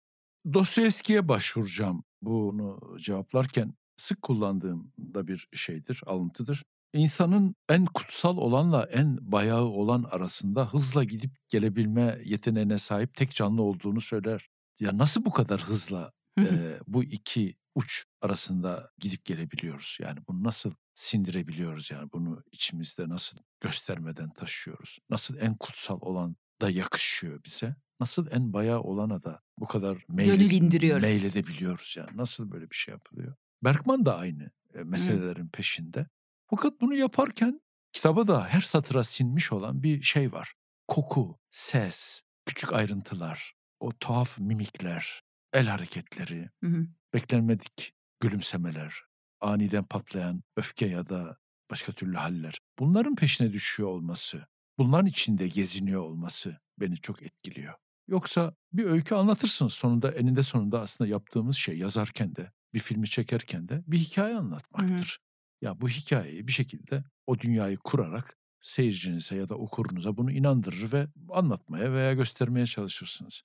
Dostoyevski'ye 0.54 1.28
başvuracağım 1.28 2.04
bunu 2.22 2.96
cevaplarken 2.98 3.74
sık 4.00 4.22
kullandığım 4.22 4.92
da 4.98 5.26
bir 5.26 5.48
şeydir, 5.52 6.02
alıntıdır. 6.06 6.62
İnsanın 6.92 7.54
en 7.68 7.84
kutsal 7.84 8.36
olanla 8.36 8.84
en 8.84 9.32
bayağı 9.32 9.64
olan 9.64 10.02
arasında 10.02 10.72
hızla 10.72 11.04
gidip 11.04 11.30
gelebilme 11.48 12.20
yeteneğine 12.24 12.78
sahip 12.78 13.14
tek 13.14 13.30
canlı 13.34 13.62
olduğunu 13.62 14.00
söyler. 14.00 14.48
Ya 14.80 14.98
nasıl 14.98 15.24
bu 15.24 15.30
kadar 15.30 15.60
hızla 15.60 16.12
e, 16.38 16.78
bu 16.86 17.04
iki 17.04 17.56
uç 17.74 18.04
arasında 18.20 18.90
gidip 18.98 19.24
gelebiliyoruz? 19.24 19.98
Yani 20.00 20.18
bunu 20.28 20.44
nasıl 20.44 20.72
sindirebiliyoruz? 20.94 21.90
Yani 21.90 22.12
bunu 22.12 22.42
içimizde 22.52 23.08
nasıl 23.08 23.38
göstermeden 23.60 24.30
taşıyoruz? 24.30 24.98
Nasıl 25.10 25.36
en 25.36 25.56
kutsal 25.56 25.98
olan 26.00 26.36
da 26.60 26.70
yakışıyor 26.70 27.44
bize? 27.44 27.76
Nasıl 28.00 28.26
en 28.30 28.52
bayağı 28.52 28.80
olana 28.80 29.22
da 29.22 29.40
bu 29.58 29.66
kadar 29.66 30.04
meyil, 30.08 30.50
indiriyoruz. 30.50 31.02
meyledebiliyoruz 31.02 31.94
yani? 31.98 32.16
Nasıl 32.16 32.50
böyle 32.50 32.70
bir 32.70 32.76
şey 32.76 32.92
yapılıyor? 32.92 33.34
Bergman 33.64 34.06
da 34.06 34.16
aynı 34.16 34.50
e, 34.74 34.78
meselelerin 34.78 35.44
Hı. 35.44 35.50
peşinde. 35.50 36.06
Fakat 36.46 36.80
bunu 36.80 36.94
yaparken 36.94 37.60
kitaba 37.92 38.26
da 38.26 38.46
her 38.46 38.60
satıra 38.60 39.04
sinmiş 39.04 39.52
olan 39.52 39.82
bir 39.82 40.02
şey 40.02 40.32
var. 40.32 40.54
Koku, 40.88 41.38
ses, 41.50 42.22
küçük 42.46 42.72
ayrıntılar, 42.72 43.54
o 43.80 43.92
tuhaf 43.92 44.38
mimikler, 44.38 45.22
el 45.52 45.66
hareketleri, 45.66 46.50
hı 46.64 46.66
hı. 46.66 46.86
beklenmedik 47.14 47.92
gülümsemeler, 48.20 49.02
aniden 49.40 49.84
patlayan 49.84 50.42
öfke 50.56 50.86
ya 50.86 51.06
da 51.06 51.36
başka 51.70 51.92
türlü 51.92 52.16
haller. 52.16 52.60
Bunların 52.78 53.16
peşine 53.16 53.52
düşüyor 53.52 53.88
olması, 53.88 54.46
bunların 54.78 55.06
içinde 55.06 55.48
geziniyor 55.48 56.02
olması 56.02 56.58
beni 56.80 56.96
çok 56.96 57.22
etkiliyor. 57.22 57.74
Yoksa 58.08 58.54
bir 58.72 58.84
öykü 58.84 59.14
anlatırsınız 59.14 59.72
sonunda 59.72 60.10
eninde 60.10 60.42
sonunda 60.42 60.80
aslında 60.80 61.10
yaptığımız 61.10 61.56
şey 61.56 61.78
yazarken 61.78 62.36
de 62.36 62.52
bir 62.74 62.78
filmi 62.78 63.08
çekerken 63.08 63.68
de 63.68 63.82
bir 63.86 63.98
hikaye 63.98 64.36
anlatmaktır. 64.36 65.20
Hı. 65.20 65.66
Ya 65.66 65.80
bu 65.80 65.88
hikayeyi 65.88 66.46
bir 66.46 66.52
şekilde 66.52 67.04
o 67.26 67.38
dünyayı 67.38 67.76
kurarak 67.76 68.36
seyircinize 68.60 69.36
ya 69.36 69.48
da 69.48 69.54
okurunuza 69.54 70.16
bunu 70.16 70.32
inandırır 70.32 70.92
ve 70.92 71.08
anlatmaya 71.28 71.92
veya 71.92 72.12
göstermeye 72.14 72.66
çalışırsınız. 72.66 73.42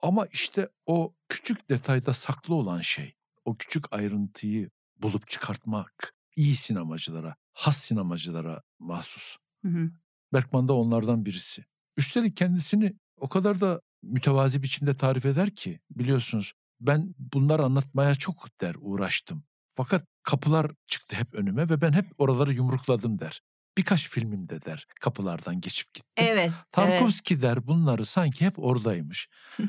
Ama 0.00 0.26
işte 0.26 0.68
o 0.86 1.14
küçük 1.28 1.70
detayda 1.70 2.12
saklı 2.12 2.54
olan 2.54 2.80
şey, 2.80 3.14
o 3.44 3.56
küçük 3.56 3.92
ayrıntıyı 3.92 4.70
bulup 4.96 5.28
çıkartmak 5.28 6.14
iyi 6.36 6.56
sinemacılara, 6.56 7.36
has 7.52 7.76
sinemacılara 7.78 8.62
mahsus. 8.78 9.36
Hı 9.62 9.68
hı. 9.68 9.90
Berkman 10.32 10.68
da 10.68 10.72
onlardan 10.72 11.24
birisi. 11.24 11.64
Üstelik 11.96 12.36
kendisini 12.36 12.96
o 13.16 13.28
kadar 13.28 13.60
da 13.60 13.80
mütevazi 14.02 14.62
biçimde 14.62 14.94
tarif 14.94 15.26
eder 15.26 15.50
ki 15.50 15.80
biliyorsunuz 15.90 16.52
ben 16.80 17.14
bunlar 17.18 17.60
anlatmaya 17.60 18.14
çok 18.14 18.60
der 18.60 18.76
uğraştım. 18.80 19.44
Fakat 19.68 20.06
kapılar 20.22 20.70
çıktı 20.86 21.16
hep 21.16 21.34
önüme 21.34 21.68
ve 21.68 21.80
ben 21.80 21.92
hep 21.92 22.06
oraları 22.18 22.52
yumrukladım 22.52 23.18
der. 23.18 23.42
Birkaç 23.78 24.08
filmimde 24.08 24.64
der 24.64 24.86
kapılardan 25.00 25.60
geçip 25.60 25.94
gittim. 25.94 26.24
Evet. 26.26 26.50
Tarkovski 26.72 27.34
evet. 27.34 27.42
der 27.42 27.66
bunları 27.66 28.04
sanki 28.04 28.46
hep 28.46 28.58
oradaymış. 28.58 29.28
ee, 29.58 29.66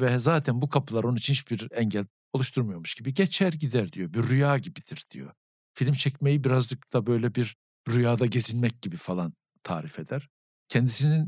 ve 0.00 0.18
zaten 0.18 0.62
bu 0.62 0.68
kapılar 0.68 1.04
onun 1.04 1.16
için 1.16 1.32
hiçbir 1.32 1.68
engel 1.72 2.04
oluşturmuyormuş 2.32 2.94
gibi 2.94 3.14
geçer 3.14 3.52
gider 3.52 3.92
diyor. 3.92 4.12
Bir 4.12 4.22
rüya 4.22 4.58
gibidir 4.58 5.04
diyor. 5.10 5.32
Film 5.74 5.94
çekmeyi 5.94 6.44
birazcık 6.44 6.92
da 6.92 7.06
böyle 7.06 7.34
bir 7.34 7.56
rüyada 7.88 8.26
gezinmek 8.26 8.82
gibi 8.82 8.96
falan 8.96 9.34
tarif 9.62 9.98
eder. 9.98 10.28
Kendisini 10.68 11.26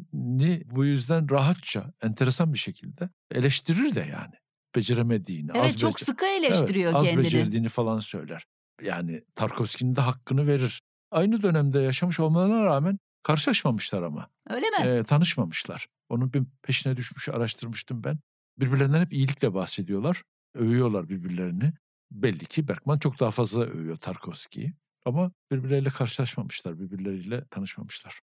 bu 0.64 0.84
yüzden 0.84 1.30
rahatça, 1.30 1.92
enteresan 2.02 2.52
bir 2.52 2.58
şekilde 2.58 3.10
eleştirir 3.30 3.94
de 3.94 4.00
yani 4.00 4.34
beceremediğini. 4.76 5.50
Evet 5.54 5.64
az 5.64 5.76
çok 5.76 5.92
becer- 5.92 6.04
sıkı 6.04 6.26
eleştiriyor 6.26 6.92
evet, 6.92 7.02
kendini. 7.02 7.20
Az 7.20 7.24
becerdiğini 7.24 7.68
falan 7.68 7.98
söyler. 7.98 8.46
Yani 8.82 9.24
Tarkovski'nin 9.34 9.96
de 9.96 10.00
hakkını 10.00 10.46
verir. 10.46 10.82
Aynı 11.10 11.42
dönemde 11.42 11.80
yaşamış 11.80 12.20
olmalarına 12.20 12.64
rağmen 12.64 12.98
karşılaşmamışlar 13.22 14.02
ama. 14.02 14.30
Öyle 14.50 14.70
mi? 14.70 14.76
Ee, 14.86 15.02
tanışmamışlar. 15.02 15.86
Onun 16.08 16.32
bir 16.32 16.42
peşine 16.62 16.96
düşmüş, 16.96 17.28
araştırmıştım 17.28 18.04
ben. 18.04 18.18
Birbirlerinden 18.58 19.00
hep 19.00 19.12
iyilikle 19.12 19.54
bahsediyorlar. 19.54 20.22
Övüyorlar 20.54 21.08
birbirlerini. 21.08 21.72
Belli 22.10 22.46
ki 22.46 22.68
Berkman 22.68 22.98
çok 22.98 23.20
daha 23.20 23.30
fazla 23.30 23.62
övüyor 23.62 23.96
Tarkovski'yi. 23.96 24.72
Ama 25.04 25.32
birbirleriyle 25.50 25.90
karşılaşmamışlar, 25.90 26.80
birbirleriyle 26.80 27.44
tanışmamışlar. 27.50 28.20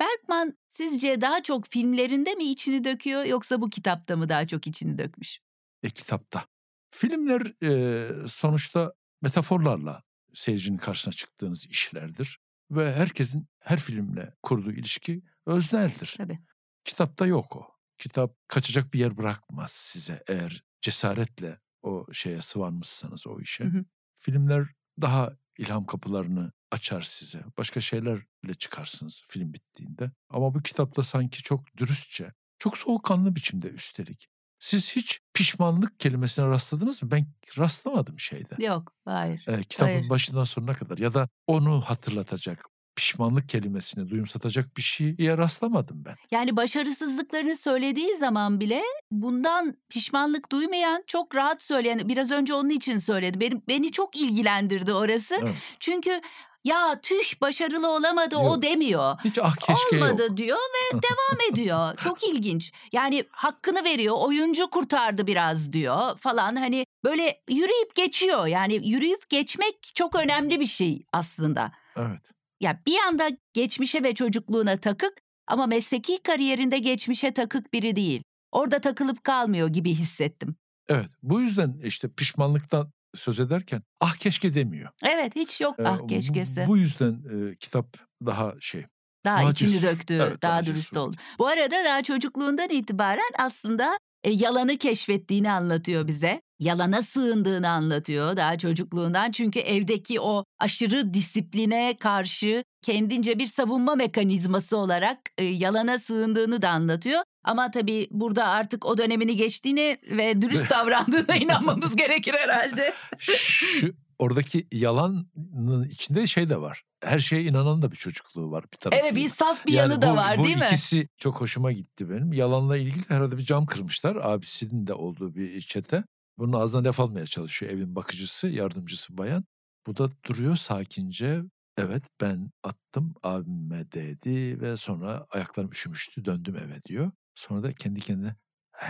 Berkman 0.00 0.58
sizce 0.68 1.20
daha 1.20 1.42
çok 1.42 1.66
filmlerinde 1.66 2.34
mi 2.34 2.44
içini 2.44 2.84
döküyor 2.84 3.24
yoksa 3.24 3.60
bu 3.60 3.70
kitapta 3.70 4.16
mı 4.16 4.28
daha 4.28 4.46
çok 4.46 4.66
içini 4.66 4.98
dökmüş? 4.98 5.40
E, 5.82 5.90
kitapta. 5.90 6.46
Filmler 6.90 7.62
e, 7.62 8.28
sonuçta 8.28 8.92
metaforlarla 9.22 10.02
seyircinin 10.34 10.78
karşısına 10.78 11.12
çıktığınız 11.12 11.66
işlerdir. 11.66 12.38
Ve 12.70 12.92
herkesin 12.92 13.48
her 13.60 13.80
filmle 13.80 14.34
kurduğu 14.42 14.72
ilişki 14.72 15.22
özneldir. 15.46 16.14
Tabii. 16.16 16.38
Kitapta 16.84 17.26
yok 17.26 17.56
o. 17.56 17.66
Kitap 17.98 18.48
kaçacak 18.48 18.94
bir 18.94 18.98
yer 18.98 19.16
bırakmaz 19.16 19.70
size 19.72 20.22
eğer 20.28 20.62
cesaretle 20.80 21.60
o 21.82 22.06
şeye 22.12 22.40
sıvanmışsanız 22.40 23.26
o 23.26 23.40
işe. 23.40 23.64
Hı 23.64 23.68
hı. 23.68 23.84
Filmler 24.14 24.66
daha 25.00 25.36
ilham 25.58 25.86
kapılarını 25.86 26.52
açar 26.70 27.00
size. 27.00 27.44
Başka 27.58 27.80
şeylerle 27.80 28.54
çıkarsınız 28.58 29.22
film 29.28 29.54
bittiğinde. 29.54 30.10
Ama 30.28 30.54
bu 30.54 30.62
kitapta 30.62 31.02
sanki 31.02 31.42
çok 31.42 31.76
dürüstçe, 31.76 32.32
çok 32.58 32.78
soğukkanlı 32.78 33.36
biçimde 33.36 33.68
üstelik 33.68 34.28
Siz 34.58 34.96
hiç 34.96 35.20
pişmanlık 35.34 36.00
kelimesine 36.00 36.46
rastladınız 36.46 37.02
mı? 37.02 37.10
Ben 37.10 37.26
rastlamadım 37.58 38.20
şeyde. 38.20 38.64
Yok, 38.64 38.92
hayır. 39.04 39.44
Ee, 39.48 39.62
kitabın 39.62 39.90
Hayır. 39.90 40.08
başından 40.10 40.44
sonuna 40.44 40.74
kadar 40.74 40.98
ya 40.98 41.14
da 41.14 41.28
onu 41.46 41.80
hatırlatacak, 41.80 42.64
pişmanlık 42.96 43.48
kelimesini 43.48 44.10
duyumsatacak 44.10 44.76
bir 44.76 44.82
şeye 44.82 45.38
rastlamadım 45.38 46.04
ben. 46.04 46.16
Yani 46.30 46.56
başarısızlıklarını 46.56 47.56
söylediği 47.56 48.16
zaman 48.16 48.60
bile 48.60 48.82
bundan 49.10 49.76
pişmanlık 49.88 50.52
duymayan, 50.52 51.04
çok 51.06 51.34
rahat 51.34 51.62
söyleyen, 51.62 52.08
biraz 52.08 52.30
önce 52.30 52.54
onun 52.54 52.70
için 52.70 52.98
söyledim. 52.98 53.40
Benim 53.40 53.62
beni 53.68 53.92
çok 53.92 54.16
ilgilendirdi 54.16 54.92
orası. 54.92 55.34
Evet. 55.42 55.54
Çünkü 55.80 56.20
ya 56.66 57.00
tüh 57.02 57.40
başarılı 57.40 57.90
olamadı 57.90 58.36
o 58.36 58.44
Yok. 58.44 58.62
demiyor. 58.62 59.16
Hiç 59.24 59.38
ah 59.42 59.56
keşke 59.56 59.96
Olmadı 59.96 60.22
yok. 60.22 60.36
diyor 60.36 60.56
ve 60.58 61.02
devam 61.02 61.52
ediyor. 61.52 61.96
Çok 61.96 62.24
ilginç. 62.28 62.72
Yani 62.92 63.24
hakkını 63.30 63.84
veriyor. 63.84 64.14
Oyuncu 64.18 64.70
kurtardı 64.70 65.26
biraz 65.26 65.72
diyor 65.72 66.18
falan. 66.18 66.56
Hani 66.56 66.86
böyle 67.04 67.40
yürüyüp 67.50 67.94
geçiyor. 67.94 68.46
Yani 68.46 68.88
yürüyüp 68.88 69.30
geçmek 69.30 69.92
çok 69.94 70.14
önemli 70.14 70.60
bir 70.60 70.66
şey 70.66 71.02
aslında. 71.12 71.72
Evet. 71.96 72.30
Ya 72.60 72.80
bir 72.86 72.98
anda 73.08 73.28
geçmişe 73.52 74.02
ve 74.02 74.14
çocukluğuna 74.14 74.76
takık 74.80 75.12
ama 75.46 75.66
mesleki 75.66 76.22
kariyerinde 76.22 76.78
geçmişe 76.78 77.34
takık 77.34 77.72
biri 77.72 77.96
değil. 77.96 78.22
Orada 78.52 78.80
takılıp 78.80 79.24
kalmıyor 79.24 79.68
gibi 79.68 79.90
hissettim. 79.90 80.56
Evet. 80.88 81.10
Bu 81.22 81.40
yüzden 81.40 81.80
işte 81.84 82.08
pişmanlıktan 82.08 82.90
söz 83.16 83.40
ederken 83.40 83.82
ah 84.00 84.16
keşke 84.16 84.54
demiyor. 84.54 84.90
Evet 85.04 85.36
hiç 85.36 85.60
yok 85.60 85.74
Ee, 85.78 85.82
ah 85.86 85.98
bu- 85.98 86.06
keşkesi. 86.06 86.64
Bu, 86.68 86.76
yüzden 86.76 87.12
e, 87.12 87.56
kitap 87.56 87.96
daha 88.26 88.54
şey. 88.60 88.84
daha 89.24 89.40
daha 89.40 89.50
içini 89.50 89.82
döktü, 89.82 90.14
Evet, 90.22 90.42
daha 90.42 90.52
daha 90.52 90.66
dürüst 90.66 90.96
oldu. 90.96 91.16
Bu 91.38 91.46
arada 91.46 91.84
daha 91.84 92.02
çocukluğundan 92.02 92.68
itibaren 92.68 93.30
aslında 93.38 93.98
e, 94.24 94.30
yalanı 94.30 94.78
keşfettiğini 94.78 95.50
anlatıyor 95.50 96.06
bize. 96.06 96.40
Yalana 96.60 97.02
sığındığını 97.02 97.68
anlatıyor 97.68 98.36
daha 98.36 98.58
çocukluğundan. 98.58 99.30
Çünkü 99.30 99.58
evdeki 99.58 100.20
o 100.20 100.44
aşırı 100.58 101.14
disipline 101.14 101.96
karşı 102.00 102.64
kendince 102.82 103.38
bir 103.38 103.46
savunma 103.46 103.94
mekanizması 103.94 104.76
olarak 104.76 105.18
e, 105.38 105.44
yalana 105.44 105.98
sığındığını 105.98 106.62
da 106.62 106.70
anlatıyor. 106.70 107.22
Ama 107.46 107.70
tabii 107.70 108.08
burada 108.10 108.46
artık 108.46 108.86
o 108.86 108.98
dönemini 108.98 109.36
geçtiğini 109.36 109.98
ve 110.10 110.42
dürüst 110.42 110.70
davrandığına 110.70 111.36
inanmamız 111.40 111.96
gerekir 111.96 112.34
herhalde. 112.34 112.94
Şu 113.18 113.94
oradaki 114.18 114.66
yalanın 114.72 115.88
içinde 115.88 116.26
şey 116.26 116.48
de 116.48 116.60
var. 116.60 116.82
Her 117.00 117.18
şeye 117.18 117.42
inanan 117.42 117.82
da 117.82 117.92
bir 117.92 117.96
çocukluğu 117.96 118.50
var 118.50 118.64
bir 118.72 118.76
tarafıyla. 118.76 119.06
Evet 119.06 119.16
bir 119.16 119.28
saf 119.28 119.66
bir 119.66 119.72
Yani 119.72 119.90
yanı 119.90 120.02
da 120.02 120.12
bu, 120.12 120.16
var 120.16 120.38
bu 120.38 120.44
değil 120.44 120.56
mi? 120.56 120.64
ikisi 120.66 121.08
çok 121.18 121.40
hoşuma 121.40 121.72
gitti 121.72 122.10
benim. 122.10 122.32
Yalanla 122.32 122.76
ilgili 122.76 123.08
de 123.08 123.14
herhalde 123.14 123.36
bir 123.36 123.44
cam 123.44 123.66
kırmışlar. 123.66 124.16
Abisinin 124.16 124.86
de 124.86 124.94
olduğu 124.94 125.34
bir 125.34 125.60
çete. 125.60 126.04
Bunun 126.38 126.52
ağzına 126.52 126.84
laf 126.84 127.00
almaya 127.00 127.26
çalışıyor 127.26 127.72
evin 127.72 127.96
bakıcısı, 127.96 128.48
yardımcısı 128.48 129.18
bayan. 129.18 129.44
Bu 129.86 129.96
da 129.96 130.08
duruyor 130.28 130.56
sakince. 130.56 131.42
Evet 131.78 132.02
ben 132.20 132.50
attım 132.62 133.14
abime 133.22 133.92
dedi 133.92 134.60
ve 134.60 134.76
sonra 134.76 135.26
ayaklarım 135.30 135.70
üşümüştü 135.70 136.24
döndüm 136.24 136.56
eve 136.56 136.82
diyor. 136.84 137.10
Sonra 137.36 137.62
da 137.62 137.72
kendi 137.72 138.00
kendine 138.00 138.36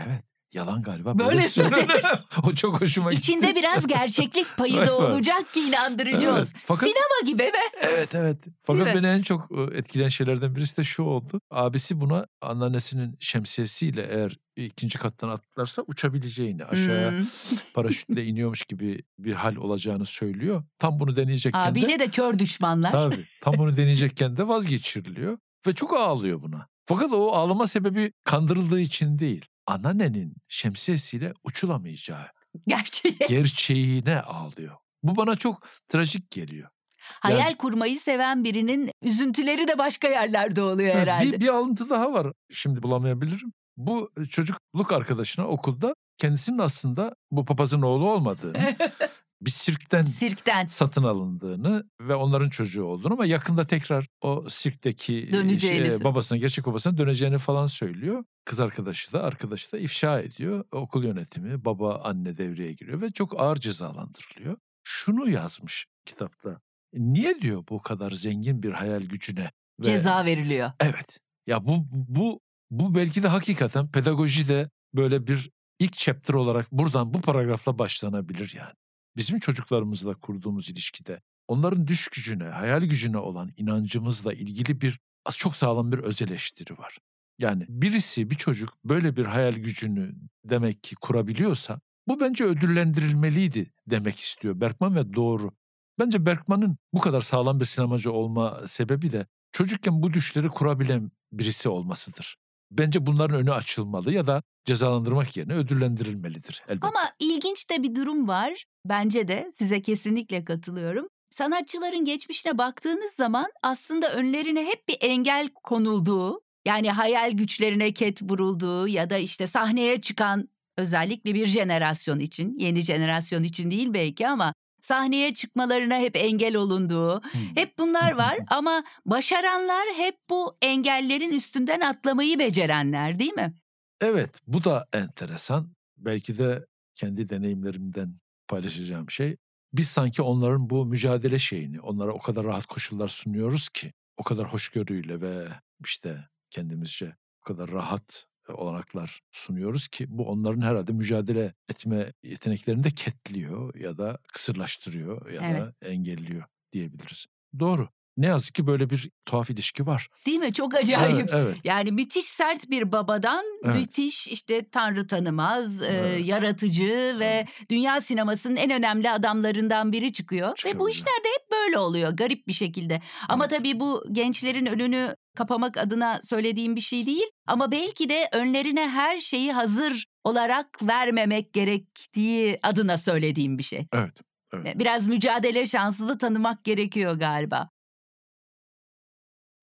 evet 0.07 0.25
yalan 0.53 0.83
galiba 0.83 1.19
böyle, 1.19 1.29
Böyle 1.31 1.49
söylenir." 1.49 1.77
söylenir. 1.77 2.05
o 2.43 2.55
çok 2.55 2.81
hoşuma 2.81 3.11
gitti. 3.11 3.21
İçinde 3.21 3.55
biraz 3.55 3.87
gerçeklik 3.87 4.47
payı 4.57 4.87
da 4.87 4.97
olacak 4.99 5.53
ki 5.55 5.61
inandırıcı 5.61 6.27
Evet, 6.27 6.41
olsun. 6.43 6.55
fakat- 6.65 6.89
Sinema 6.89 7.27
gibi 7.33 7.39
be. 7.39 7.59
Evet 7.81 8.15
evet. 8.15 8.45
Fakat 8.63 8.95
beni 8.95 9.07
en 9.07 9.23
çok 9.23 9.51
e, 9.59 9.77
etkileyen 9.79 10.09
şeylerden 10.09 10.55
birisi 10.57 10.77
de 10.77 10.85
şu 10.85 11.03
oldu. 11.03 11.41
Abisi 11.51 12.01
buna 12.01 12.27
anneannesinin 12.41 13.17
şemsiyesiyle 13.21 14.09
eğer 14.11 14.37
ikinci 14.57 14.99
kattan 14.99 15.29
atlarsa 15.29 15.83
uçabileceğini, 15.87 16.65
aşağıya 16.65 17.11
Hmm. 17.11 17.27
paraşütle 17.75 18.25
iniyormuş 18.25 18.63
gibi 18.65 19.03
bir 19.19 19.33
hal 19.33 19.57
olacağını 19.57 20.05
söylüyor. 20.05 20.65
Tam 20.79 21.01
bunu 21.01 21.17
deneyecekken 21.17 21.63
de 21.63 21.67
Abiyle 21.67 21.99
de 21.99 22.09
kör 22.09 22.39
düşmanlar. 22.39 22.91
tabii 22.91 23.25
tam 23.43 23.55
bunu 23.59 23.77
deneyecekken 23.77 24.37
de 24.37 24.49
vazgeçiriliyor 24.49 25.39
ve 25.67 25.75
çok 25.75 25.97
ağlıyor 25.97 26.43
buna. 26.43 26.69
Fakat 26.87 27.13
o 27.13 27.33
ağlama 27.33 27.67
sebebi 27.67 28.13
kandırıldığı 28.25 28.81
için 28.81 29.19
değil. 29.19 29.45
Anneannenin 29.67 30.35
şemsiyesiyle 30.49 31.33
uçulamayacağı 31.45 32.27
Gerçeği. 32.67 33.19
gerçeğine 33.29 34.21
ağlıyor. 34.21 34.77
Bu 35.03 35.17
bana 35.17 35.37
çok 35.37 35.69
trajik 35.89 36.31
geliyor. 36.31 36.69
Hayal 36.99 37.55
kurmayı 37.57 38.01
seven 38.01 38.45
birinin 38.45 38.91
üzüntüleri 39.03 39.69
de 39.69 39.79
başka 39.79 40.09
yerlerde 40.09 40.63
oluyor 40.63 40.95
Ha, 40.95 41.01
herhalde. 41.01 41.33
Bir, 41.33 41.41
bir 41.41 41.49
alıntı 41.49 41.91
daha 41.91 42.13
var. 42.13 42.33
Şimdi 42.53 42.83
bulamayabilirim. 42.83 43.53
Bu 43.77 44.11
e, 44.21 44.25
çocukluk 44.25 44.93
arkadaşına 44.93 45.47
okulda 45.49 45.95
kendisinin 46.19 46.59
aslında 46.59 47.15
bu 47.31 47.45
papazın 47.45 47.83
oğlu 47.83 48.11
olmadığını, 48.11 48.77
bir 49.41 49.51
sirkten 49.51 50.03
Sirkten. 50.03 50.67
satın 50.67 51.05
alındığını 51.05 51.85
ve 52.01 52.15
onların 52.15 52.49
çocuğu 52.51 52.85
olduğunu 52.85 53.13
ama 53.13 53.27
yakında 53.27 53.67
tekrar 53.67 54.07
o 54.21 54.49
sirkteki 54.49 55.31
Döneceğini. 55.33 55.91
şey, 55.91 56.05
babasına, 56.05 56.39
gerçek 56.39 56.67
babasına 56.67 56.97
döneceğini 56.97 57.39
falan 57.39 57.67
söylüyor. 57.67 58.25
Kız 58.45 58.61
arkadaşı 58.61 59.13
da 59.13 59.23
arkadaşı 59.23 59.73
da 59.73 59.79
ifşa 59.79 60.21
ediyor. 60.21 60.65
Okul 60.73 61.05
yönetimi, 61.05 61.65
baba, 61.65 62.01
anne 62.05 62.39
devreye 62.39 62.73
giriyor 62.73 63.01
ve 63.01 63.09
çok 63.09 63.41
ağır 63.41 63.57
cezalandırılıyor. 63.57 64.57
Şunu 64.83 65.31
yazmış 65.31 65.87
kitapta. 66.07 66.61
Niye 66.93 67.41
diyor 67.41 67.65
bu 67.71 67.83
kadar 67.83 68.11
zengin 68.11 68.63
bir 68.63 68.73
hayal 68.73 69.03
gücüne 69.03 69.51
ve 69.81 69.85
Ceza 69.85 70.25
veriliyor. 70.25 70.71
Evet. 70.81 71.19
Ya 71.47 71.67
bu 71.67 71.87
bu 71.93 72.41
bu 72.71 72.95
belki 72.95 73.23
de 73.23 73.29
hakikaten 73.29 73.91
pedagojide 73.91 74.71
böyle 74.95 75.27
bir 75.27 75.51
ilk 75.79 75.93
chapter 75.93 76.35
olarak 76.35 76.73
buradan 76.73 77.15
bu 77.15 77.21
paragrafla 77.21 77.79
başlanabilir 77.79 78.55
yani. 78.57 78.73
Bizim 79.17 79.39
çocuklarımızla 79.39 80.15
kurduğumuz 80.15 80.71
ilişkide 80.71 81.21
onların 81.49 81.87
düş 81.87 82.09
gücüne, 82.09 82.45
hayal 82.45 82.81
gücüne 82.81 83.19
olan 83.19 83.53
inancımızla 83.57 84.33
ilgili 84.33 84.81
bir 84.81 85.01
az 85.25 85.37
çok 85.37 85.57
sağlam 85.57 85.93
bir 85.93 85.99
öz 85.99 86.23
eleştiri 86.23 86.79
var. 86.79 86.99
Yani 87.39 87.67
birisi, 87.69 88.31
bir 88.31 88.35
çocuk 88.35 88.75
böyle 88.85 89.17
bir 89.17 89.25
hayal 89.25 89.53
gücünü 89.53 90.15
demek 90.45 90.83
ki 90.83 90.95
kurabiliyorsa 90.95 91.81
bu 92.09 92.21
bence 92.21 92.45
ödüllendirilmeliydi 92.45 93.73
demek 93.87 94.21
istiyor 94.21 94.61
Berkman 94.61 94.97
ve 94.97 95.15
doğru. 95.15 95.53
Bence 95.99 96.27
Berkman'ın 96.27 96.79
bu 96.93 97.01
kadar 97.01 97.21
sağlam 97.21 97.61
bir 97.61 97.65
sinemacı 97.65 98.13
olma 98.13 98.67
sebebi 98.67 99.13
de 99.13 99.27
çocukken 99.53 100.03
bu 100.03 100.13
düşleri 100.13 100.49
kurabilen 100.49 101.11
birisi 101.33 101.69
olmasıdır. 101.69 102.37
Bence 102.79 103.07
bunların 103.07 103.37
önü 103.37 103.53
açılmalı 103.53 104.13
ya 104.13 104.27
da 104.27 104.43
cezalandırmak 104.65 105.37
yerine 105.37 105.55
ödüllendirilmelidir 105.55 106.63
elbette. 106.69 106.87
Ama 106.87 107.11
ilginç 107.19 107.71
de 107.71 107.83
bir 107.83 107.95
durum 107.95 108.29
var. 108.29 108.65
Bence 108.85 109.29
de 109.29 109.51
size 109.55 109.83
kesinlikle 109.83 110.45
katılıyorum. 110.45 111.09
Sanatçıların 111.31 112.05
geçmişine 112.05 112.59
baktığınız 112.59 113.13
zaman 113.13 113.47
aslında 113.63 114.13
önlerine 114.13 114.65
hep 114.65 114.89
bir 114.89 114.97
engel 115.01 115.49
konulduğu, 115.65 116.41
yani 116.67 116.91
hayal 116.91 117.33
güçlerine 117.33 117.93
ket 117.93 118.23
vurulduğu 118.23 118.89
ya 118.89 119.11
da 119.11 119.19
işte 119.19 119.47
sahneye 119.47 120.01
çıkan 120.01 120.49
özellikle 120.77 121.35
bir 121.35 121.47
jenerasyon 121.47 122.21
için, 122.21 122.59
yeni 122.59 122.83
jenerasyon 122.83 123.43
için 123.43 123.71
değil 123.71 123.95
belki 123.95 124.29
ama 124.29 124.55
sahneye 124.87 125.35
çıkmalarına 125.35 125.99
hep 125.99 126.17
engel 126.17 126.57
olunduğu, 126.57 127.23
hep 127.55 127.79
bunlar 127.79 128.13
var 128.19 128.39
ama 128.49 128.85
başaranlar 129.07 129.85
hep 129.97 130.17
bu 130.31 130.57
engellerin 130.63 131.33
üstünden 131.33 131.81
atlamayı 131.81 132.39
becerenler 132.39 133.19
değil 133.19 133.33
mi? 133.33 133.55
Evet, 134.01 134.41
bu 134.47 134.65
da 134.65 134.87
enteresan. 134.93 135.73
Belki 135.97 136.39
de 136.39 136.67
kendi 136.95 137.29
deneyimlerimden 137.29 138.19
paylaşacağım 138.49 139.11
şey. 139.11 139.37
Biz 139.73 139.89
sanki 139.89 140.23
onların 140.23 140.71
bu 140.71 140.87
mücadele 140.87 141.39
şeyini, 141.39 141.81
onlara 141.81 142.13
o 142.13 142.19
kadar 142.19 142.45
rahat 142.45 142.67
koşullar 142.67 143.09
sunuyoruz 143.09 143.69
ki, 143.69 143.93
o 144.17 144.23
kadar 144.23 144.53
hoşgörüyle 144.53 145.21
ve 145.21 145.49
işte 145.85 146.29
kendimizce 146.51 147.17
o 147.41 147.45
kadar 147.45 147.71
rahat 147.71 148.27
olanaklar 148.53 149.21
sunuyoruz 149.33 149.89
ki 149.89 150.07
bu 150.09 150.29
onların 150.29 150.61
herhalde 150.61 150.93
mücadele 150.93 151.55
etme 151.69 152.13
yeteneklerini 152.23 152.85
de 152.85 152.91
ketliyor 152.91 153.75
ya 153.75 153.99
da 153.99 154.19
kısırlaştırıyor 154.33 155.31
ya 155.31 155.41
da 155.41 155.75
engelliyor 155.83 156.45
diyebiliriz. 156.73 157.27
Doğru. 157.59 157.89
Ne 158.17 158.27
yazık 158.27 158.55
ki 158.55 158.67
böyle 158.67 158.91
bir 158.91 159.11
tuhaf 159.27 159.51
ilişki 159.51 159.87
var. 159.87 160.09
Değil 160.27 160.39
mi? 160.39 160.53
Çok 160.53 160.75
acayip. 160.75 161.17
Evet, 161.19 161.31
evet. 161.35 161.57
Yani 161.65 161.93
müthiş 161.93 162.25
sert 162.25 162.71
bir 162.71 162.93
babadan 162.93 163.45
Evet. 163.65 163.77
müthiş 163.77 164.29
işte 164.29 164.69
tanrı 164.69 165.07
tanımaz, 165.07 165.83
e, 165.83 165.87
Evet. 165.87 166.27
yaratıcı 166.27 167.17
ve 167.19 167.47
dünya 167.71 168.01
sinemasının 168.01 168.57
en 168.57 168.71
önemli 168.71 169.11
adamlarından 169.11 169.93
biri 169.93 170.13
çıkıyor. 170.13 170.49
Ve 170.49 170.53
bu 170.53 170.57
Çıkabiliyor. 170.57 170.91
işler 170.91 171.25
de 171.25 171.29
hep 171.29 171.51
böyle 171.53 171.79
oluyor 171.79 172.13
garip 172.13 172.49
bir 172.49 172.53
şekilde. 172.53 173.01
Ama 173.29 173.47
Evet. 173.47 173.59
tabii 173.59 173.81
bu 173.81 174.05
gençlerin 174.13 174.67
önünü 174.67 175.17
kapamak 175.37 175.77
adına 175.79 176.21
söylediğim 176.23 176.77
bir 176.77 176.81
şey 176.81 177.07
değil. 177.07 177.27
Ama 177.47 177.71
belki 177.71 178.09
de 178.09 178.29
önlerine 178.33 178.89
her 178.89 179.19
şeyi 179.19 179.53
hazır 179.53 180.05
olarak 180.25 180.83
vermemek 180.83 181.53
gerektiği 181.53 182.59
adına 182.63 182.99
söylediğim 182.99 183.59
bir 183.59 183.63
şey. 183.63 183.87
Evet. 183.93 184.21
evet. 184.55 184.79
Biraz 184.79 185.07
mücadele 185.07 185.67
şansı 185.67 186.09
da 186.09 186.19
tanımak 186.19 186.65
gerekiyor 186.65 187.15
galiba. 187.19 187.71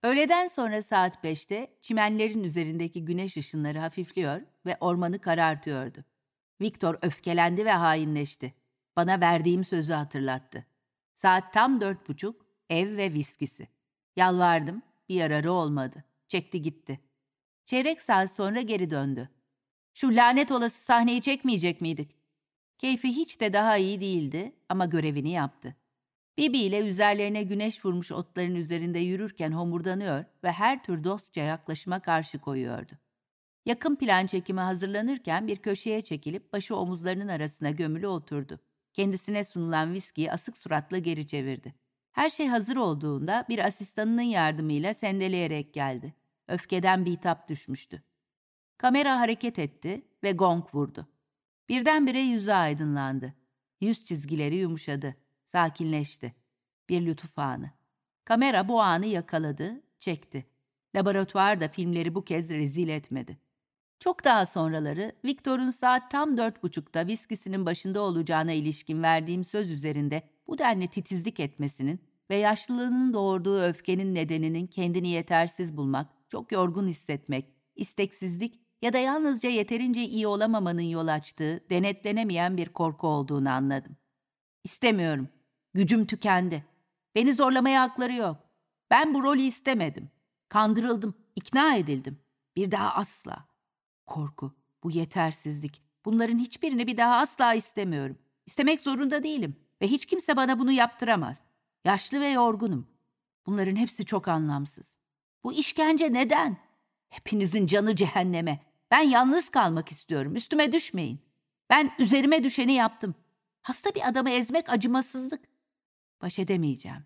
Öğleden 0.04 0.48
sonra 0.48 0.82
saat 0.82 1.24
5'te 1.24 1.74
çimenlerin 1.82 2.44
üzerindeki 2.44 3.06
güneş 3.06 3.38
ışınları 3.38 3.80
hafifliyor 3.80 4.42
ve 4.66 4.78
ormanı 4.80 5.20
karartıyordu. 5.20 6.06
Viktor 6.62 6.98
öfkelendi 7.02 7.66
ve 7.66 7.72
hainleşti. 7.72 8.54
Bana 8.96 9.22
verdiğim 9.22 9.66
sözü 9.66 9.94
hatırlattı. 9.94 10.66
Saat 11.16 11.54
tam 11.54 11.82
dört 11.82 12.10
buçuk, 12.10 12.46
ev 12.70 12.98
ve 12.98 13.14
viskisi. 13.14 13.68
Yalvardım, 14.16 14.82
bir 15.10 15.16
yararı 15.16 15.52
olmadı. 15.52 16.04
Çekti 16.28 16.62
gitti. 16.62 17.00
Çeyrek 17.66 18.02
saat 18.02 18.32
sonra 18.32 18.62
geri 18.62 18.90
döndü. 18.90 19.30
Şu 19.94 20.16
lanet 20.16 20.52
olası 20.52 20.84
sahneyi 20.84 21.22
çekmeyecek 21.22 21.82
miydik? 21.82 22.16
Keyfi 22.78 23.08
hiç 23.08 23.40
de 23.40 23.54
daha 23.54 23.78
iyi 23.78 24.02
değildi 24.02 24.56
ama 24.70 24.86
görevini 24.86 25.32
yaptı. 25.32 25.76
Bibi 26.38 26.58
ile 26.58 26.88
üzerlerine 26.88 27.44
güneş 27.44 27.86
vurmuş 27.86 28.12
otların 28.12 28.56
üzerinde 28.56 29.00
yürürken 29.00 29.52
homurdanıyor 29.52 30.26
ve 30.44 30.52
her 30.52 30.84
tür 30.84 31.04
dostça 31.04 31.42
yaklaşıma 31.42 32.00
karşı 32.00 32.40
koyuyordu. 32.40 32.92
Yakın 33.66 33.96
plan 33.96 34.28
çekimi 34.28 34.60
hazırlanırken 34.60 35.48
bir 35.48 35.58
köşeye 35.58 36.02
çekilip 36.02 36.54
başı 36.54 36.76
omuzlarının 36.76 37.28
arasına 37.28 37.72
gömülü 37.72 38.08
oturdu. 38.08 38.60
Kendisine 38.94 39.44
sunulan 39.44 39.94
viskiyi 39.94 40.32
asık 40.32 40.58
suratla 40.58 40.98
geri 40.98 41.28
çevirdi. 41.28 41.76
Her 42.12 42.30
şey 42.30 42.48
hazır 42.48 42.76
olduğunda 42.76 43.46
bir 43.50 43.60
asistanının 43.60 44.22
yardımıyla 44.22 44.94
sendeleyerek 44.94 45.74
geldi. 45.74 46.14
Öfkeden 46.48 47.06
bitap 47.06 47.50
düşmüştü. 47.50 48.04
Kamera 48.78 49.20
hareket 49.20 49.60
etti 49.60 50.06
ve 50.24 50.32
gong 50.32 50.76
vurdu. 50.76 51.08
Birdenbire 51.70 52.22
yüzü 52.22 52.52
aydınlandı. 52.52 53.34
Yüz 53.82 54.06
çizgileri 54.06 54.56
yumuşadı, 54.56 55.16
sakinleşti. 55.54 56.34
Bir 56.90 57.06
lütuf 57.06 57.40
anı. 57.40 57.72
Kamera 58.26 58.68
bu 58.68 58.82
anı 58.82 59.06
yakaladı, 59.06 59.82
çekti. 60.00 60.46
Laboratuvar 60.96 61.62
da 61.62 61.68
filmleri 61.68 62.16
bu 62.16 62.26
kez 62.26 62.50
rezil 62.50 62.88
etmedi. 62.88 63.38
Çok 64.00 64.24
daha 64.24 64.46
sonraları 64.46 65.12
Victor'un 65.26 65.70
saat 65.70 66.12
tam 66.12 66.38
dört 66.38 66.64
buçukta 66.64 67.08
viskisinin 67.08 67.66
başında 67.66 68.02
olacağına 68.02 68.52
ilişkin 68.52 69.04
verdiğim 69.04 69.44
söz 69.44 69.72
üzerinde 69.72 70.22
bu 70.48 70.58
denli 70.58 70.88
titizlik 70.88 71.40
etmesinin 71.40 72.00
ve 72.30 72.36
yaşlılığının 72.36 73.14
doğurduğu 73.14 73.62
öfkenin 73.62 74.16
nedeninin 74.16 74.68
kendini 74.68 75.10
yetersiz 75.10 75.78
bulmak, 75.78 76.08
çok 76.30 76.52
yorgun 76.52 76.88
hissetmek, 76.88 77.46
isteksizlik 77.76 78.60
ya 78.82 78.94
da 78.94 78.98
yalnızca 78.98 79.50
yeterince 79.50 80.04
iyi 80.04 80.28
olamamanın 80.28 80.82
yol 80.82 81.08
açtığı 81.08 81.70
denetlenemeyen 81.70 82.58
bir 82.58 82.70
korku 82.70 83.08
olduğunu 83.08 83.50
anladım. 83.50 83.98
İstemiyorum. 84.64 85.30
Gücüm 85.74 86.06
tükendi. 86.06 86.66
Beni 87.16 87.34
zorlamaya 87.34 87.82
hakları 87.82 88.14
yok. 88.14 88.38
Ben 88.90 89.14
bu 89.14 89.24
rolü 89.24 89.42
istemedim. 89.42 90.10
Kandırıldım, 90.50 91.16
ikna 91.36 91.76
edildim. 91.76 92.20
Bir 92.56 92.72
daha 92.72 92.96
asla. 92.96 93.46
Korku, 94.06 94.56
bu 94.84 94.92
yetersizlik. 94.92 95.84
Bunların 96.06 96.38
hiçbirini 96.38 96.88
bir 96.88 96.98
daha 96.98 97.18
asla 97.18 97.54
istemiyorum. 97.54 98.18
İstemek 98.46 98.82
zorunda 98.82 99.24
değilim 99.24 99.56
ve 99.82 99.88
hiç 99.88 100.06
kimse 100.06 100.36
bana 100.36 100.60
bunu 100.60 100.72
yaptıramaz. 100.72 101.42
Yaşlı 101.86 102.22
ve 102.22 102.28
yorgunum. 102.28 102.88
Bunların 103.46 103.76
hepsi 103.76 104.06
çok 104.06 104.28
anlamsız. 104.28 104.98
Bu 105.44 105.54
işkence 105.54 106.14
neden? 106.14 106.58
Hepinizin 107.10 107.68
canı 107.68 107.96
cehenneme. 107.96 108.60
Ben 108.92 109.02
yalnız 109.02 109.50
kalmak 109.50 109.92
istiyorum. 109.92 110.36
Üstüme 110.36 110.72
düşmeyin. 110.72 111.20
Ben 111.70 111.92
üzerime 112.00 112.44
düşeni 112.44 112.74
yaptım. 112.74 113.16
Hasta 113.62 113.96
bir 113.96 114.08
adamı 114.08 114.30
ezmek 114.30 114.70
acımasızlık. 114.70 115.53
Baş 116.24 116.40
edemeyeceğim. 116.40 117.06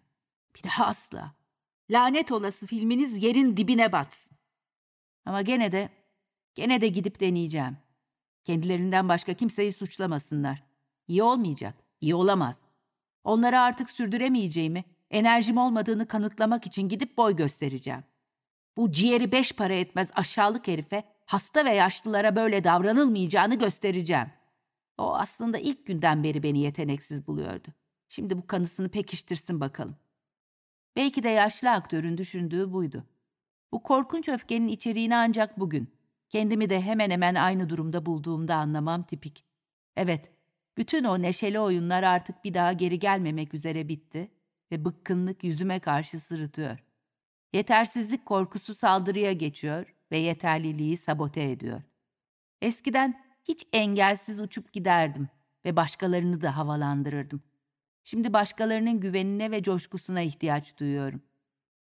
Bir 0.55 0.63
daha 0.63 0.85
asla. 0.85 1.33
Lanet 1.89 2.31
olası 2.31 2.67
filminiz 2.67 3.23
yerin 3.23 3.57
dibine 3.57 3.91
batsın. 3.91 4.37
Ama 5.25 5.41
gene 5.41 5.71
de, 5.71 5.89
gene 6.55 6.81
de 6.81 6.87
gidip 6.87 7.19
deneyeceğim. 7.19 7.77
Kendilerinden 8.43 9.09
başka 9.09 9.33
kimseyi 9.33 9.73
suçlamasınlar. 9.73 10.63
İyi 11.07 11.23
olmayacak, 11.23 11.75
iyi 12.01 12.15
olamaz. 12.15 12.61
Onlara 13.23 13.61
artık 13.61 13.89
sürdüremeyeceğimi, 13.89 14.83
enerjim 15.11 15.57
olmadığını 15.57 16.07
kanıtlamak 16.07 16.65
için 16.65 16.89
gidip 16.89 17.17
boy 17.17 17.35
göstereceğim. 17.35 18.03
Bu 18.77 18.91
ciğeri 18.91 19.31
beş 19.31 19.51
para 19.51 19.73
etmez 19.73 20.11
aşağılık 20.15 20.67
herife 20.67 21.03
hasta 21.25 21.65
ve 21.65 21.73
yaşlılara 21.73 22.35
böyle 22.35 22.63
davranılmayacağını 22.63 23.55
göstereceğim. 23.55 24.27
O 24.97 25.15
aslında 25.15 25.57
ilk 25.57 25.85
günden 25.85 26.23
beri 26.23 26.43
beni 26.43 26.59
yeteneksiz 26.59 27.27
buluyordu. 27.27 27.73
Şimdi 28.09 28.37
bu 28.37 28.47
kanısını 28.47 28.89
pekiştirsin 28.89 29.59
bakalım. 29.59 29.95
Belki 30.95 31.23
de 31.23 31.29
yaşlı 31.29 31.71
aktörün 31.71 32.17
düşündüğü 32.17 32.73
buydu. 32.73 33.03
Bu 33.71 33.83
korkunç 33.83 34.29
öfkenin 34.29 34.67
içeriğini 34.67 35.15
ancak 35.15 35.59
bugün, 35.59 35.93
kendimi 36.29 36.69
de 36.69 36.81
hemen 36.81 37.09
hemen 37.09 37.35
aynı 37.35 37.69
durumda 37.69 38.05
bulduğumda 38.05 38.55
anlamam 38.55 39.03
tipik. 39.03 39.45
Evet, 39.95 40.31
bütün 40.77 41.03
o 41.03 41.21
neşeli 41.21 41.59
oyunlar 41.59 42.03
artık 42.03 42.43
bir 42.43 42.53
daha 42.53 42.73
geri 42.73 42.99
gelmemek 42.99 43.53
üzere 43.53 43.87
bitti 43.87 44.31
ve 44.71 44.85
bıkkınlık 44.85 45.43
yüzüme 45.43 45.79
karşı 45.79 46.19
sırıtıyor. 46.19 46.83
Yetersizlik 47.53 48.25
korkusu 48.25 48.75
saldırıya 48.75 49.33
geçiyor 49.33 49.95
ve 50.11 50.17
yeterliliği 50.17 50.97
sabote 50.97 51.43
ediyor. 51.43 51.81
Eskiden 52.61 53.23
hiç 53.43 53.67
engelsiz 53.73 54.41
uçup 54.41 54.73
giderdim 54.73 55.29
ve 55.65 55.75
başkalarını 55.75 56.41
da 56.41 56.57
havalandırırdım. 56.57 57.41
Şimdi 58.09 58.33
başkalarının 58.33 58.99
güvenine 58.99 59.51
ve 59.51 59.63
coşkusuna 59.63 60.21
ihtiyaç 60.21 60.77
duyuyorum. 60.77 61.21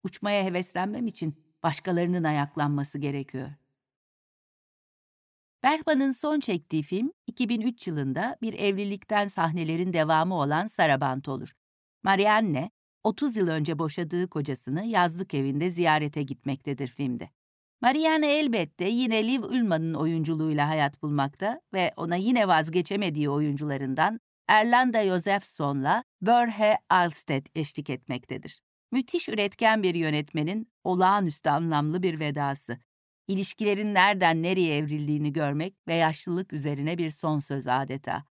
Uçmaya 0.03 0.43
heveslenmem 0.43 1.07
için 1.07 1.35
başkalarının 1.63 2.23
ayaklanması 2.23 2.97
gerekiyor. 2.97 3.49
Bergman'ın 5.63 6.11
son 6.11 6.39
çektiği 6.39 6.83
film 6.83 7.11
2003 7.27 7.87
yılında 7.87 8.37
bir 8.41 8.53
evlilikten 8.53 9.27
sahnelerin 9.27 9.93
devamı 9.93 10.35
olan 10.35 10.65
Sarabant 10.65 11.27
olur. 11.27 11.53
Marianne, 12.03 12.71
30 13.03 13.35
yıl 13.35 13.47
önce 13.47 13.79
boşadığı 13.79 14.29
kocasını 14.29 14.85
yazlık 14.85 15.33
evinde 15.33 15.69
ziyarete 15.69 16.23
gitmektedir 16.23 16.87
filmde. 16.87 17.29
Marianne 17.81 18.39
elbette 18.39 18.85
yine 18.85 19.27
Liv 19.27 19.43
Ullmann'ın 19.43 19.93
oyunculuğuyla 19.93 20.69
hayat 20.69 21.03
bulmakta 21.03 21.61
ve 21.73 21.93
ona 21.97 22.15
yine 22.15 22.47
vazgeçemediği 22.47 23.29
oyuncularından 23.29 24.19
Erlanda 24.47 25.03
Josephson'la 25.03 26.03
Börhe 26.21 26.77
Alstedt 26.89 27.49
eşlik 27.55 27.89
etmektedir. 27.89 28.61
Müthiş 28.91 29.29
üretken 29.29 29.83
bir 29.83 29.95
yönetmenin 29.95 30.71
olağanüstü 30.83 31.49
anlamlı 31.49 32.03
bir 32.03 32.19
vedası. 32.19 32.79
İlişkilerin 33.27 33.93
nereden 33.93 34.43
nereye 34.43 34.77
evrildiğini 34.77 35.33
görmek 35.33 35.75
ve 35.87 35.93
yaşlılık 35.93 36.53
üzerine 36.53 36.97
bir 36.97 37.11
son 37.11 37.39
söz 37.39 37.67
adeta. 37.67 38.23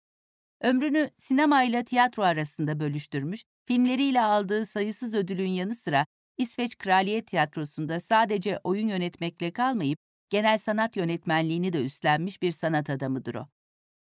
Ömrünü 0.60 1.10
sinema 1.16 1.62
ile 1.62 1.84
tiyatro 1.84 2.22
arasında 2.22 2.80
bölüştürmüş, 2.80 3.42
filmleriyle 3.64 4.22
aldığı 4.22 4.66
sayısız 4.66 5.14
ödülün 5.14 5.50
yanı 5.50 5.74
sıra 5.74 6.06
İsveç 6.38 6.78
Kraliyet 6.78 7.26
Tiyatrosu'nda 7.26 8.00
sadece 8.00 8.58
oyun 8.64 8.88
yönetmekle 8.88 9.52
kalmayıp 9.52 9.98
genel 10.30 10.58
sanat 10.58 10.96
yönetmenliğini 10.96 11.72
de 11.72 11.84
üstlenmiş 11.84 12.42
bir 12.42 12.52
sanat 12.52 12.90
adamıdır 12.90 13.34
o. 13.34 13.55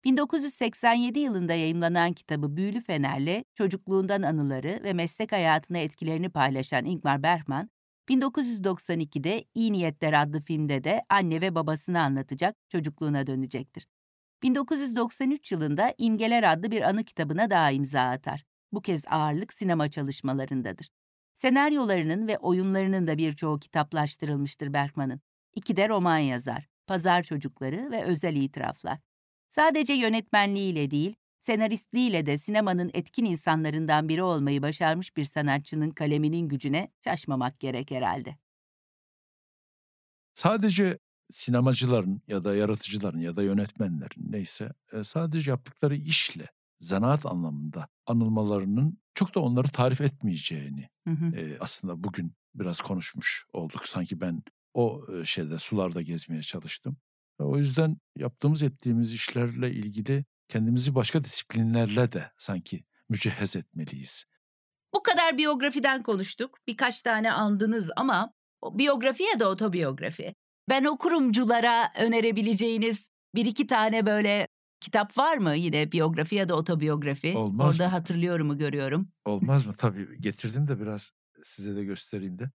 1987 0.04 1.18
yılında 1.18 1.54
yayımlanan 1.54 2.12
kitabı 2.12 2.56
Büyülü 2.56 2.80
Fener'le 2.80 3.44
çocukluğundan 3.54 4.22
anıları 4.22 4.80
ve 4.84 4.92
meslek 4.92 5.32
hayatına 5.32 5.78
etkilerini 5.78 6.28
paylaşan 6.28 6.84
Ingmar 6.84 7.22
Bergman, 7.22 7.70
1992'de 8.08 9.44
İyi 9.54 9.72
Niyetler 9.72 10.22
adlı 10.22 10.40
filmde 10.40 10.84
de 10.84 11.02
anne 11.08 11.40
ve 11.40 11.54
babasını 11.54 12.00
anlatacak, 12.00 12.56
çocukluğuna 12.68 13.26
dönecektir. 13.26 13.86
1993 14.42 15.52
yılında 15.52 15.94
İmgeler 15.98 16.52
adlı 16.52 16.70
bir 16.70 16.82
anı 16.82 17.04
kitabına 17.04 17.50
daha 17.50 17.70
imza 17.70 18.00
atar. 18.00 18.44
Bu 18.72 18.82
kez 18.82 19.04
ağırlık 19.10 19.52
sinema 19.52 19.90
çalışmalarındadır. 19.90 20.88
Senaryolarının 21.34 22.28
ve 22.28 22.38
oyunlarının 22.38 23.06
da 23.06 23.18
birçoğu 23.18 23.58
kitaplaştırılmıştır 23.58 24.72
Bergman'ın. 24.72 25.20
İki 25.54 25.76
de 25.76 25.88
roman 25.88 26.18
yazar, 26.18 26.68
Pazar 26.86 27.22
Çocukları 27.22 27.90
ve 27.90 28.04
Özel 28.04 28.36
İtiraflar. 28.36 28.98
Sadece 29.54 29.92
yönetmenliğiyle 29.92 30.90
değil, 30.90 31.14
senaristliğiyle 31.38 32.26
de 32.26 32.38
sinemanın 32.38 32.90
etkin 32.94 33.24
insanlarından 33.24 34.08
biri 34.08 34.22
olmayı 34.22 34.62
başarmış 34.62 35.16
bir 35.16 35.24
sanatçının 35.24 35.90
kaleminin 35.90 36.48
gücüne 36.48 36.92
şaşmamak 37.04 37.60
gerek 37.60 37.90
herhalde. 37.90 38.36
Sadece 40.34 40.98
sinemacıların 41.30 42.22
ya 42.28 42.44
da 42.44 42.54
yaratıcıların 42.54 43.18
ya 43.18 43.36
da 43.36 43.42
yönetmenlerin 43.42 44.32
neyse 44.32 44.72
e, 44.92 45.02
sadece 45.02 45.50
yaptıkları 45.50 45.96
işle 45.96 46.48
zanaat 46.78 47.26
anlamında 47.26 47.88
anılmalarının 48.06 48.98
çok 49.14 49.34
da 49.34 49.40
onları 49.40 49.68
tarif 49.68 50.00
etmeyeceğini 50.00 50.88
hı 51.08 51.10
hı. 51.10 51.36
E, 51.36 51.58
aslında 51.60 52.04
bugün 52.04 52.32
biraz 52.54 52.80
konuşmuş 52.80 53.46
olduk. 53.52 53.88
Sanki 53.88 54.20
ben 54.20 54.42
o 54.74 55.06
e, 55.12 55.24
şeyde 55.24 55.58
sularda 55.58 56.02
gezmeye 56.02 56.42
çalıştım. 56.42 56.96
O 57.38 57.56
yüzden 57.56 57.96
yaptığımız 58.16 58.62
ettiğimiz 58.62 59.12
işlerle 59.12 59.70
ilgili 59.70 60.24
kendimizi 60.48 60.94
başka 60.94 61.24
disiplinlerle 61.24 62.12
de 62.12 62.30
sanki 62.38 62.84
mücehhez 63.08 63.56
etmeliyiz. 63.56 64.24
Bu 64.94 65.02
kadar 65.02 65.38
biyografiden 65.38 66.02
konuştuk. 66.02 66.58
Birkaç 66.66 67.02
tane 67.02 67.32
andınız 67.32 67.90
ama 67.96 68.32
Biyografi 68.72 69.22
ya 69.22 69.40
da 69.40 69.48
otobiyografi. 69.48 70.34
Ben 70.68 70.84
okurumculara 70.84 71.92
önerebileceğiniz 71.98 73.10
bir 73.34 73.46
iki 73.46 73.66
tane 73.66 74.06
böyle 74.06 74.48
kitap 74.80 75.18
var 75.18 75.36
mı 75.36 75.54
yine 75.54 75.92
biyografi 75.92 76.34
ya 76.34 76.48
da 76.48 76.56
otobiyografi? 76.56 77.36
Olmaz 77.36 77.74
Orada 77.74 77.84
mı? 77.84 77.90
hatırlıyorum 77.90 78.58
görüyorum. 78.58 79.08
Olmaz 79.24 79.66
mı? 79.66 79.72
Tabii 79.78 80.20
getirdim 80.20 80.66
de 80.66 80.80
biraz 80.80 81.12
size 81.42 81.76
de 81.76 81.84
göstereyim 81.84 82.38
de. 82.38 82.50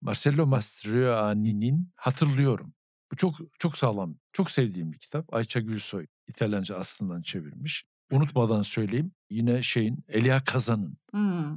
Marcello 0.00 0.46
Mastroianni'nin 0.46 1.92
Hatırlıyorum. 1.96 2.74
Bu 3.12 3.16
çok 3.16 3.34
çok 3.58 3.76
sağlam, 3.78 4.16
çok 4.32 4.50
sevdiğim 4.50 4.92
bir 4.92 4.98
kitap. 4.98 5.34
Ayça 5.34 5.60
Gülsoy 5.60 6.06
İtalyanca 6.28 6.76
aslından 6.76 7.22
çevirmiş. 7.22 7.84
Unutmadan 8.10 8.62
söyleyeyim. 8.62 9.12
Yine 9.30 9.62
şeyin 9.62 10.04
Elia 10.08 10.44
Kazan'ın 10.44 10.98
Hmm. 11.10 11.54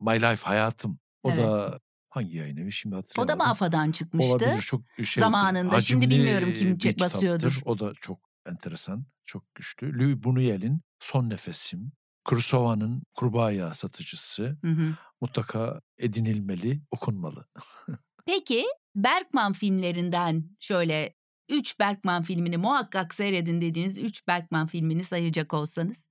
My 0.00 0.16
Life 0.22 0.44
Hayatım. 0.44 0.98
O 1.22 1.30
Evet. 1.30 1.44
da 1.44 1.80
hangi 2.10 2.36
yayın 2.36 2.56
evi 2.56 2.72
şimdi 2.72 2.94
O 2.94 2.98
hatırlayamadım. 2.98 3.38
da 3.40 3.44
mı 3.44 3.50
AFA'dan 3.50 3.92
çıkmıştı? 3.92 4.30
Olabilir 4.32 4.60
çok 4.60 4.82
şey 5.04 5.20
Zamanında. 5.20 5.80
Şimdi 5.80 6.10
bilmiyorum 6.10 6.54
kim 6.54 6.74
bir 6.74 6.78
kitaptır. 6.78 7.00
basıyordur. 7.16 7.60
O 7.64 7.78
da 7.78 7.92
çok 8.00 8.18
enteresan, 8.46 9.06
çok 9.24 9.54
güçlü. 9.54 9.98
Louis 9.98 10.16
Buñuel'in 10.16 10.80
Son 10.98 11.30
Nefesim, 11.30 11.92
Kurosawa'nın 12.24 13.02
Kurbağa 13.14 13.50
Yağı 13.50 13.74
Satıcısı 13.74 14.56
Hı 14.62 14.68
hı. 14.70 14.96
mutlaka 15.20 15.80
edinilmeli, 15.98 16.82
okunmalı. 16.90 17.46
Peki 18.26 18.64
Bergman 18.94 19.52
filmlerinden 19.52 20.44
şöyle 20.60 21.14
3 21.48 21.78
Bergman 21.78 22.22
filmini 22.22 22.56
muhakkak 22.56 23.14
seyredin 23.14 23.60
dediğiniz 23.60 23.98
3 23.98 24.26
Bergman 24.28 24.66
filmini 24.66 25.04
sayacak 25.04 25.54
olsanız. 25.54 26.10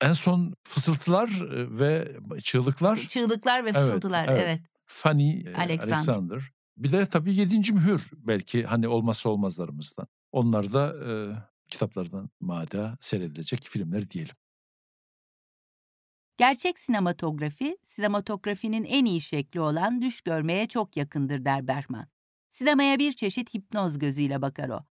En 0.00 0.12
son 0.12 0.54
Fısıltılar 0.64 1.28
e, 1.28 1.78
ve 1.78 2.16
Çığlıklar 2.42 2.96
Çığlıklar 2.96 3.64
ve 3.64 3.70
Evet, 3.70 3.80
fısıltılar. 3.80 4.28
evet. 4.28 4.40
evet. 4.44 4.60
Fanny 4.86 5.30
e, 5.40 5.54
Alexander. 5.54 5.94
Alexander. 5.96 6.42
Bir 6.76 6.92
de 6.92 7.06
tabii 7.06 7.36
Yedinci 7.36 7.72
Mühür 7.72 8.10
belki 8.12 8.64
hani 8.64 8.88
olmazsa 8.88 9.28
olmazlarımızdan. 9.28 10.06
Onlar 10.32 10.72
da 10.72 10.94
e, 11.10 11.12
kitaplardan 11.68 12.30
mada 12.40 12.98
seyredilecek 13.00 13.62
filmler 13.62 14.10
diyelim. 14.10 14.34
Gerçek 16.36 16.78
sinematografi, 16.78 17.78
sinematografinin 17.82 18.84
en 18.84 19.04
iyi 19.04 19.20
şekli 19.20 19.60
olan 19.60 20.02
düş 20.02 20.20
görmeye 20.20 20.68
çok 20.68 20.96
yakındır 20.96 21.44
der 21.44 21.66
Bergman. 21.66 22.06
Sinemaya 22.58 22.98
bir 22.98 23.12
çeşit 23.12 23.54
hipnoz 23.54 23.98
gözüyle 23.98 24.42
bakar 24.42 24.68
o. 24.68 24.84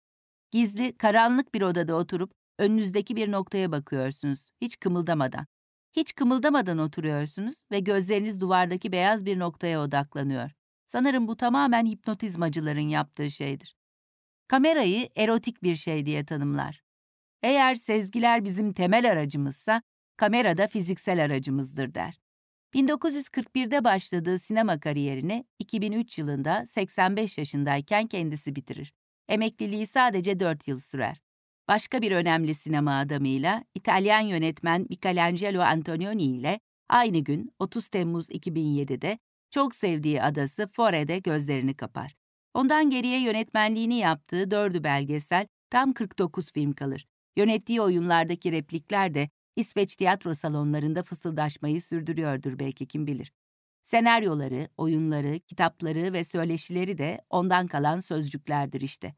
Gizli, 0.52 0.98
karanlık 0.98 1.54
bir 1.54 1.62
odada 1.62 1.96
oturup 1.96 2.32
önünüzdeki 2.60 3.16
bir 3.16 3.32
noktaya 3.32 3.72
bakıyorsunuz, 3.72 4.50
hiç 4.62 4.80
kımıldamadan. 4.80 5.48
Hiç 5.94 6.16
kımıldamadan 6.16 6.78
oturuyorsunuz 6.78 7.56
ve 7.72 7.80
gözleriniz 7.80 8.42
duvardaki 8.42 8.92
beyaz 8.92 9.26
bir 9.26 9.40
noktaya 9.40 9.82
odaklanıyor. 9.82 10.52
Sanırım 10.86 11.28
bu 11.28 11.38
tamamen 11.38 11.86
hipnotizmacıların 11.86 12.80
yaptığı 12.80 13.32
şeydir. 13.32 13.76
Kamerayı 14.48 15.10
erotik 15.16 15.64
bir 15.64 15.76
şey 15.76 16.06
diye 16.06 16.26
tanımlar. 16.26 16.84
Eğer 17.44 17.76
sezgiler 17.76 18.46
bizim 18.46 18.74
temel 18.74 19.12
aracımızsa, 19.12 19.82
kamera 20.18 20.58
da 20.58 20.68
fiziksel 20.68 21.24
aracımızdır 21.24 21.94
der. 21.94 22.20
1941'de 22.76 23.84
başladığı 23.84 24.40
sinema 24.40 24.80
kariyerini 24.80 25.46
2003 25.60 26.18
yılında 26.18 26.66
85 26.66 27.38
yaşındayken 27.38 28.08
kendisi 28.08 28.56
bitirir. 28.56 28.94
Emekliliği 29.30 29.88
sadece 29.88 30.40
4 30.40 30.68
yıl 30.68 30.80
sürer. 30.80 31.22
Başka 31.68 32.02
bir 32.02 32.12
önemli 32.12 32.56
sinema 32.56 33.00
adamıyla 33.00 33.64
İtalyan 33.76 34.22
yönetmen 34.22 34.86
Michelangelo 34.90 35.62
Antonioni 35.62 36.24
ile 36.24 36.60
aynı 36.90 37.20
gün 37.20 37.52
30 37.60 37.88
Temmuz 37.88 38.30
2007'de 38.30 39.20
çok 39.52 39.76
sevdiği 39.76 40.22
adası 40.22 40.68
Fore'de 40.68 41.20
gözlerini 41.20 41.76
kapar. 41.76 42.16
Ondan 42.54 42.90
geriye 42.90 43.22
yönetmenliğini 43.22 43.98
yaptığı 43.98 44.52
dördü 44.52 44.84
belgesel 44.84 45.48
tam 45.70 45.94
49 45.94 46.52
film 46.52 46.74
kalır. 46.74 47.08
Yönettiği 47.38 47.82
oyunlardaki 47.82 48.52
replikler 48.52 49.14
de 49.14 49.30
İsveç 49.58 49.96
tiyatro 49.96 50.34
salonlarında 50.34 51.04
fısıldaşmayı 51.04 51.82
sürdürüyordur 51.82 52.60
belki 52.60 52.88
kim 52.88 53.08
bilir. 53.08 53.34
Senaryoları, 53.84 54.68
oyunları, 54.78 55.40
kitapları 55.40 56.14
ve 56.14 56.24
söyleşileri 56.24 56.98
de 56.98 57.22
ondan 57.30 57.68
kalan 57.68 58.00
sözcüklerdir 58.00 58.82
işte. 58.82 59.16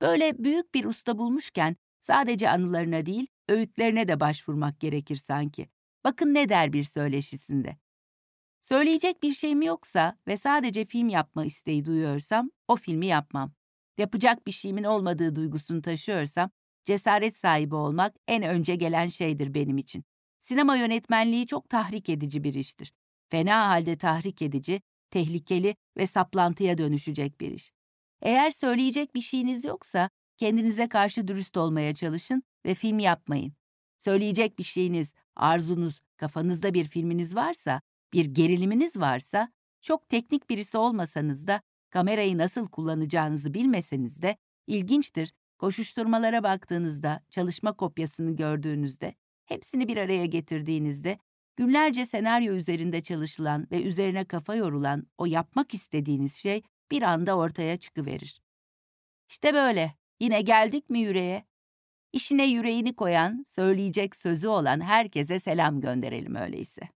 Böyle 0.00 0.38
büyük 0.38 0.74
bir 0.74 0.84
usta 0.84 1.18
bulmuşken 1.18 1.76
sadece 2.00 2.50
anılarına 2.50 3.06
değil, 3.06 3.26
öğütlerine 3.48 4.08
de 4.08 4.20
başvurmak 4.20 4.80
gerekir 4.80 5.16
sanki. 5.16 5.68
Bakın 6.04 6.34
ne 6.34 6.48
der 6.48 6.72
bir 6.72 6.84
söyleşisinde. 6.84 7.76
Söyleyecek 8.60 9.22
bir 9.22 9.32
şeyim 9.32 9.62
yoksa 9.62 10.18
ve 10.26 10.36
sadece 10.36 10.84
film 10.84 11.08
yapma 11.08 11.44
isteği 11.44 11.84
duyuyorsam 11.84 12.50
o 12.68 12.76
filmi 12.76 13.06
yapmam. 13.06 13.52
Yapacak 13.98 14.46
bir 14.46 14.52
şeyimin 14.52 14.84
olmadığı 14.84 15.36
duygusunu 15.36 15.82
taşıyorsam 15.82 16.50
cesaret 16.88 17.36
sahibi 17.36 17.74
olmak 17.74 18.16
en 18.28 18.42
önce 18.42 18.76
gelen 18.76 19.08
şeydir 19.08 19.54
benim 19.54 19.78
için. 19.78 20.04
Sinema 20.40 20.76
yönetmenliği 20.76 21.46
çok 21.46 21.68
tahrik 21.68 22.08
edici 22.08 22.44
bir 22.44 22.54
iştir. 22.54 22.92
Fena 23.30 23.68
halde 23.68 23.98
tahrik 23.98 24.42
edici, 24.42 24.80
tehlikeli 25.10 25.76
ve 25.96 26.06
saplantıya 26.06 26.78
dönüşecek 26.78 27.40
bir 27.40 27.50
iş. 27.50 27.72
Eğer 28.22 28.50
söyleyecek 28.50 29.14
bir 29.14 29.20
şeyiniz 29.20 29.64
yoksa 29.64 30.10
kendinize 30.36 30.88
karşı 30.88 31.28
dürüst 31.28 31.56
olmaya 31.56 31.94
çalışın 31.94 32.42
ve 32.66 32.74
film 32.74 32.98
yapmayın. 32.98 33.52
Söyleyecek 33.98 34.58
bir 34.58 34.64
şeyiniz, 34.64 35.14
arzunuz, 35.36 36.00
kafanızda 36.16 36.74
bir 36.74 36.84
filminiz 36.84 37.36
varsa, 37.36 37.80
bir 38.12 38.24
geriliminiz 38.24 38.96
varsa, 38.96 39.52
çok 39.82 40.08
teknik 40.08 40.50
birisi 40.50 40.78
olmasanız 40.78 41.46
da, 41.46 41.60
kamerayı 41.90 42.38
nasıl 42.38 42.68
kullanacağınızı 42.68 43.54
bilmeseniz 43.54 44.22
de, 44.22 44.36
ilginçtir, 44.66 45.32
koşuşturmalara 45.58 46.42
baktığınızda, 46.42 47.20
çalışma 47.30 47.72
kopyasını 47.72 48.36
gördüğünüzde, 48.36 49.14
hepsini 49.44 49.88
bir 49.88 49.96
araya 49.96 50.26
getirdiğinizde, 50.26 51.18
günlerce 51.56 52.06
senaryo 52.06 52.54
üzerinde 52.54 53.02
çalışılan 53.02 53.66
ve 53.70 53.82
üzerine 53.82 54.24
kafa 54.24 54.54
yorulan 54.54 55.06
o 55.18 55.26
yapmak 55.26 55.74
istediğiniz 55.74 56.34
şey 56.34 56.62
bir 56.90 57.02
anda 57.02 57.36
ortaya 57.36 57.76
çıkıverir. 57.76 58.40
İşte 59.28 59.54
böyle, 59.54 59.94
yine 60.20 60.42
geldik 60.42 60.90
mi 60.90 60.98
yüreğe? 60.98 61.44
İşine 62.12 62.46
yüreğini 62.46 62.96
koyan, 62.96 63.44
söyleyecek 63.46 64.16
sözü 64.16 64.48
olan 64.48 64.80
herkese 64.80 65.38
selam 65.38 65.80
gönderelim 65.80 66.34
öyleyse. 66.34 66.97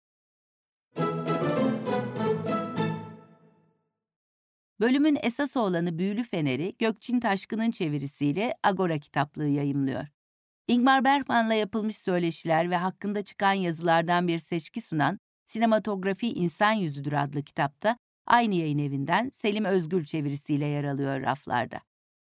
Bölümün 4.79 5.17
esas 5.21 5.57
olanı 5.57 5.97
Büyülü 5.97 6.23
Feneri, 6.23 6.75
Gökçin 6.79 7.19
Taşkın'ın 7.19 7.71
çevirisiyle 7.71 8.55
Agora 8.63 8.99
kitaplığı 8.99 9.47
yayımlıyor. 9.47 10.07
Ingmar 10.67 11.03
Bergman'la 11.03 11.53
yapılmış 11.53 11.97
söyleşiler 11.97 12.69
ve 12.69 12.75
hakkında 12.75 13.23
çıkan 13.23 13.53
yazılardan 13.53 14.27
bir 14.27 14.39
seçki 14.39 14.81
sunan 14.81 15.19
Sinematografi 15.45 16.27
İnsan 16.33 16.71
Yüzüdür 16.71 17.13
adlı 17.13 17.43
kitapta 17.43 17.97
aynı 18.27 18.55
yayın 18.55 18.77
evinden 18.77 19.29
Selim 19.29 19.65
Özgül 19.65 20.05
çevirisiyle 20.05 20.65
yer 20.65 20.83
alıyor 20.83 21.21
raflarda. 21.21 21.79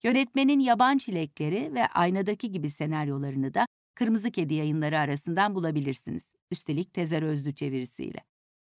Yönetmenin 0.02 0.60
Yaban 0.60 0.98
Çilekleri 0.98 1.74
ve 1.74 1.86
Aynadaki 1.86 2.52
gibi 2.52 2.70
senaryolarını 2.70 3.54
da 3.54 3.66
Kırmızı 3.94 4.30
Kedi 4.30 4.54
yayınları 4.54 4.98
arasından 4.98 5.54
bulabilirsiniz. 5.54 6.34
Üstelik 6.50 6.94
Tezer 6.94 7.22
Özlü 7.22 7.54
çevirisiyle. 7.54 8.31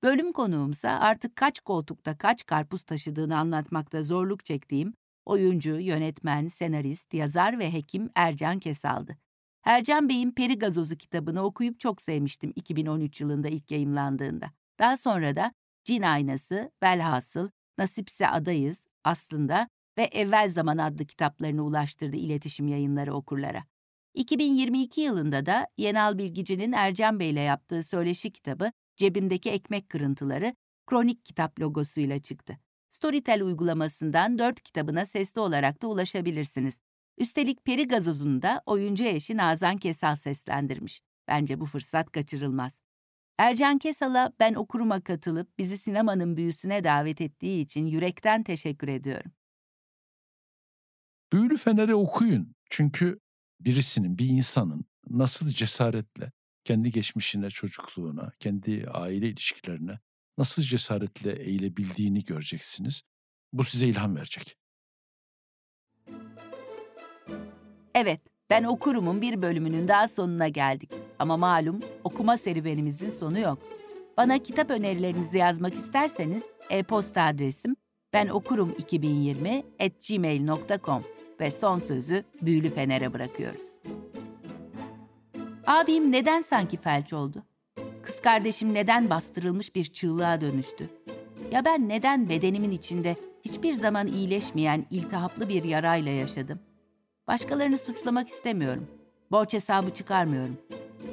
Bölüm 0.04 0.34
konuğumsa 0.34 0.90
artık 0.90 1.36
kaç 1.36 1.60
koltukta 1.60 2.18
kaç 2.18 2.46
karpuz 2.46 2.84
taşıdığını 2.84 3.38
anlatmakta 3.38 4.04
zorluk 4.04 4.46
çektiğim 4.46 4.94
oyuncu, 5.26 5.80
yönetmen, 5.80 6.48
senarist, 6.48 7.14
yazar 7.14 7.60
ve 7.60 7.74
hekim 7.74 8.10
Ercan 8.16 8.60
Kesal'dı. 8.60 9.18
Ercan 9.64 10.10
Bey'in 10.10 10.32
Peri 10.32 10.60
Gazozu 10.60 10.96
kitabını 10.96 11.44
okuyup 11.44 11.80
çok 11.80 12.02
sevmiştim 12.02 12.54
2013 12.56 13.22
yılında 13.22 13.50
ilk 13.50 13.72
yayımlandığında. 13.72 14.52
Daha 14.80 14.98
sonra 14.98 15.36
da 15.36 15.54
Cin 15.84 16.02
Aynası, 16.02 16.72
Velhasıl, 16.84 17.50
Nasipse 17.78 18.28
Adayız, 18.28 18.88
Aslında 19.04 19.68
ve 19.98 20.04
Evvel 20.04 20.50
Zaman 20.50 20.78
adlı 20.78 21.06
kitaplarını 21.06 21.64
ulaştırdı 21.64 22.16
iletişim 22.16 22.68
yayınları 22.68 23.14
okurlara. 23.14 23.64
2022 24.14 25.02
yılında 25.02 25.46
da 25.46 25.68
Yenal 25.78 26.18
Bilgici'nin 26.18 26.72
Ercan 26.72 27.20
Bey'le 27.20 27.44
yaptığı 27.46 27.84
söyleşi 27.84 28.32
kitabı 28.32 28.72
Cebimdeki 28.98 29.50
Ekmek 29.50 29.90
Kırıntıları 29.90 30.56
kronik 30.88 31.26
kitap 31.26 31.60
logosuyla 31.60 32.22
çıktı. 32.22 32.60
Storytel 32.90 33.44
uygulamasından 33.44 34.40
dört 34.40 34.62
kitabına 34.62 35.06
sesli 35.06 35.42
olarak 35.42 35.82
da 35.82 35.88
ulaşabilirsiniz. 35.88 36.80
Üstelik 37.18 37.66
Peri 37.66 37.88
Gazozu'nu 37.88 38.42
da 38.42 38.62
oyuncu 38.66 39.04
eşi 39.04 39.38
Nazan 39.38 39.78
Kesal 39.78 40.16
seslendirmiş. 40.16 41.02
Bence 41.28 41.60
bu 41.60 41.66
fırsat 41.66 42.12
kaçırılmaz. 42.12 42.80
Ercan 43.38 43.78
Kesal'a 43.78 44.34
ben 44.40 44.54
okuruma 44.54 45.02
katılıp 45.02 45.58
bizi 45.58 45.78
sinemanın 45.78 46.38
büyüsüne 46.38 46.84
davet 46.84 47.22
ettiği 47.22 47.62
için 47.62 47.86
yürekten 47.86 48.44
teşekkür 48.44 48.88
ediyorum. 48.88 49.32
Büyülü 51.34 51.58
Fener'i 51.58 51.96
okuyun. 51.96 52.56
Çünkü 52.70 53.20
birisinin, 53.60 54.18
bir 54.18 54.30
insanın 54.30 54.86
nasıl 55.10 55.50
cesaretle 55.50 56.32
kendi 56.66 56.92
geçmişine, 56.92 57.50
çocukluğuna, 57.50 58.32
kendi 58.40 58.88
aile 58.88 59.30
ilişkilerine 59.30 60.00
nasıl 60.38 60.62
cesaretle 60.62 61.44
eğilebildiğini 61.44 62.24
göreceksiniz. 62.24 63.02
Bu 63.54 63.64
size 63.64 63.88
ilham 63.88 64.16
verecek. 64.16 64.58
Evet, 67.96 68.22
ben 68.50 68.64
okurumun 68.64 69.22
bir 69.22 69.42
bölümünün 69.42 69.88
daha 69.88 70.08
sonuna 70.08 70.48
geldik. 70.48 70.92
Ama 71.20 71.38
malum 71.38 71.80
okuma 72.04 72.38
serüvenimizin 72.38 73.10
sonu 73.10 73.40
yok. 73.40 73.60
Bana 74.18 74.38
kitap 74.38 74.70
önerilerinizi 74.70 75.38
yazmak 75.38 75.74
isterseniz 75.74 76.44
e-posta 76.70 77.22
adresim 77.24 77.76
ben 78.14 78.28
okurum 78.28 78.76
2020 78.78 79.64
at 79.80 79.92
gmail.com 80.08 81.04
ve 81.40 81.52
son 81.52 81.80
sözü 81.80 82.24
Büyülü 82.42 82.70
Fener'e 82.70 83.14
bırakıyoruz. 83.14 83.68
Abim 85.68 86.12
neden 86.12 86.42
sanki 86.42 86.78
felç 86.78 87.14
oldu? 87.14 87.44
Kız 88.02 88.22
kardeşim 88.22 88.74
neden 88.74 89.10
bastırılmış 89.10 89.76
bir 89.76 89.86
çığlığa 89.86 90.42
dönüştü? 90.42 90.90
Ya 91.52 91.66
ben 91.66 91.90
neden 91.90 92.30
bedenimin 92.30 92.72
içinde 92.72 93.16
hiçbir 93.46 93.74
zaman 93.74 94.08
iyileşmeyen 94.08 94.86
iltihaplı 94.92 95.50
bir 95.50 95.64
yarayla 95.64 96.12
yaşadım? 96.12 96.60
Başkalarını 97.28 97.78
suçlamak 97.78 98.30
istemiyorum. 98.30 98.88
Borç 99.32 99.54
hesabı 99.54 99.94
çıkarmıyorum. 99.94 100.58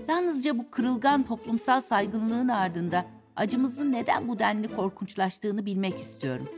Yalnızca 0.09 0.59
bu 0.59 0.71
kırılgan 0.71 1.23
toplumsal 1.23 1.81
saygınlığın 1.81 2.49
ardında 2.49 3.07
acımızın 3.37 3.93
neden 3.93 4.29
bu 4.29 4.39
denli 4.39 4.77
korkunçlaştığını 4.77 5.67
bilmek 5.67 5.99
istiyorum. 5.99 6.49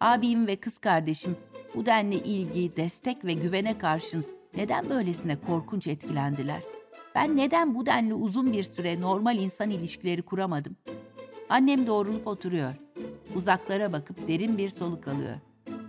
Abim 0.00 0.46
ve 0.46 0.56
kız 0.56 0.78
kardeşim 0.78 1.36
bu 1.74 1.86
denli 1.86 2.14
ilgi, 2.14 2.76
destek 2.76 3.24
ve 3.24 3.32
güvene 3.32 3.78
karşın 3.78 4.24
neden 4.56 4.90
böylesine 4.90 5.36
korkunç 5.40 5.86
etkilendiler? 5.86 6.71
Ben 7.14 7.36
neden 7.36 7.74
bu 7.74 7.86
denli 7.86 8.14
uzun 8.14 8.52
bir 8.52 8.64
süre 8.64 9.00
normal 9.00 9.38
insan 9.38 9.70
ilişkileri 9.70 10.22
kuramadım? 10.22 10.76
Annem 11.48 11.86
doğrulup 11.86 12.26
oturuyor. 12.26 12.74
Uzaklara 13.34 13.92
bakıp 13.92 14.28
derin 14.28 14.58
bir 14.58 14.70
soluk 14.70 15.08
alıyor. 15.08 15.34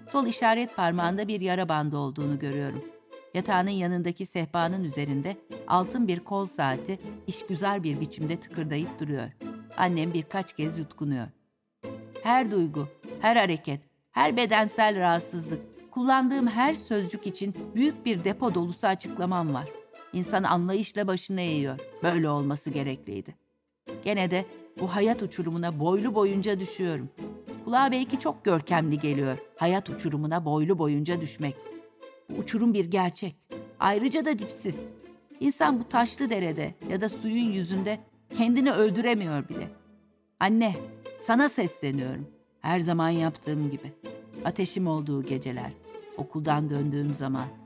Sol 0.08 0.28
işaret 0.28 0.76
parmağında 0.76 1.28
bir 1.28 1.42
yara 1.42 1.70
bandı 1.70 1.98
olduğunu 1.98 2.40
görüyorum. 2.40 2.86
Yatağının 3.34 3.70
yanındaki 3.70 4.26
sehpanın 4.26 4.84
üzerinde 4.84 5.38
altın 5.68 6.08
bir 6.08 6.20
kol 6.20 6.48
saati 6.48 7.00
işgüzar 7.28 7.84
bir 7.84 8.00
biçimde 8.02 8.40
tıkırdayıp 8.40 9.00
duruyor. 9.00 9.30
Annem 9.78 10.14
birkaç 10.14 10.54
kez 10.54 10.78
yutkunuyor. 10.78 11.28
Her 12.24 12.52
duygu, 12.52 12.88
her 13.20 13.36
hareket, 13.36 13.82
her 14.12 14.38
bedensel 14.38 14.96
rahatsızlık, 14.96 15.92
kullandığım 15.92 16.48
her 16.48 16.74
sözcük 16.74 17.28
için 17.28 17.56
büyük 17.76 18.06
bir 18.06 18.24
depo 18.24 18.56
dolusu 18.56 18.88
açıklamam 18.88 19.54
var. 19.54 19.83
İnsan 20.14 20.44
anlayışla 20.44 21.08
başını 21.08 21.42
eğiyor. 21.42 21.80
Böyle 22.04 22.30
olması 22.30 22.70
gerekliydi. 22.70 23.36
Gene 24.04 24.32
de 24.32 24.46
bu 24.80 24.96
hayat 24.96 25.22
uçurumuna 25.24 25.80
boylu 25.80 26.16
boyunca 26.16 26.60
düşüyorum. 26.60 27.10
Kulağa 27.66 27.92
belki 27.92 28.20
çok 28.20 28.46
görkemli 28.46 29.00
geliyor. 29.00 29.38
Hayat 29.56 29.90
uçurumuna 29.90 30.46
boylu 30.46 30.80
boyunca 30.80 31.22
düşmek. 31.22 31.56
Bu 32.30 32.38
uçurum 32.38 32.74
bir 32.74 32.86
gerçek. 32.86 33.36
Ayrıca 33.80 34.26
da 34.26 34.40
dipsiz. 34.40 34.76
İnsan 35.40 35.80
bu 35.80 35.90
taşlı 35.90 36.30
derede 36.30 36.76
ya 36.90 37.02
da 37.02 37.10
suyun 37.10 37.52
yüzünde 37.52 38.00
kendini 38.38 38.72
öldüremiyor 38.72 39.50
bile. 39.50 39.68
Anne, 40.40 40.76
sana 41.20 41.50
sesleniyorum. 41.50 42.28
Her 42.62 42.80
zaman 42.80 43.10
yaptığım 43.10 43.72
gibi. 43.72 43.94
Ateşim 44.46 44.88
olduğu 44.88 45.24
geceler, 45.24 45.72
okuldan 46.18 46.70
döndüğüm 46.70 47.14
zaman. 47.14 47.63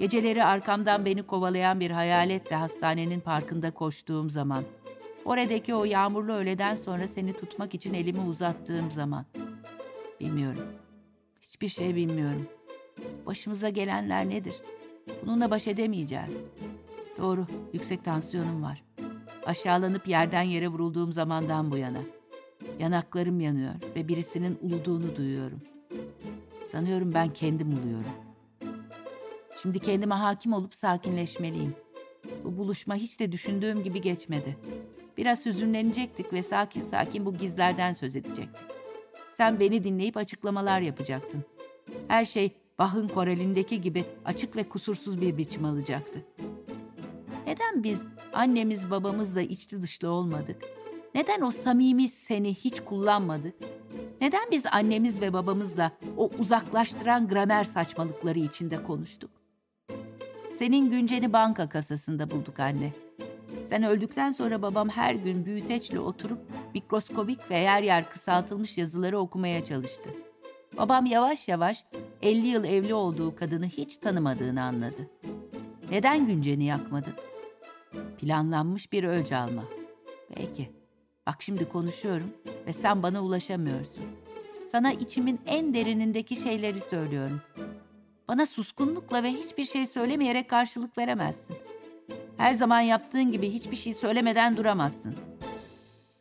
Geceleri 0.00 0.44
arkamdan 0.44 1.04
beni 1.04 1.22
kovalayan 1.22 1.80
bir 1.80 1.90
hayaletle 1.90 2.56
hastanenin 2.56 3.20
parkında 3.20 3.70
koştuğum 3.70 4.30
zaman. 4.30 4.64
Fore'deki 5.24 5.74
o 5.74 5.84
yağmurlu 5.84 6.32
öğleden 6.32 6.74
sonra 6.74 7.06
seni 7.06 7.32
tutmak 7.32 7.74
için 7.74 7.94
elimi 7.94 8.20
uzattığım 8.20 8.90
zaman. 8.90 9.26
Bilmiyorum. 10.20 10.64
Hiçbir 11.40 11.68
şey 11.68 11.96
bilmiyorum. 11.96 12.48
Başımıza 13.26 13.68
gelenler 13.68 14.28
nedir? 14.28 14.54
Bununla 15.22 15.50
baş 15.50 15.68
edemeyeceğiz. 15.68 16.34
Doğru, 17.18 17.46
yüksek 17.72 18.04
tansiyonum 18.04 18.62
var. 18.62 18.82
Aşağılanıp 19.46 20.08
yerden 20.08 20.42
yere 20.42 20.68
vurulduğum 20.68 21.12
zamandan 21.12 21.70
bu 21.70 21.76
yana. 21.76 22.00
Yanaklarım 22.78 23.40
yanıyor 23.40 23.74
ve 23.96 24.08
birisinin 24.08 24.58
uluduğunu 24.62 25.16
duyuyorum. 25.16 25.60
Sanıyorum 26.72 27.14
ben 27.14 27.28
kendim 27.28 27.68
uluyorum. 27.68 28.29
Şimdi 29.62 29.78
kendime 29.78 30.14
hakim 30.14 30.52
olup 30.52 30.74
sakinleşmeliyim. 30.74 31.74
Bu 32.44 32.58
buluşma 32.58 32.94
hiç 32.94 33.20
de 33.20 33.32
düşündüğüm 33.32 33.82
gibi 33.82 34.00
geçmedi. 34.00 34.56
Biraz 35.16 35.46
hüzünlenecektik 35.46 36.32
ve 36.32 36.42
sakin 36.42 36.82
sakin 36.82 37.26
bu 37.26 37.36
gizlerden 37.36 37.92
söz 37.92 38.16
edecektik. 38.16 38.66
Sen 39.32 39.60
beni 39.60 39.84
dinleyip 39.84 40.16
açıklamalar 40.16 40.80
yapacaktın. 40.80 41.44
Her 42.08 42.24
şey 42.24 42.56
Bach'ın 42.78 43.08
koralindeki 43.08 43.80
gibi 43.80 44.04
açık 44.24 44.56
ve 44.56 44.68
kusursuz 44.68 45.20
bir 45.20 45.36
biçim 45.36 45.64
alacaktı. 45.64 46.24
Neden 47.46 47.82
biz 47.82 48.02
annemiz 48.32 48.90
babamızla 48.90 49.40
içli 49.40 49.82
dışlı 49.82 50.08
olmadık? 50.08 50.62
Neden 51.14 51.40
o 51.40 51.50
samimi 51.50 52.08
seni 52.08 52.54
hiç 52.54 52.80
kullanmadık? 52.80 53.54
Neden 54.20 54.50
biz 54.50 54.66
annemiz 54.66 55.20
ve 55.20 55.32
babamızla 55.32 55.92
o 56.16 56.30
uzaklaştıran 56.38 57.28
gramer 57.28 57.64
saçmalıkları 57.64 58.38
içinde 58.38 58.82
konuştuk? 58.82 59.39
Senin 60.60 60.90
günceni 60.90 61.32
banka 61.32 61.68
kasasında 61.68 62.30
bulduk 62.30 62.60
anne. 62.60 62.92
Sen 63.68 63.82
öldükten 63.82 64.30
sonra 64.30 64.62
babam 64.62 64.88
her 64.88 65.14
gün 65.14 65.44
büyüteçle 65.44 66.00
oturup 66.00 66.38
mikroskobik 66.74 67.50
ve 67.50 67.58
yer 67.58 67.82
yer 67.82 68.10
kısaltılmış 68.10 68.78
yazıları 68.78 69.18
okumaya 69.18 69.64
çalıştı. 69.64 70.10
Babam 70.76 71.06
yavaş 71.06 71.48
yavaş 71.48 71.84
50 72.22 72.46
yıl 72.46 72.64
evli 72.64 72.94
olduğu 72.94 73.36
kadını 73.36 73.66
hiç 73.66 73.96
tanımadığını 73.96 74.62
anladı. 74.62 75.10
Neden 75.90 76.26
günceni 76.26 76.64
yakmadın? 76.64 77.14
Planlanmış 78.18 78.92
bir 78.92 79.04
ölçü 79.04 79.34
alma. 79.34 79.64
Peki. 80.34 80.70
Bak 81.26 81.42
şimdi 81.42 81.68
konuşuyorum 81.68 82.30
ve 82.66 82.72
sen 82.72 83.02
bana 83.02 83.22
ulaşamıyorsun. 83.22 84.04
Sana 84.66 84.92
içimin 84.92 85.40
en 85.46 85.74
derinindeki 85.74 86.36
şeyleri 86.36 86.80
söylüyorum. 86.80 87.40
Bana 88.30 88.46
suskunlukla 88.46 89.22
ve 89.22 89.32
hiçbir 89.32 89.64
şey 89.64 89.86
söylemeyerek 89.86 90.50
karşılık 90.50 90.98
veremezsin. 90.98 91.56
Her 92.36 92.52
zaman 92.52 92.80
yaptığın 92.80 93.32
gibi 93.32 93.50
hiçbir 93.50 93.76
şey 93.76 93.94
söylemeden 93.94 94.56
duramazsın. 94.56 95.16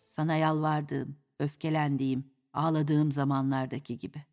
Sana 0.08 0.36
yalvardığım, 0.36 1.18
öfkelendiğim, 1.40 2.32
ağladığım 2.54 3.12
zamanlardaki 3.12 4.00
gibi. 4.00 4.26